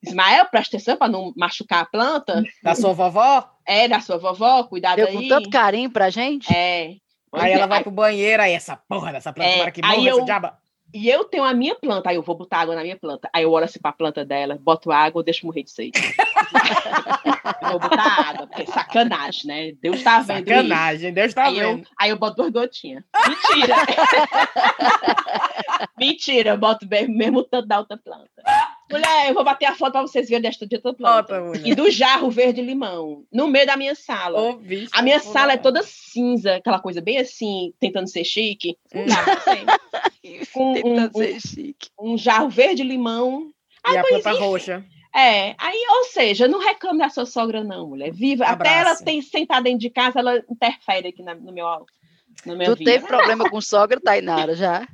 [0.03, 2.43] Ismael, presta atenção para não machucar a planta.
[2.63, 3.49] Da sua vovó?
[3.65, 5.15] É, da sua vovó, cuidado Deu aí.
[5.15, 6.49] com tanto carinho pra gente.
[6.53, 6.93] É.
[7.33, 10.09] Aí ela vai pro banheiro, aí essa porra dessa planta, É, é, que aí morra
[10.09, 10.57] eu- essa diaba.
[10.93, 13.29] E eu tenho a minha planta, aí eu vou botar água na minha planta.
[13.31, 15.99] Aí eu olho assim pra planta dela, boto água, eu deixo morrer de sede.
[17.61, 19.71] eu vou botar água, porque é sacanagem, né?
[19.81, 20.55] Deus tá vendo isso.
[20.55, 21.87] Sacanagem, Deus tá Aí eu, vendo.
[21.99, 23.03] aí eu boto duas gotinhas.
[23.27, 23.75] Mentira!
[25.97, 28.29] Mentira, eu boto bem- mesmo tanto da outra planta.
[28.91, 31.35] Mulher, eu vou bater a foto pra vocês verem desta de outra planta.
[31.63, 34.41] E do jarro verde-limão, no meio da minha sala.
[34.41, 38.75] Ô, bicho, A minha sala é toda cinza, aquela coisa bem assim, tentando ser chique.
[38.93, 39.65] Não pra ser.
[40.53, 41.89] Com um, Tentando um, ser chique.
[41.99, 43.51] um jarro verde-limão.
[43.87, 44.39] E a planta enfim.
[44.39, 44.85] roxa.
[45.15, 48.11] É, aí, ou seja, não reclame da sua sogra, não, mulher.
[48.11, 48.45] Viva.
[48.45, 51.65] Até ela tem sentada dentro de casa, ela interfere aqui na, no meu,
[52.45, 52.91] na minha Tu vida.
[52.91, 54.87] teve problema com sogra, Tainara, já?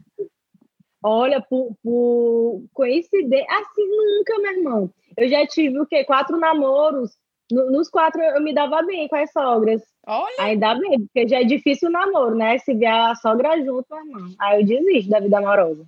[1.03, 4.93] Olha, por, por coincidência, assim nunca, meu irmão.
[5.18, 6.03] Eu já tive o quê?
[6.03, 7.11] Quatro namoros.
[7.52, 9.82] No- nos quatro eu me dava bem com as sogras.
[10.08, 12.58] Olha, Ainda bem, porque já é difícil o namoro, né?
[12.60, 14.34] Se vier a sogra junto, irmão.
[14.39, 15.86] Aí eu desisto da vida amorosa.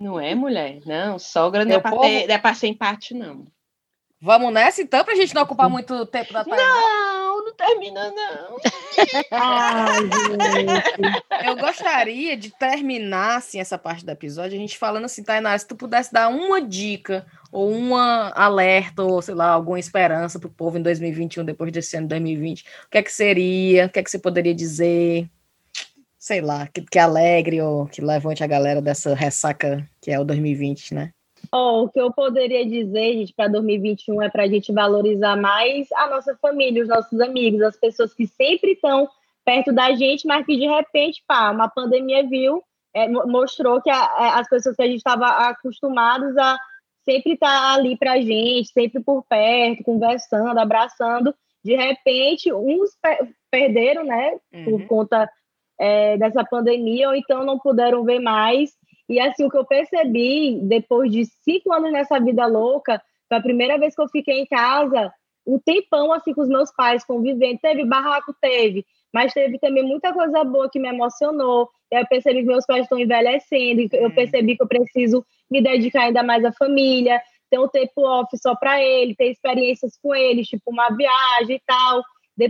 [0.00, 0.80] Não é, mulher?
[0.86, 3.46] Não, sogra não é, pra ter, não é pra ser empate, não.
[4.20, 6.62] vamos nessa então, pra gente não ocupar muito tempo da tarde.
[6.62, 8.56] Não, não termina, não.
[9.30, 11.46] Ai, gente.
[11.46, 15.66] Eu gostaria de terminar assim, essa parte do episódio, a gente falando assim, Tainara, se
[15.68, 20.78] tu pudesse dar uma dica ou uma alerta, ou sei lá, alguma esperança pro povo
[20.78, 23.86] em 2021, depois desse ano de 2020, o que é que seria?
[23.86, 25.28] O que é que você poderia dizer?
[26.18, 30.24] Sei lá, que, que alegre ou que levante a galera dessa ressaca que é o
[30.24, 31.12] 2020, né?
[31.50, 35.90] Ó, o que eu poderia dizer, gente, para 2021 é para a gente valorizar mais
[35.92, 39.08] a nossa família, os nossos amigos, as pessoas que sempre estão
[39.44, 42.62] perto da gente, mas que de repente, pá, uma pandemia viu,
[42.94, 46.58] é, mo- mostrou que a- a- as pessoas que a gente estava acostumados a
[47.04, 51.34] sempre estar ali para a gente, sempre por perto, conversando, abraçando,
[51.64, 54.86] de repente, uns pe- perderam, né, por Uhum.
[54.86, 55.30] conta
[55.78, 58.70] é, dessa pandemia, ou então não puderam ver mais.
[59.08, 63.42] E assim, o que eu percebi, depois de cinco anos nessa vida louca, foi a
[63.42, 65.12] primeira vez que eu fiquei em casa,
[65.46, 67.58] um tempão assim com os meus pais, convivendo.
[67.60, 71.68] Teve barraco, teve, mas teve também muita coisa boa que me emocionou.
[71.90, 74.12] Eu percebi que meus pais estão envelhecendo, eu Hum.
[74.12, 77.20] percebi que eu preciso me dedicar ainda mais à família,
[77.50, 81.62] ter um tempo off só para ele, ter experiências com eles, tipo uma viagem e
[81.66, 82.02] tal.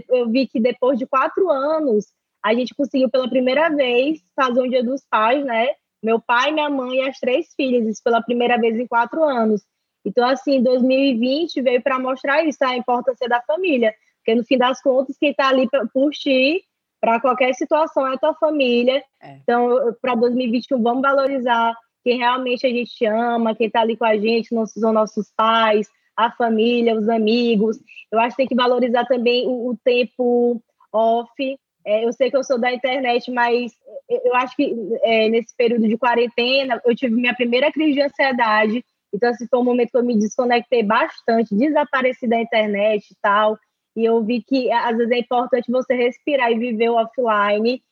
[0.08, 2.06] Eu vi que depois de quatro anos,
[2.44, 5.68] a gente conseguiu pela primeira vez fazer um Dia dos Pais, né?
[6.02, 9.62] Meu pai, minha mãe e as três filhas, isso pela primeira vez em quatro anos.
[10.04, 13.94] Então, assim, 2020 veio para mostrar isso, a importância da família.
[14.18, 16.62] Porque, no fim das contas, quem está ali por ti,
[17.00, 19.02] para qualquer situação, é a tua família.
[19.20, 19.36] É.
[19.42, 21.74] Então, para 2021, vamos valorizar
[22.04, 25.88] quem realmente a gente ama, quem está ali com a gente, não são nossos pais,
[26.16, 27.78] a família, os amigos.
[28.10, 31.58] Eu acho que tem que valorizar também o, o tempo off.
[31.84, 33.72] É, eu sei que eu sou da internet, mas
[34.08, 38.02] eu eu acho que é, nesse período de quarentena eu tive minha primeira crise de
[38.02, 38.84] ansiedade.
[39.12, 43.58] Então, assim, foi um momento que eu me desconectei bastante, desapareci da internet e tal.
[43.96, 47.82] E eu vi que às vezes é importante você respirar e viver o offline.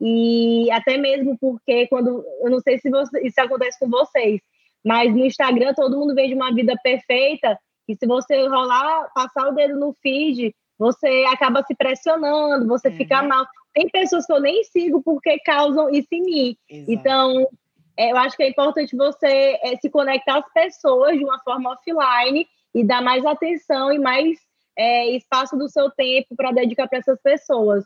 [0.00, 4.40] E até mesmo porque quando eu não sei se você, isso acontece com vocês,
[4.84, 9.52] mas no Instagram todo mundo vende uma vida perfeita e se você rolar, passar o
[9.52, 12.94] dedo no feed, você acaba se pressionando, você Uhum.
[12.96, 13.46] fica mal.
[13.72, 16.56] Tem pessoas que eu nem sigo porque causam isso em mim.
[16.68, 16.92] Exato.
[16.92, 17.48] Então,
[17.96, 21.70] é, eu acho que é importante você é, se conectar às pessoas de uma forma
[21.72, 24.38] offline e dar mais atenção e mais
[24.76, 27.84] é, espaço do seu tempo para dedicar para essas pessoas.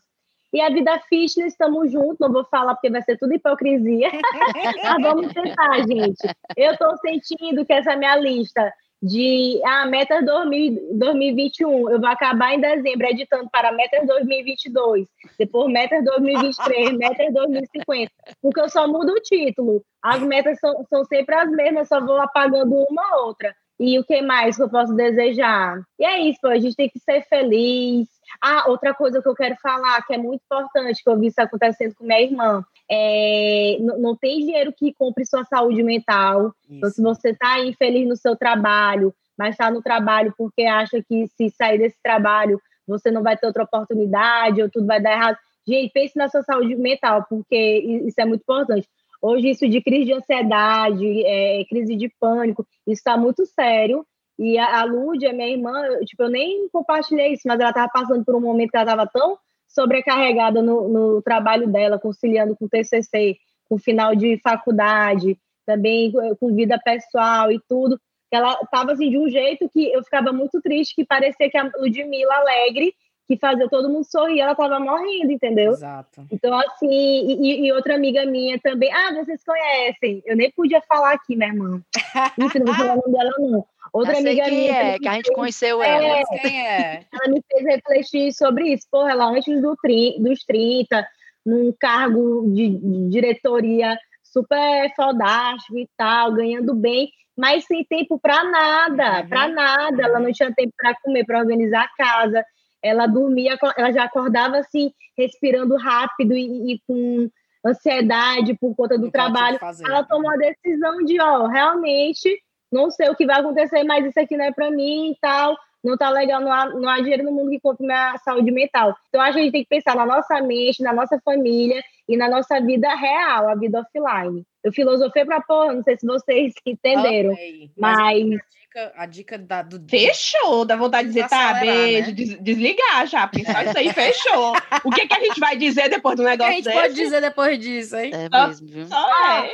[0.53, 4.11] E a vida fitness, estamos juntos, não vou falar porque vai ser tudo hipocrisia,
[4.83, 6.27] mas vamos tentar, gente.
[6.57, 8.73] Eu estou sentindo que essa minha lista
[9.03, 15.73] de ah, metas 2000 2021, eu vou acabar em dezembro editando para metas 2022, depois
[15.73, 19.83] metas 2023, metas 2050, porque eu só mudo o título.
[20.03, 23.55] As metas são, são sempre as mesmas, só vou apagando uma ou outra.
[23.79, 25.81] E o que mais que eu posso desejar?
[25.99, 28.07] E é isso, pô, a gente tem que ser feliz.
[28.43, 31.41] Ah, outra coisa que eu quero falar, que é muito importante, que eu vi isso
[31.41, 32.65] acontecendo com minha irmã.
[32.91, 36.53] É, não, não tem dinheiro que compre sua saúde mental.
[36.69, 41.27] Então, se você está infeliz no seu trabalho, mas está no trabalho porque acha que
[41.29, 42.61] se sair desse trabalho
[42.91, 45.39] você não vai ter outra oportunidade ou tudo vai dar errado.
[45.67, 48.89] Gente, pense na sua saúde mental, porque isso é muito importante.
[49.23, 54.05] Hoje, isso de crise de ansiedade, é, crise de pânico, isso está muito sério.
[54.41, 57.91] E a, a Lúdia, minha irmã, eu, tipo, eu nem compartilhei isso, mas ela estava
[57.93, 59.39] passando por um momento que ela estava tão
[59.69, 63.37] sobrecarregada no, no trabalho dela, conciliando com o TCC,
[63.69, 66.11] com final de faculdade, também
[66.41, 68.01] com vida pessoal e tudo.
[68.31, 71.59] que ela tava assim de um jeito que eu ficava muito triste, que parecia que
[71.59, 72.95] a Ludmilla alegre
[73.31, 75.71] que fazia todo mundo sorrir, ela tava morrendo, entendeu?
[75.71, 76.27] Exato.
[76.33, 81.13] Então, assim, e, e, outra amiga minha também, ah, vocês conhecem, eu nem podia falar
[81.13, 81.81] aqui, minha irmã.
[82.37, 83.65] Isso, não vou falar o nome dela, não.
[83.93, 84.73] Outra amiga minha.
[84.73, 86.05] É, que a gente conheceu ela.
[86.05, 87.05] É, quem é?
[87.13, 88.89] Ela me fez refletir sobre isso.
[88.91, 91.07] Porra, ela antes do tri, dos 30,
[91.47, 98.43] num cargo de, de diretoria super fodástico e tal, ganhando bem, mas sem tempo para
[98.43, 99.29] nada, uhum.
[99.29, 100.03] para nada.
[100.03, 102.45] Ela não tinha tempo para comer, para organizar a casa
[102.83, 107.29] ela dormia, ela já acordava assim, respirando rápido e, e com
[107.65, 109.59] ansiedade por conta do não trabalho.
[109.87, 112.31] Ela tomou a decisão de, ó, realmente
[112.73, 115.57] não sei o que vai acontecer, mas isso aqui não é para mim e tal.
[115.83, 118.95] Não tá legal, não há, não há dinheiro no mundo que compre minha saúde mental.
[119.09, 122.19] Então, acho que a gente tem que pensar na nossa mente, na nossa família e
[122.19, 124.45] na nossa vida real, a vida offline.
[124.63, 127.33] Eu filosofei pra porra, não sei se vocês entenderam.
[127.33, 127.71] Okay.
[127.77, 127.99] Mas.
[127.99, 128.41] mas
[128.71, 129.81] dica, a dica da, do.
[129.89, 132.13] Fechou, dá vontade de dizer, tá, beijo, né?
[132.13, 134.53] des, desligar já, pensar isso aí, fechou.
[134.85, 136.45] o que, que a gente vai dizer depois do negócio?
[136.45, 136.77] O que a gente desse?
[136.77, 138.13] pode dizer depois disso, hein?
[138.15, 138.87] É mesmo, viu?
[138.87, 139.51] Só é.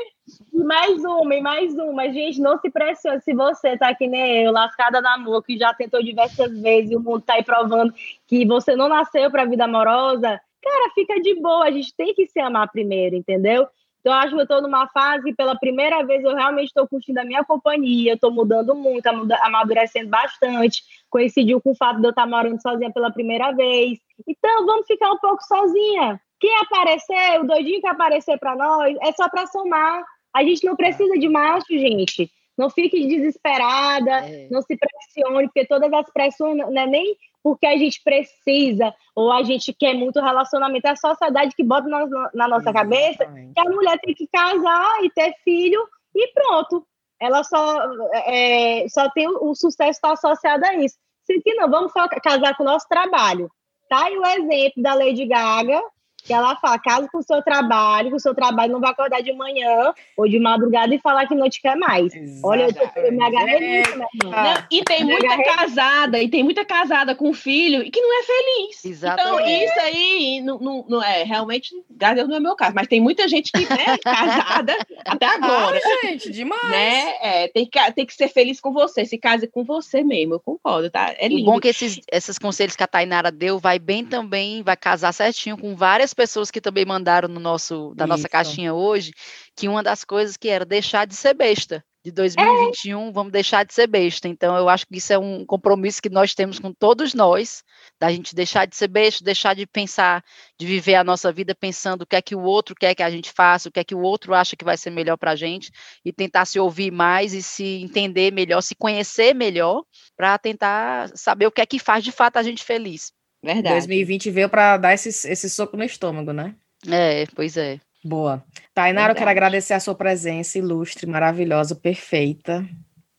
[0.52, 2.12] E mais uma, e mais uma.
[2.12, 3.20] Gente, não se pressione.
[3.22, 6.96] Se você tá que nem eu, lascada na mão, que já tentou diversas vezes e
[6.96, 7.94] o mundo tá aí provando
[8.26, 11.66] que você não nasceu pra vida amorosa, cara, fica de boa.
[11.66, 13.68] A gente tem que se amar primeiro, entendeu?
[14.06, 17.24] Então, acho que eu estou numa fase pela primeira vez, eu realmente estou curtindo a
[17.24, 19.04] minha companhia, estou mudando muito,
[19.42, 20.80] amadurecendo bastante.
[21.10, 23.98] Coincidiu com o fato de eu estar morando sozinha pela primeira vez.
[24.24, 26.20] Então, vamos ficar um pouco sozinha.
[26.38, 30.04] Quem aparecer, o doidinho que aparecer para nós, é só para somar.
[30.32, 32.30] A gente não precisa de macho, gente.
[32.56, 34.48] Não fique desesperada, é.
[34.50, 39.30] não se pressione, porque todas as pressões não é nem porque a gente precisa ou
[39.30, 40.86] a gente quer muito relacionamento.
[40.88, 43.18] É a sociedade que bota na, na nossa Exatamente.
[43.18, 46.84] cabeça que a mulher tem que casar e ter filho e pronto.
[47.20, 47.78] Ela só,
[48.14, 50.96] é, só tem o, o sucesso está associado a isso.
[51.24, 51.92] Se que não, vamos
[52.22, 53.50] casar com o nosso trabalho.
[53.88, 55.80] Tá aí o exemplo da Lady Gaga,
[56.26, 59.22] que ela fala, casa com o seu trabalho, que o seu trabalho não vai acordar
[59.22, 62.14] de manhã ou de madrugada e falar que não te quer mais.
[62.14, 62.40] Exatamente.
[62.44, 64.66] Olha, eu, tô, eu me agarrei nisso, minha irmã.
[64.70, 65.44] e tem muita agarrei...
[65.44, 68.84] casada, e tem muita casada com filho e que não é feliz.
[68.84, 69.42] Exatamente.
[69.42, 73.00] Então, isso aí não, não, não é, realmente, graças não é meu caso, mas tem
[73.00, 75.78] muita gente que é casada até agora.
[75.84, 76.70] Ah, gente, demais.
[76.70, 77.14] Né?
[77.20, 80.40] É, tem, que, tem que ser feliz com você, se case com você mesmo, eu
[80.40, 81.14] concordo, tá?
[81.18, 81.42] É lindo.
[81.42, 85.12] O bom que esses, esses conselhos que a Tainara deu vai bem também, vai casar
[85.12, 89.12] certinho com várias pessoas que também mandaram no nosso da nossa caixinha hoje,
[89.54, 91.84] que uma das coisas que era deixar de ser besta.
[92.04, 93.10] De 2021, é.
[93.10, 94.28] vamos deixar de ser besta.
[94.28, 97.64] Então, eu acho que isso é um compromisso que nós temos com todos nós,
[98.00, 100.22] da gente deixar de ser besta, deixar de pensar,
[100.56, 103.10] de viver a nossa vida pensando o que é que o outro quer que a
[103.10, 105.36] gente faça, o que é que o outro acha que vai ser melhor para a
[105.36, 105.72] gente,
[106.04, 109.82] e tentar se ouvir mais e se entender melhor, se conhecer melhor,
[110.16, 113.10] para tentar saber o que é que faz de fato a gente feliz.
[113.42, 113.74] Verdade.
[113.74, 116.54] 2020 veio para dar esse, esse soco no estômago, né?
[116.88, 117.80] É, pois é.
[118.04, 118.44] Boa.
[118.72, 122.64] Tainara, eu quero agradecer a sua presença ilustre, maravilhosa, perfeita.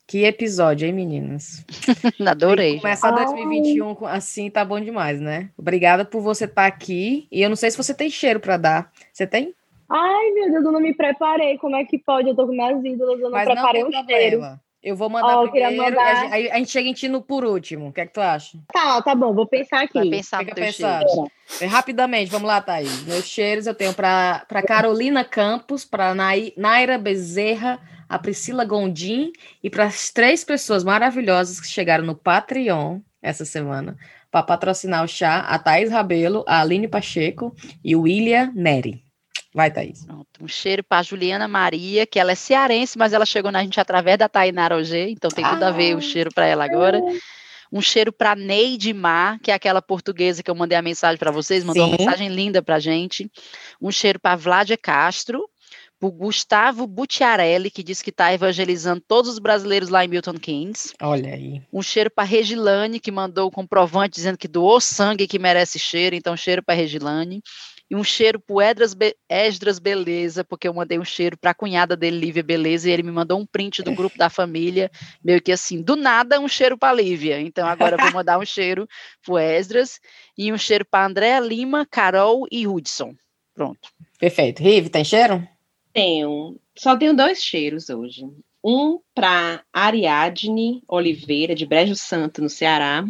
[0.07, 1.65] Que episódio, hein, meninas?
[2.25, 2.79] Adorei.
[2.79, 5.49] Começar 2021 assim tá bom demais, né?
[5.57, 7.27] Obrigada por você estar tá aqui.
[7.29, 8.91] E eu não sei se você tem cheiro para dar.
[9.11, 9.53] Você tem?
[9.89, 11.57] Ai, meu Deus, eu não me preparei.
[11.57, 12.29] Como é que pode?
[12.29, 14.41] Eu tô com minhas ídolas, eu não Mas preparei não um cheiro.
[14.87, 16.31] Eu vou mandar oh, primeiro, mandar...
[16.31, 17.89] A, a, gente chega em ti no por último.
[17.89, 18.57] O que é que tu acha?
[18.71, 19.99] Tá, tá bom, vou pensar aqui.
[19.99, 21.29] Vai pensar Fica pensando.
[21.69, 23.03] Rapidamente, vamos lá, Thaís.
[23.03, 26.15] Meus cheiros eu tenho para Carolina Campos, para
[26.55, 33.01] Naira Bezerra, a Priscila Gondim e para as três pessoas maravilhosas que chegaram no Patreon
[33.21, 33.97] essa semana
[34.31, 37.53] para patrocinar o chá, a Thaís Rabelo, a Aline Pacheco
[37.83, 39.06] e o William Neri.
[39.57, 40.05] Vai, Thaís.
[40.05, 40.27] Pronto.
[40.39, 44.15] Um cheiro para Juliana Maria, que ela é cearense, mas ela chegou na gente através
[44.15, 45.69] da Tainara Ogê, então tem tudo ah.
[45.69, 46.01] a ver o ah.
[46.01, 47.01] cheiro para ela agora.
[47.73, 51.31] Um cheiro para Neide Mar, que é aquela portuguesa que eu mandei a mensagem para
[51.31, 51.89] vocês, mandou Sim.
[51.89, 53.31] uma mensagem linda para gente.
[53.81, 55.49] Um cheiro para Vládia Castro,
[55.99, 60.93] para Gustavo Butiarelli, que diz que está evangelizando todos os brasileiros lá em Milton Keynes.
[61.01, 61.63] Olha aí.
[61.73, 66.15] Um cheiro para Regilane, que mandou o comprovante dizendo que doou sangue que merece cheiro,
[66.15, 67.41] então cheiro para Regilane
[67.89, 71.55] e um cheiro pro Edras Be Esdras Beleza, porque eu mandei um cheiro para a
[71.55, 74.91] cunhada dele, Lívia Beleza, e ele me mandou um print do grupo da família,
[75.23, 77.39] meio que assim, do nada um cheiro para Lívia.
[77.39, 78.87] Então agora eu vou mandar um cheiro
[79.23, 79.99] pro Esdras
[80.37, 83.15] e um cheiro para Andréa Lima, Carol e Hudson.
[83.53, 83.89] Pronto.
[84.19, 84.61] Perfeito.
[84.61, 85.47] Rive, tem cheiro?
[85.93, 86.59] Tenho.
[86.77, 88.23] Só tenho dois cheiros hoje.
[88.63, 93.03] Um para Ariadne Oliveira, de Brejo Santo, no Ceará,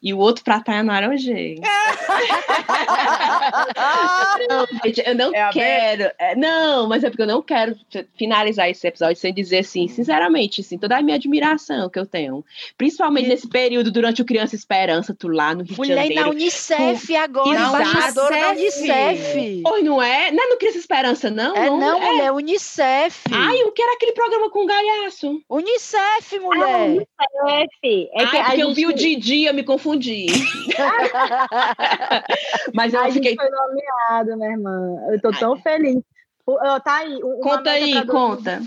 [0.00, 1.56] e o outro para Tayanara Ogê.
[4.48, 6.12] não, gente, eu não é quero.
[6.16, 7.74] É, não, mas é porque eu não quero
[8.16, 12.44] finalizar esse episódio sem dizer assim, sinceramente, assim, toda a minha admiração que eu tenho.
[12.76, 16.22] Principalmente nesse período durante o Criança Esperança, tu lá no Rio Mulher, de Janeiro.
[16.22, 19.62] na Unicef agora, embaixadora da Unicef.
[19.64, 20.30] Pois não é?
[20.30, 21.56] Não é no Criança Esperança, não?
[21.56, 22.12] É não, não é.
[22.12, 23.24] mulher, Unicef.
[23.32, 24.66] Ai, o que era aquele programa com o
[24.98, 25.40] galhaço?
[25.48, 27.06] Unicef, mulher.
[27.18, 28.10] Ah, Unicef.
[28.12, 28.60] É que Ai, porque gente...
[28.60, 30.26] eu vi o Didi, eu me confundi.
[32.74, 33.36] Mas eu a fiquei.
[33.36, 34.96] foi nomeado, minha irmã.
[35.10, 36.02] Eu tô tão feliz.
[36.82, 37.20] Tá aí.
[37.42, 38.60] Conta aí, conta.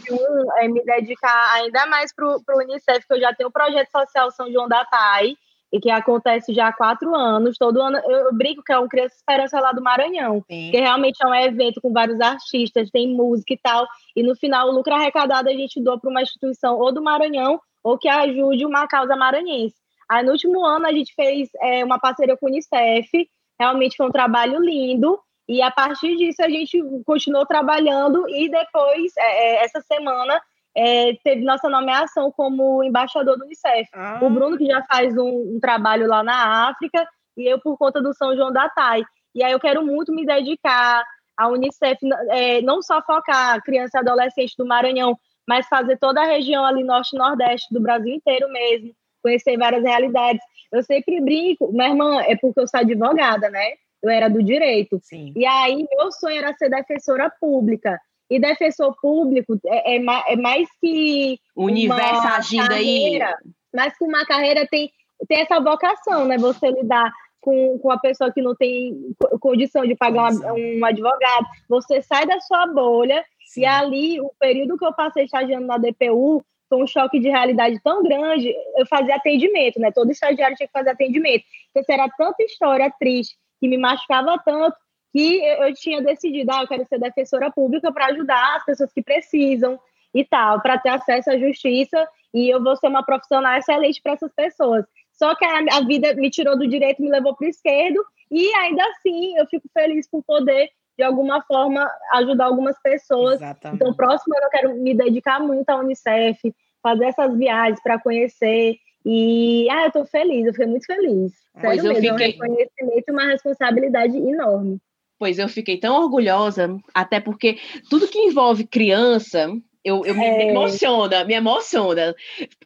[0.57, 4.31] é me dedicar ainda mais para o Unicef, que eu já tenho o projeto social
[4.31, 5.35] São João da Pai,
[5.71, 7.57] e que acontece já há quatro anos.
[7.57, 10.71] Todo ano eu, brinco que é um Criança Esperança lá do Maranhão, Sim.
[10.71, 13.87] que realmente é um evento com vários artistas, tem música e tal.
[14.15, 17.59] E no final, o lucro arrecadado a gente doa para uma instituição ou do Maranhão
[17.83, 19.75] ou que ajude uma causa maranhense.
[20.09, 23.29] Aí no último ano a gente fez é, uma parceria com o Unicef,
[23.59, 25.17] realmente foi um trabalho lindo.
[25.47, 30.41] E a partir disso a gente continuou trabalhando e depois, é, é essa semana,
[30.75, 33.89] é, teve nossa nomeação como embaixador do Unicef.
[33.93, 34.19] Ah.
[34.21, 37.05] O Bruno, que já faz um, um, trabalho lá na África,
[37.37, 39.03] e eu por conta do São João da Tai.
[39.35, 41.03] E aí eu quero muito me dedicar
[41.37, 41.97] à Unicef,
[42.29, 45.17] é, não só focar criança e adolescente do Maranhão,
[45.47, 49.83] mas fazer toda a região ali norte e nordeste do Brasil inteiro mesmo, conhecer várias
[49.83, 50.41] realidades.
[50.71, 53.73] Eu sempre brinco, minha irmã, é porque eu sou advogada, né?
[54.01, 54.99] Eu era do direito.
[55.03, 55.33] Sim.
[55.35, 57.99] E aí, meu sonho era ser defensora pública.
[58.31, 61.37] E defensor público é, é, é mais que.
[61.53, 63.51] O universo agindo carreira, aí.
[63.75, 64.89] Mais que uma carreira tem,
[65.27, 66.37] tem essa vocação, né?
[66.37, 71.45] Você lidar com, com a pessoa que não tem condição de pagar um, um advogado.
[71.67, 73.61] Você sai da sua bolha Sim.
[73.61, 77.81] e ali, o período que eu passei estagiando na DPU, foi um choque de realidade
[77.83, 78.55] tão grande.
[78.77, 79.91] Eu fazia atendimento, né?
[79.91, 81.43] Todo estagiário tinha que fazer atendimento.
[81.73, 84.77] Porque era tanta história triste que me machucava tanto
[85.11, 89.01] que eu tinha decidido, ah, eu quero ser defensora pública para ajudar as pessoas que
[89.01, 89.79] precisam
[90.13, 94.13] e tal, para ter acesso à justiça e eu vou ser uma profissional excelente para
[94.13, 94.85] essas pessoas.
[95.11, 98.53] Só que a, a, vida me tirou do direito, me levou para o esquerdo e
[98.55, 103.35] ainda assim eu fico feliz por poder de alguma forma ajudar algumas pessoas.
[103.35, 103.81] Exatamente.
[103.81, 108.77] Então, próximo ano eu quero me dedicar muito à Unicef, fazer essas viagens para conhecer
[109.05, 111.33] e ah, eu estou feliz, eu fiquei muito feliz.
[111.59, 112.09] Sério mesmo, fiquei...
[112.09, 114.79] é um reconhecimento e uma responsabilidade enorme.
[115.21, 120.37] Pois eu fiquei tão orgulhosa, até porque tudo que envolve criança, eu, eu é.
[120.37, 122.15] me emociona, me emociona.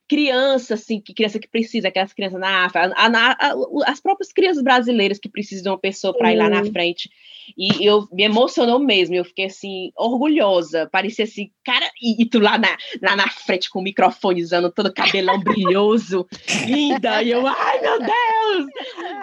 [0.08, 3.56] Criança, assim, que criança que precisa, aquelas crianças na África, a, a, a,
[3.88, 7.10] as próprias crianças brasileiras que precisam de uma pessoa para ir lá na frente.
[7.58, 10.90] E eu me emocionou mesmo, eu fiquei assim, orgulhosa.
[10.92, 14.72] Parecia assim, cara, e, e tu lá na, lá na frente com o microfone usando
[14.72, 16.28] todo cabelão brilhoso,
[16.66, 17.22] linda.
[17.22, 18.66] E eu, ai meu Deus!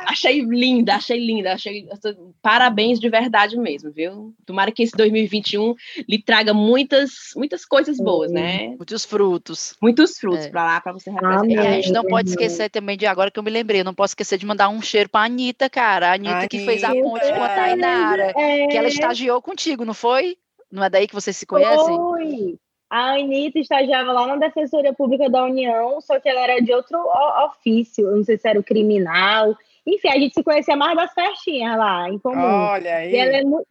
[0.06, 1.86] Achei linda, achei linda, achei.
[2.40, 4.34] Parabéns de verdade mesmo, viu?
[4.46, 5.74] Tomara que esse 2021
[6.08, 8.68] lhe traga muitas, muitas coisas boas, né?
[8.76, 9.76] Muitos frutos.
[9.80, 10.50] Muitos frutos é.
[10.50, 11.46] para lá, para você representar.
[11.46, 14.12] E a gente não pode esquecer também de agora que eu me lembrei, não posso
[14.12, 16.10] esquecer de mandar um cheiro pra Anitta, cara.
[16.10, 16.48] A Anitta, Anitta.
[16.48, 18.66] que fez a ponte com a Tainá é...
[18.66, 20.36] que ela estagiou contigo, não foi?
[20.70, 21.96] Não é daí que vocês se conhecem?
[21.96, 22.58] Foi.
[22.88, 26.98] A Anitta estagiava lá na Defensoria Pública da União, só que ela era de outro
[27.46, 29.56] ofício, não sei se era o criminal.
[29.86, 32.40] Enfim, a gente se conhecia mais das festinhas lá, em comum.
[32.40, 33.16] Olha aí.
[33.16, 33.66] É muito...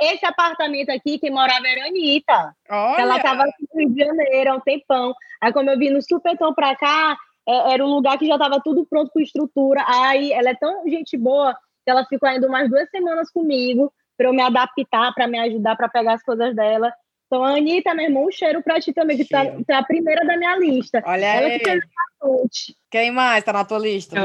[0.00, 2.54] Esse apartamento aqui, quem morava era a Anitta.
[2.70, 3.00] Olha.
[3.00, 5.14] Ela estava no Rio de Janeiro há um tempão.
[5.40, 7.16] Aí, como eu vim no Supetão pra cá,
[7.48, 9.84] é, era um lugar que já estava tudo pronto com estrutura.
[9.86, 11.54] Aí, ela é tão gente boa
[11.84, 15.76] que ela ficou ainda umas duas semanas comigo para eu me adaptar, para me ajudar
[15.76, 16.92] para pegar as coisas dela.
[17.28, 20.24] Então, a Anitta, meu irmão, um cheiro para ti também, que tá, é a primeira
[20.24, 21.02] da minha lista.
[21.04, 21.60] Olha ela aí.
[22.90, 24.16] Quem mais tá na tua lista?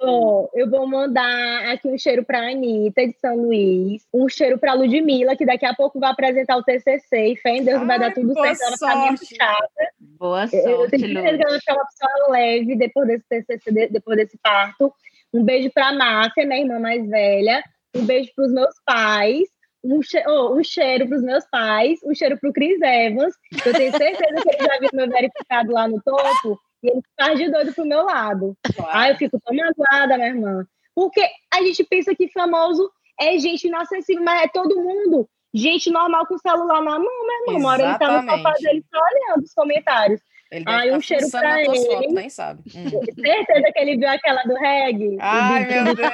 [0.00, 4.06] Oh, eu vou mandar aqui um cheiro para a Anitta, de São Luís.
[4.12, 7.32] Um cheiro para a Ludmilla, que daqui a pouco vai apresentar o TCC.
[7.32, 8.62] E fé em Deus, Ai, vai dar tudo certo.
[8.62, 9.92] Ela tá muito chata.
[10.00, 13.88] Boa sorte, Eu tenho certeza que ela vai ficar uma pessoa leve depois desse TCC,
[13.90, 14.92] depois desse parto.
[15.32, 17.62] Um beijo para a Márcia, minha irmã mais velha.
[17.94, 19.59] Um beijo para os meus pais.
[19.82, 22.00] Um, che oh, um cheiro para os meus pais.
[22.04, 23.34] Um cheiro para o Chris Evans.
[23.64, 26.58] Eu tenho certeza que ele já viu meu verificado lá no topo.
[26.82, 28.56] E ele faz de doido pro meu lado.
[28.74, 28.90] Claro.
[28.92, 30.66] Ai, eu fico tão magoada, minha irmã.
[30.94, 35.28] Porque a gente pensa que famoso é gente inacessível, mas é todo mundo.
[35.52, 37.56] Gente normal com o celular na mão, meu irmão.
[37.56, 40.20] Uma hora ele tá no sofá dele só olhando os comentários.
[40.50, 41.76] Ele Ai, um cheiro pra ele.
[41.76, 42.62] Fotos, nem sabe.
[42.74, 42.90] Hum.
[43.14, 45.16] Certeza que ele viu aquela do reggae.
[45.20, 46.08] Ai, meu Deus!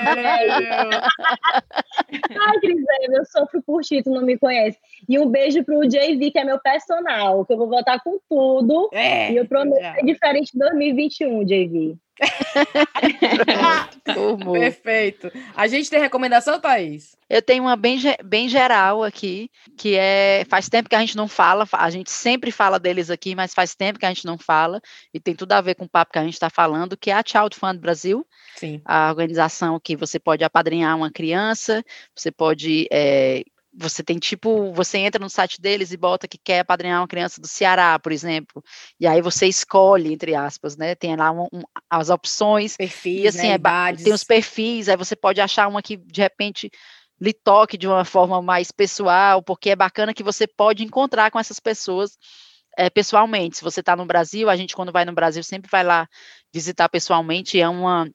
[2.39, 4.79] Ai, Cris eu sofro por ti, tu não me conhece.
[5.09, 8.91] E um beijo pro JV, que é meu personal, que eu vou voltar com tudo.
[8.93, 11.97] É, e eu prometo ser diferente de 2021, JV.
[14.53, 15.31] Perfeito.
[15.55, 17.17] A gente tem recomendação, Thaís?
[17.29, 21.29] Eu tenho uma bem, bem geral aqui, que é faz tempo que a gente não
[21.29, 24.81] fala, a gente sempre fala deles aqui, mas faz tempo que a gente não fala,
[25.13, 27.15] e tem tudo a ver com o papo que a gente está falando, que é
[27.15, 28.81] a Child Fund Brasil, Sim.
[28.85, 31.85] a organização que você pode apadrinhar uma criança,
[32.15, 33.43] você pode é,
[33.79, 37.41] você tem tipo, você entra no site deles e bota que quer apadrinhar uma criança
[37.41, 38.63] do Ceará, por exemplo,
[38.99, 43.29] e aí você escolhe, entre aspas, né, tem lá um, um, as opções, perfis, e
[43.29, 43.59] assim, né, é,
[44.05, 46.71] tem os perfis, aí você pode achar uma que de repente
[47.21, 51.39] lhe toque de uma forma mais pessoal, porque é bacana que você pode encontrar com
[51.39, 52.17] essas pessoas
[52.77, 55.83] é, pessoalmente, se você está no Brasil, a gente quando vai no Brasil sempre vai
[55.83, 56.07] lá
[56.53, 58.09] visitar pessoalmente, é uma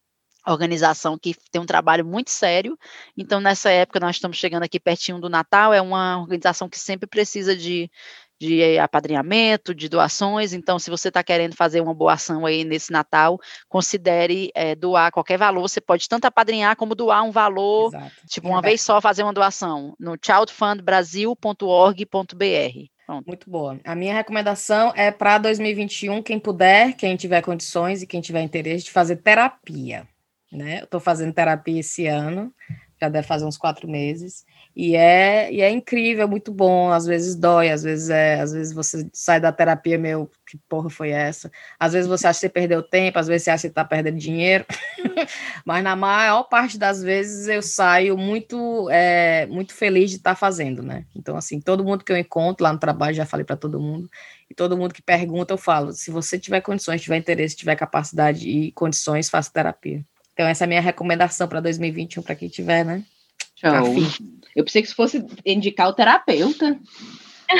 [0.47, 2.77] organização que tem um trabalho muito sério.
[3.15, 7.07] Então, nessa época, nós estamos chegando aqui pertinho do Natal, é uma organização que sempre
[7.07, 7.91] precisa de,
[8.39, 10.53] de apadrinhamento, de doações.
[10.53, 13.39] Então, se você está querendo fazer uma boa ação aí nesse Natal,
[13.69, 15.61] considere é, doar qualquer valor.
[15.61, 18.11] Você pode tanto apadrinhar como doar um valor, Exato.
[18.27, 22.91] tipo, uma é vez só fazer uma doação no childfundbrasil.org.br.
[23.27, 23.77] Muito boa.
[23.83, 28.85] A minha recomendação é para 2021, quem puder, quem tiver condições e quem tiver interesse
[28.85, 30.07] de fazer terapia
[30.51, 30.79] né?
[30.79, 32.53] Eu estou fazendo terapia esse ano,
[33.01, 34.45] já deve fazer uns quatro meses,
[34.75, 36.91] e é, e é incrível, muito bom.
[36.91, 40.89] Às vezes dói, às vezes é, às vezes você sai da terapia meu, que porra
[40.89, 41.51] foi essa?
[41.79, 44.17] Às vezes você acha que você perdeu tempo, às vezes você acha que está perdendo
[44.17, 44.65] dinheiro,
[45.65, 50.35] mas na maior parte das vezes eu saio muito, é, muito feliz de estar tá
[50.35, 51.05] fazendo, né?
[51.15, 54.09] Então assim, todo mundo que eu encontro lá no trabalho já falei para todo mundo
[54.49, 58.47] e todo mundo que pergunta eu falo, se você tiver condições, tiver interesse, tiver capacidade
[58.47, 60.05] e condições, faça terapia.
[60.41, 63.03] Então, essa é a minha recomendação para 2021, para quem tiver, né?
[63.55, 63.71] Show.
[64.55, 66.79] Eu pensei que se fosse indicar o terapeuta.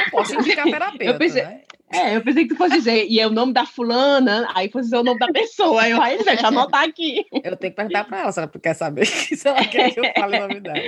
[0.10, 1.62] Posso indicar terapeuta, eu pensei, né?
[1.94, 4.86] É, eu pensei que tu fosse dizer, e é o nome da fulana, aí fosse
[4.86, 5.84] dizer o nome da pessoa.
[5.84, 7.24] Aí eu, aí, deixa eu anotar aqui.
[7.32, 10.12] Eu tenho que perguntar para ela se ela quer saber, se ela quer que eu
[10.18, 10.80] fale o nome dela.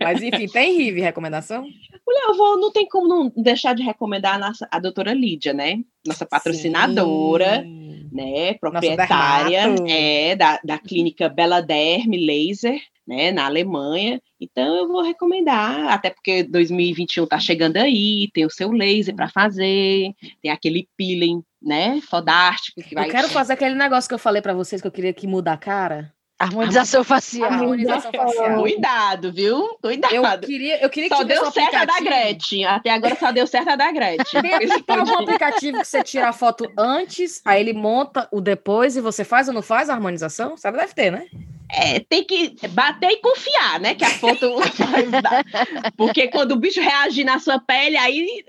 [0.00, 1.62] Mas, enfim, tem Rive recomendação?
[1.62, 5.52] Mulher, eu vou, não tem como não deixar de recomendar a, nossa, a doutora Lídia,
[5.52, 5.80] né?
[6.06, 7.62] Nossa patrocinadora.
[7.62, 7.80] Sim
[8.12, 14.20] né, proprietária é, da, da clínica Bela Derme Laser, né, na Alemanha.
[14.40, 19.28] Então eu vou recomendar, até porque 2021 está chegando aí, tem o seu laser para
[19.28, 20.12] fazer,
[20.42, 24.42] tem aquele peeling, né, fodástico que vai Eu quero fazer aquele negócio que eu falei
[24.42, 26.12] para vocês que eu queria que muda a cara.
[26.40, 27.52] Harmonização facial.
[27.52, 28.60] Harmonização facial.
[28.60, 29.76] Cuidado, viu?
[29.82, 30.14] Cuidado.
[30.14, 32.64] Eu queria, eu queria que só deu certo a da Gretchen.
[32.64, 34.40] Até agora só deu certo a da Gretchen.
[34.86, 39.02] Tem algum aplicativo que você tira a foto antes, aí ele monta o depois e
[39.02, 40.56] você faz ou não faz a harmonização?
[40.56, 41.26] Sabe, deve ter, né?
[41.72, 43.94] É, tem que bater e confiar, né?
[43.94, 44.56] Que a foto.
[45.96, 48.44] Porque quando o bicho reagir na sua pele, aí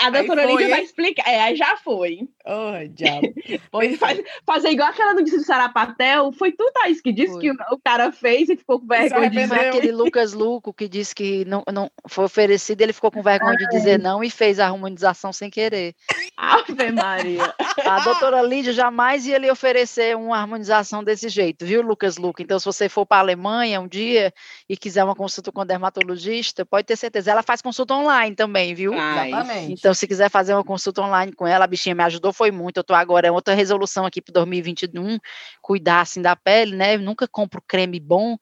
[0.00, 1.28] a doutora Lídia vai explicar.
[1.28, 2.28] É, aí já foi.
[2.46, 3.28] Oh, diabo.
[3.70, 6.32] Pois faz, fazer igual aquela notícia do Sarapatel.
[6.32, 7.42] Foi tu, Thaís, que disse foi.
[7.42, 9.54] que o, o, cara fez e ficou com vergonha de dizer.
[9.54, 13.56] aquele Lucas Luco que disse que não, não foi oferecido, ele ficou com vergonha Ai.
[13.56, 15.94] de dizer não e fez a harmonização sem querer.
[16.36, 17.54] Ave Maria.
[17.84, 22.42] A doutora Lídia jamais ia lhe oferecer uma harmonização desse jeito, viu, Lucas Luco?
[22.42, 24.32] Então, se você for para a Alemanha um dia
[24.68, 27.30] e quiser uma consulta com dermatologista, pode ter certeza.
[27.30, 28.92] Ela faz consulta online também, viu?
[28.94, 29.72] Exatamente.
[29.72, 32.78] Então, se quiser fazer uma consulta online com ela, a bichinha me ajudou, foi muito.
[32.78, 35.18] Eu tô agora, é outra resolução aqui para 2021,
[35.62, 36.96] cuidar assim da pele, né?
[36.96, 38.36] Eu nunca compro creme bom.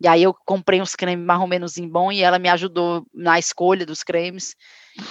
[0.00, 3.06] E aí eu comprei uns cremes mais ou menos em bom e ela me ajudou
[3.14, 4.54] na escolha dos cremes.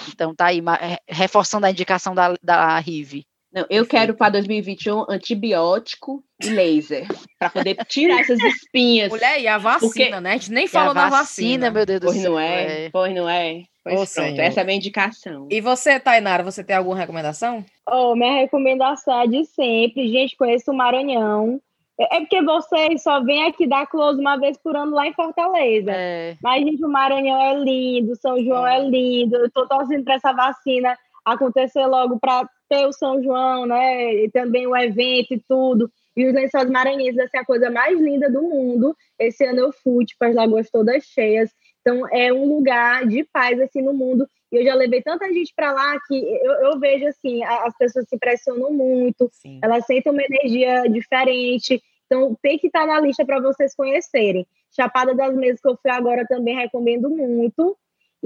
[0.08, 0.62] Então tá aí,
[1.08, 3.26] reforçando a indicação da, da Rive.
[3.54, 7.06] Não, eu quero para 2021 antibiótico e laser,
[7.38, 9.08] para poder tirar essas espinhas.
[9.08, 10.20] Mulher, e a vacina, porque...
[10.20, 10.30] né?
[10.32, 12.32] A gente nem falou da vacina, meu Deus do pois céu.
[12.32, 12.90] Não é, é.
[12.90, 13.62] Pois não é.
[13.84, 15.46] Pois Ô, pronto, essa é a minha indicação.
[15.52, 17.64] E você, Tainara, você tem alguma recomendação?
[17.88, 20.10] Oh, minha recomendação é de sempre.
[20.10, 21.60] Gente, conheço o Maranhão.
[22.00, 25.14] É, é porque vocês só vêm aqui dar close uma vez por ano lá em
[25.14, 25.92] Fortaleza.
[25.92, 26.36] É.
[26.42, 29.36] Mas, gente, o Maranhão é lindo, São João é, é lindo.
[29.36, 34.14] Eu tô torcendo para essa vacina acontecer logo para ter o São João, né?
[34.14, 35.90] E também o evento e tudo.
[36.16, 38.96] E os lençóis maranhenses ser a coisa mais linda do mundo.
[39.18, 41.50] Esse ano eu fui, tipo, as lagoas todas cheias.
[41.80, 44.26] Então, é um lugar de paz, assim, no mundo.
[44.50, 48.08] E eu já levei tanta gente para lá que eu, eu, vejo, assim, as pessoas
[48.08, 49.28] se impressionam muito.
[49.32, 49.60] Sim.
[49.62, 51.82] Elas sentem uma energia diferente.
[52.06, 54.46] Então, tem que estar na lista para vocês conhecerem.
[54.70, 57.76] Chapada das Mesas, que eu fui agora, também recomendo muito.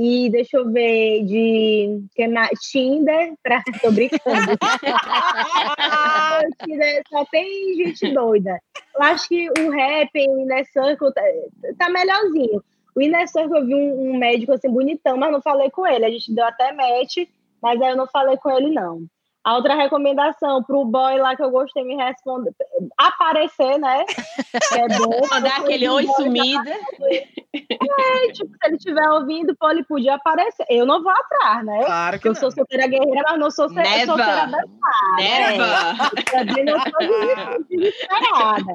[0.00, 4.22] E deixa eu ver de que mais, Tinder, pra, tô brincando.
[6.64, 8.60] Tinder só tem gente doida.
[8.94, 11.22] Eu acho que o rap, o Inner Circle, tá,
[11.76, 12.62] tá melhorzinho.
[12.94, 16.04] O Inestor, eu vi um, um, médico assim bonitão, mas não falei com ele.
[16.04, 17.16] A gente deu até match,
[17.60, 19.04] mas aí eu não falei com ele, não.
[19.44, 22.52] A outra recomendação para o boy lá que eu gostei me responder,
[22.96, 24.04] aparecer, né?
[24.78, 25.20] É bom.
[25.30, 26.70] Mandar aquele oi sumida.
[26.70, 30.66] É, tipo, se ele estiver ouvindo, pô, ele podia aparecer.
[30.68, 31.84] Eu não vou atrás, né?
[31.84, 32.40] Claro que eu não.
[32.40, 34.58] sou solteira guerreira, mas não sou solteira dançada.
[35.16, 35.20] Never.
[35.20, 36.60] É.
[36.60, 36.92] Eu não sou
[37.68, 38.72] desesperada.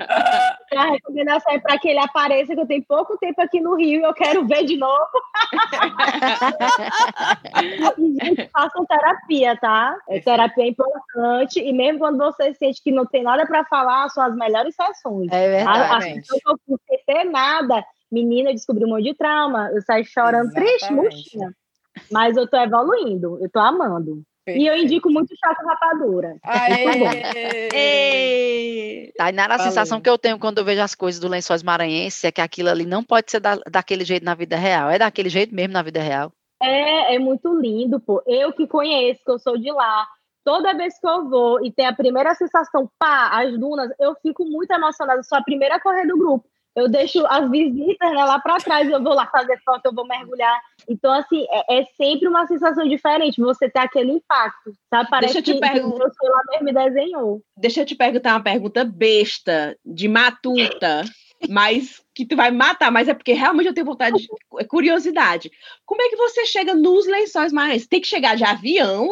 [0.75, 4.01] A recomendação é para que ele apareça, que eu tenho pouco tempo aqui no Rio
[4.01, 5.07] e eu quero ver de novo.
[7.97, 9.95] e, gente, façam terapia, tá?
[10.09, 14.09] É, terapia é importante e mesmo quando você sente que não tem nada para falar,
[14.09, 15.31] são as melhores sessões.
[15.31, 16.21] É verdade.
[16.45, 20.77] A, não ter nada, menina, eu descobri um monte de trauma, eu saí chorando Exatamente.
[20.77, 21.53] triste, murchinha.
[22.11, 24.23] Mas eu tô evoluindo, eu tô amando.
[24.45, 24.63] Perfeito.
[24.63, 26.37] E eu indico muito chato rapadura.
[26.43, 27.71] Aê!
[29.15, 32.31] Tá, a sensação que eu tenho quando eu vejo as coisas do Lençóis Maranhense é
[32.31, 34.89] que aquilo ali não pode ser da, daquele jeito na vida real.
[34.89, 36.33] É daquele jeito mesmo na vida real.
[36.61, 38.21] É, é muito lindo, pô.
[38.27, 40.05] Eu que conheço, que eu sou de lá,
[40.43, 44.45] toda vez que eu vou e tem a primeira sensação, pá, as dunas, eu fico
[44.45, 45.23] muito emocionada.
[45.23, 46.45] Sou a primeira a correr do grupo.
[46.75, 50.07] Eu deixo as visitas né, lá para trás, eu vou lá fazer foto, eu vou
[50.07, 50.59] mergulhar.
[50.89, 55.07] Então, assim, é, é, sempre uma sensação diferente você ter aquele impacto, sabe?
[55.09, 56.09] Parece Deixa eu te que, perguntar...
[56.09, 57.41] que lá mesmo desenhou.
[57.55, 61.03] Deixa eu te perguntar uma pergunta besta, de matuta,
[61.47, 64.27] mas que tu vai matar, mas é porque realmente eu tenho vontade, de,
[64.59, 65.51] é curiosidade.
[65.85, 67.85] Como é que você chega nos lençóis mais?
[67.85, 69.07] Tem que chegar de avião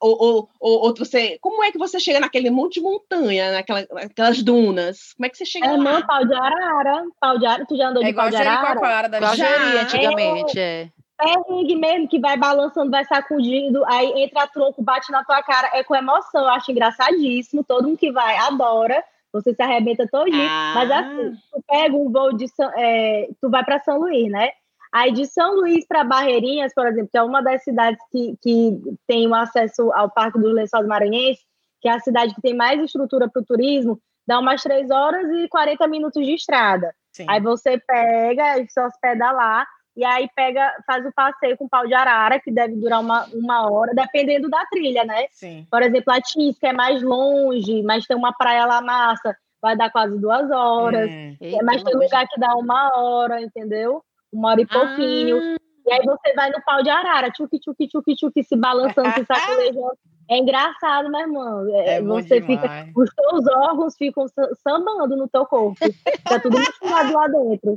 [0.00, 4.42] ou, ou, ou, você, como é que você chega naquele monte de montanha, naquela, naquelas
[4.42, 5.14] dunas?
[5.14, 5.78] Como é que você chega é, lá?
[5.78, 7.04] Não, pau de arara.
[7.20, 7.66] Pau de arara.
[7.66, 9.08] Tu já andou é de pau de arara?
[9.08, 10.88] Da igual já, antigamente, é.
[11.22, 15.70] É ringue mesmo, que vai balançando, vai sacudindo, aí entra tronco, bate na tua cara,
[15.74, 20.48] é com emoção, eu acho engraçadíssimo, todo mundo que vai adora, você se arrebenta todinho,
[20.48, 20.72] ah.
[20.74, 24.50] mas assim, tu pega um voo de, é, tu vai para São Luís, né?
[24.92, 28.80] Aí de São Luís para Barreirinhas, por exemplo, que é uma das cidades que, que
[29.06, 31.44] tem o acesso ao Parque dos Lençóis Maranhenses,
[31.80, 35.28] que é a cidade que tem mais estrutura para o turismo, dá umas 3 horas
[35.30, 36.94] e 40 minutos de estrada.
[37.12, 37.26] Sim.
[37.28, 41.86] Aí você pega e se hospeda lá, e aí pega, faz o passeio com pau
[41.86, 45.26] de arara, que deve durar uma, uma hora, dependendo da trilha, né?
[45.30, 45.66] Sim.
[45.70, 49.76] Por exemplo, a Tins, que é mais longe, mas tem uma praia lá massa, vai
[49.76, 51.10] dar quase duas horas.
[51.10, 51.36] Hum.
[51.64, 54.02] mas tem lugar que dá uma hora, entendeu?
[54.32, 55.38] Uma hora e pouquinho.
[55.38, 55.56] Ah.
[55.86, 59.24] E aí você vai no pau de arara, tchuki, tchuki, tchuki, tchuki, se balançando, se
[59.26, 59.98] sacolejando.
[60.30, 61.74] É engraçado, meu irmão.
[61.74, 64.26] É, é você fica, os teus órgãos ficam
[64.62, 65.76] sambando no teu corpo.
[66.22, 67.76] Tá tudo misturado lá dentro.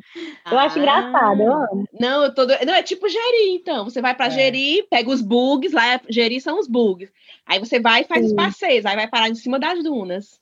[0.52, 1.88] Eu ah, acho engraçado, eu amo.
[2.00, 2.54] Não, eu tô do...
[2.64, 3.86] não, é tipo Geri, então.
[3.86, 4.30] Você vai para é.
[4.30, 7.12] Geri, pega os bugs, lá é, Geri são os bugs.
[7.44, 8.28] Aí você vai e faz Sim.
[8.28, 10.40] os passeios, aí vai parar em cima das dunas.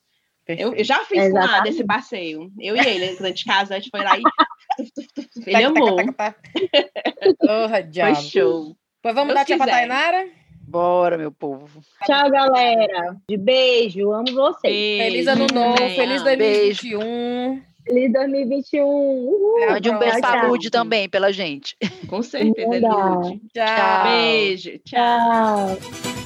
[0.47, 1.51] Eu, eu, já fiz Exatamente.
[1.51, 2.51] lá desse passeio.
[2.59, 4.21] Eu e ele, a gente casa, a gente foi lá e.
[5.45, 5.97] ele amou.
[7.41, 8.75] oh, foi show.
[9.01, 10.27] Pois vamos Deus dar tchau pra Tainara?
[10.67, 11.81] Bora, meu povo.
[12.05, 13.17] Tchau, galera.
[13.27, 14.11] De beijo.
[14.13, 14.61] Amo vocês.
[14.61, 15.77] Beijo, feliz ano novo.
[15.77, 16.99] Feliz 2021.
[16.99, 17.71] Beijo.
[17.83, 18.85] Feliz 2021.
[18.85, 19.69] Uhul.
[19.69, 21.75] Mande um beijo Lud também, pela gente.
[22.07, 23.41] Com certeza, Lud.
[23.53, 24.03] Tchau.
[24.03, 24.79] Beijo.
[24.85, 25.77] tchau.
[25.77, 26.20] tchau.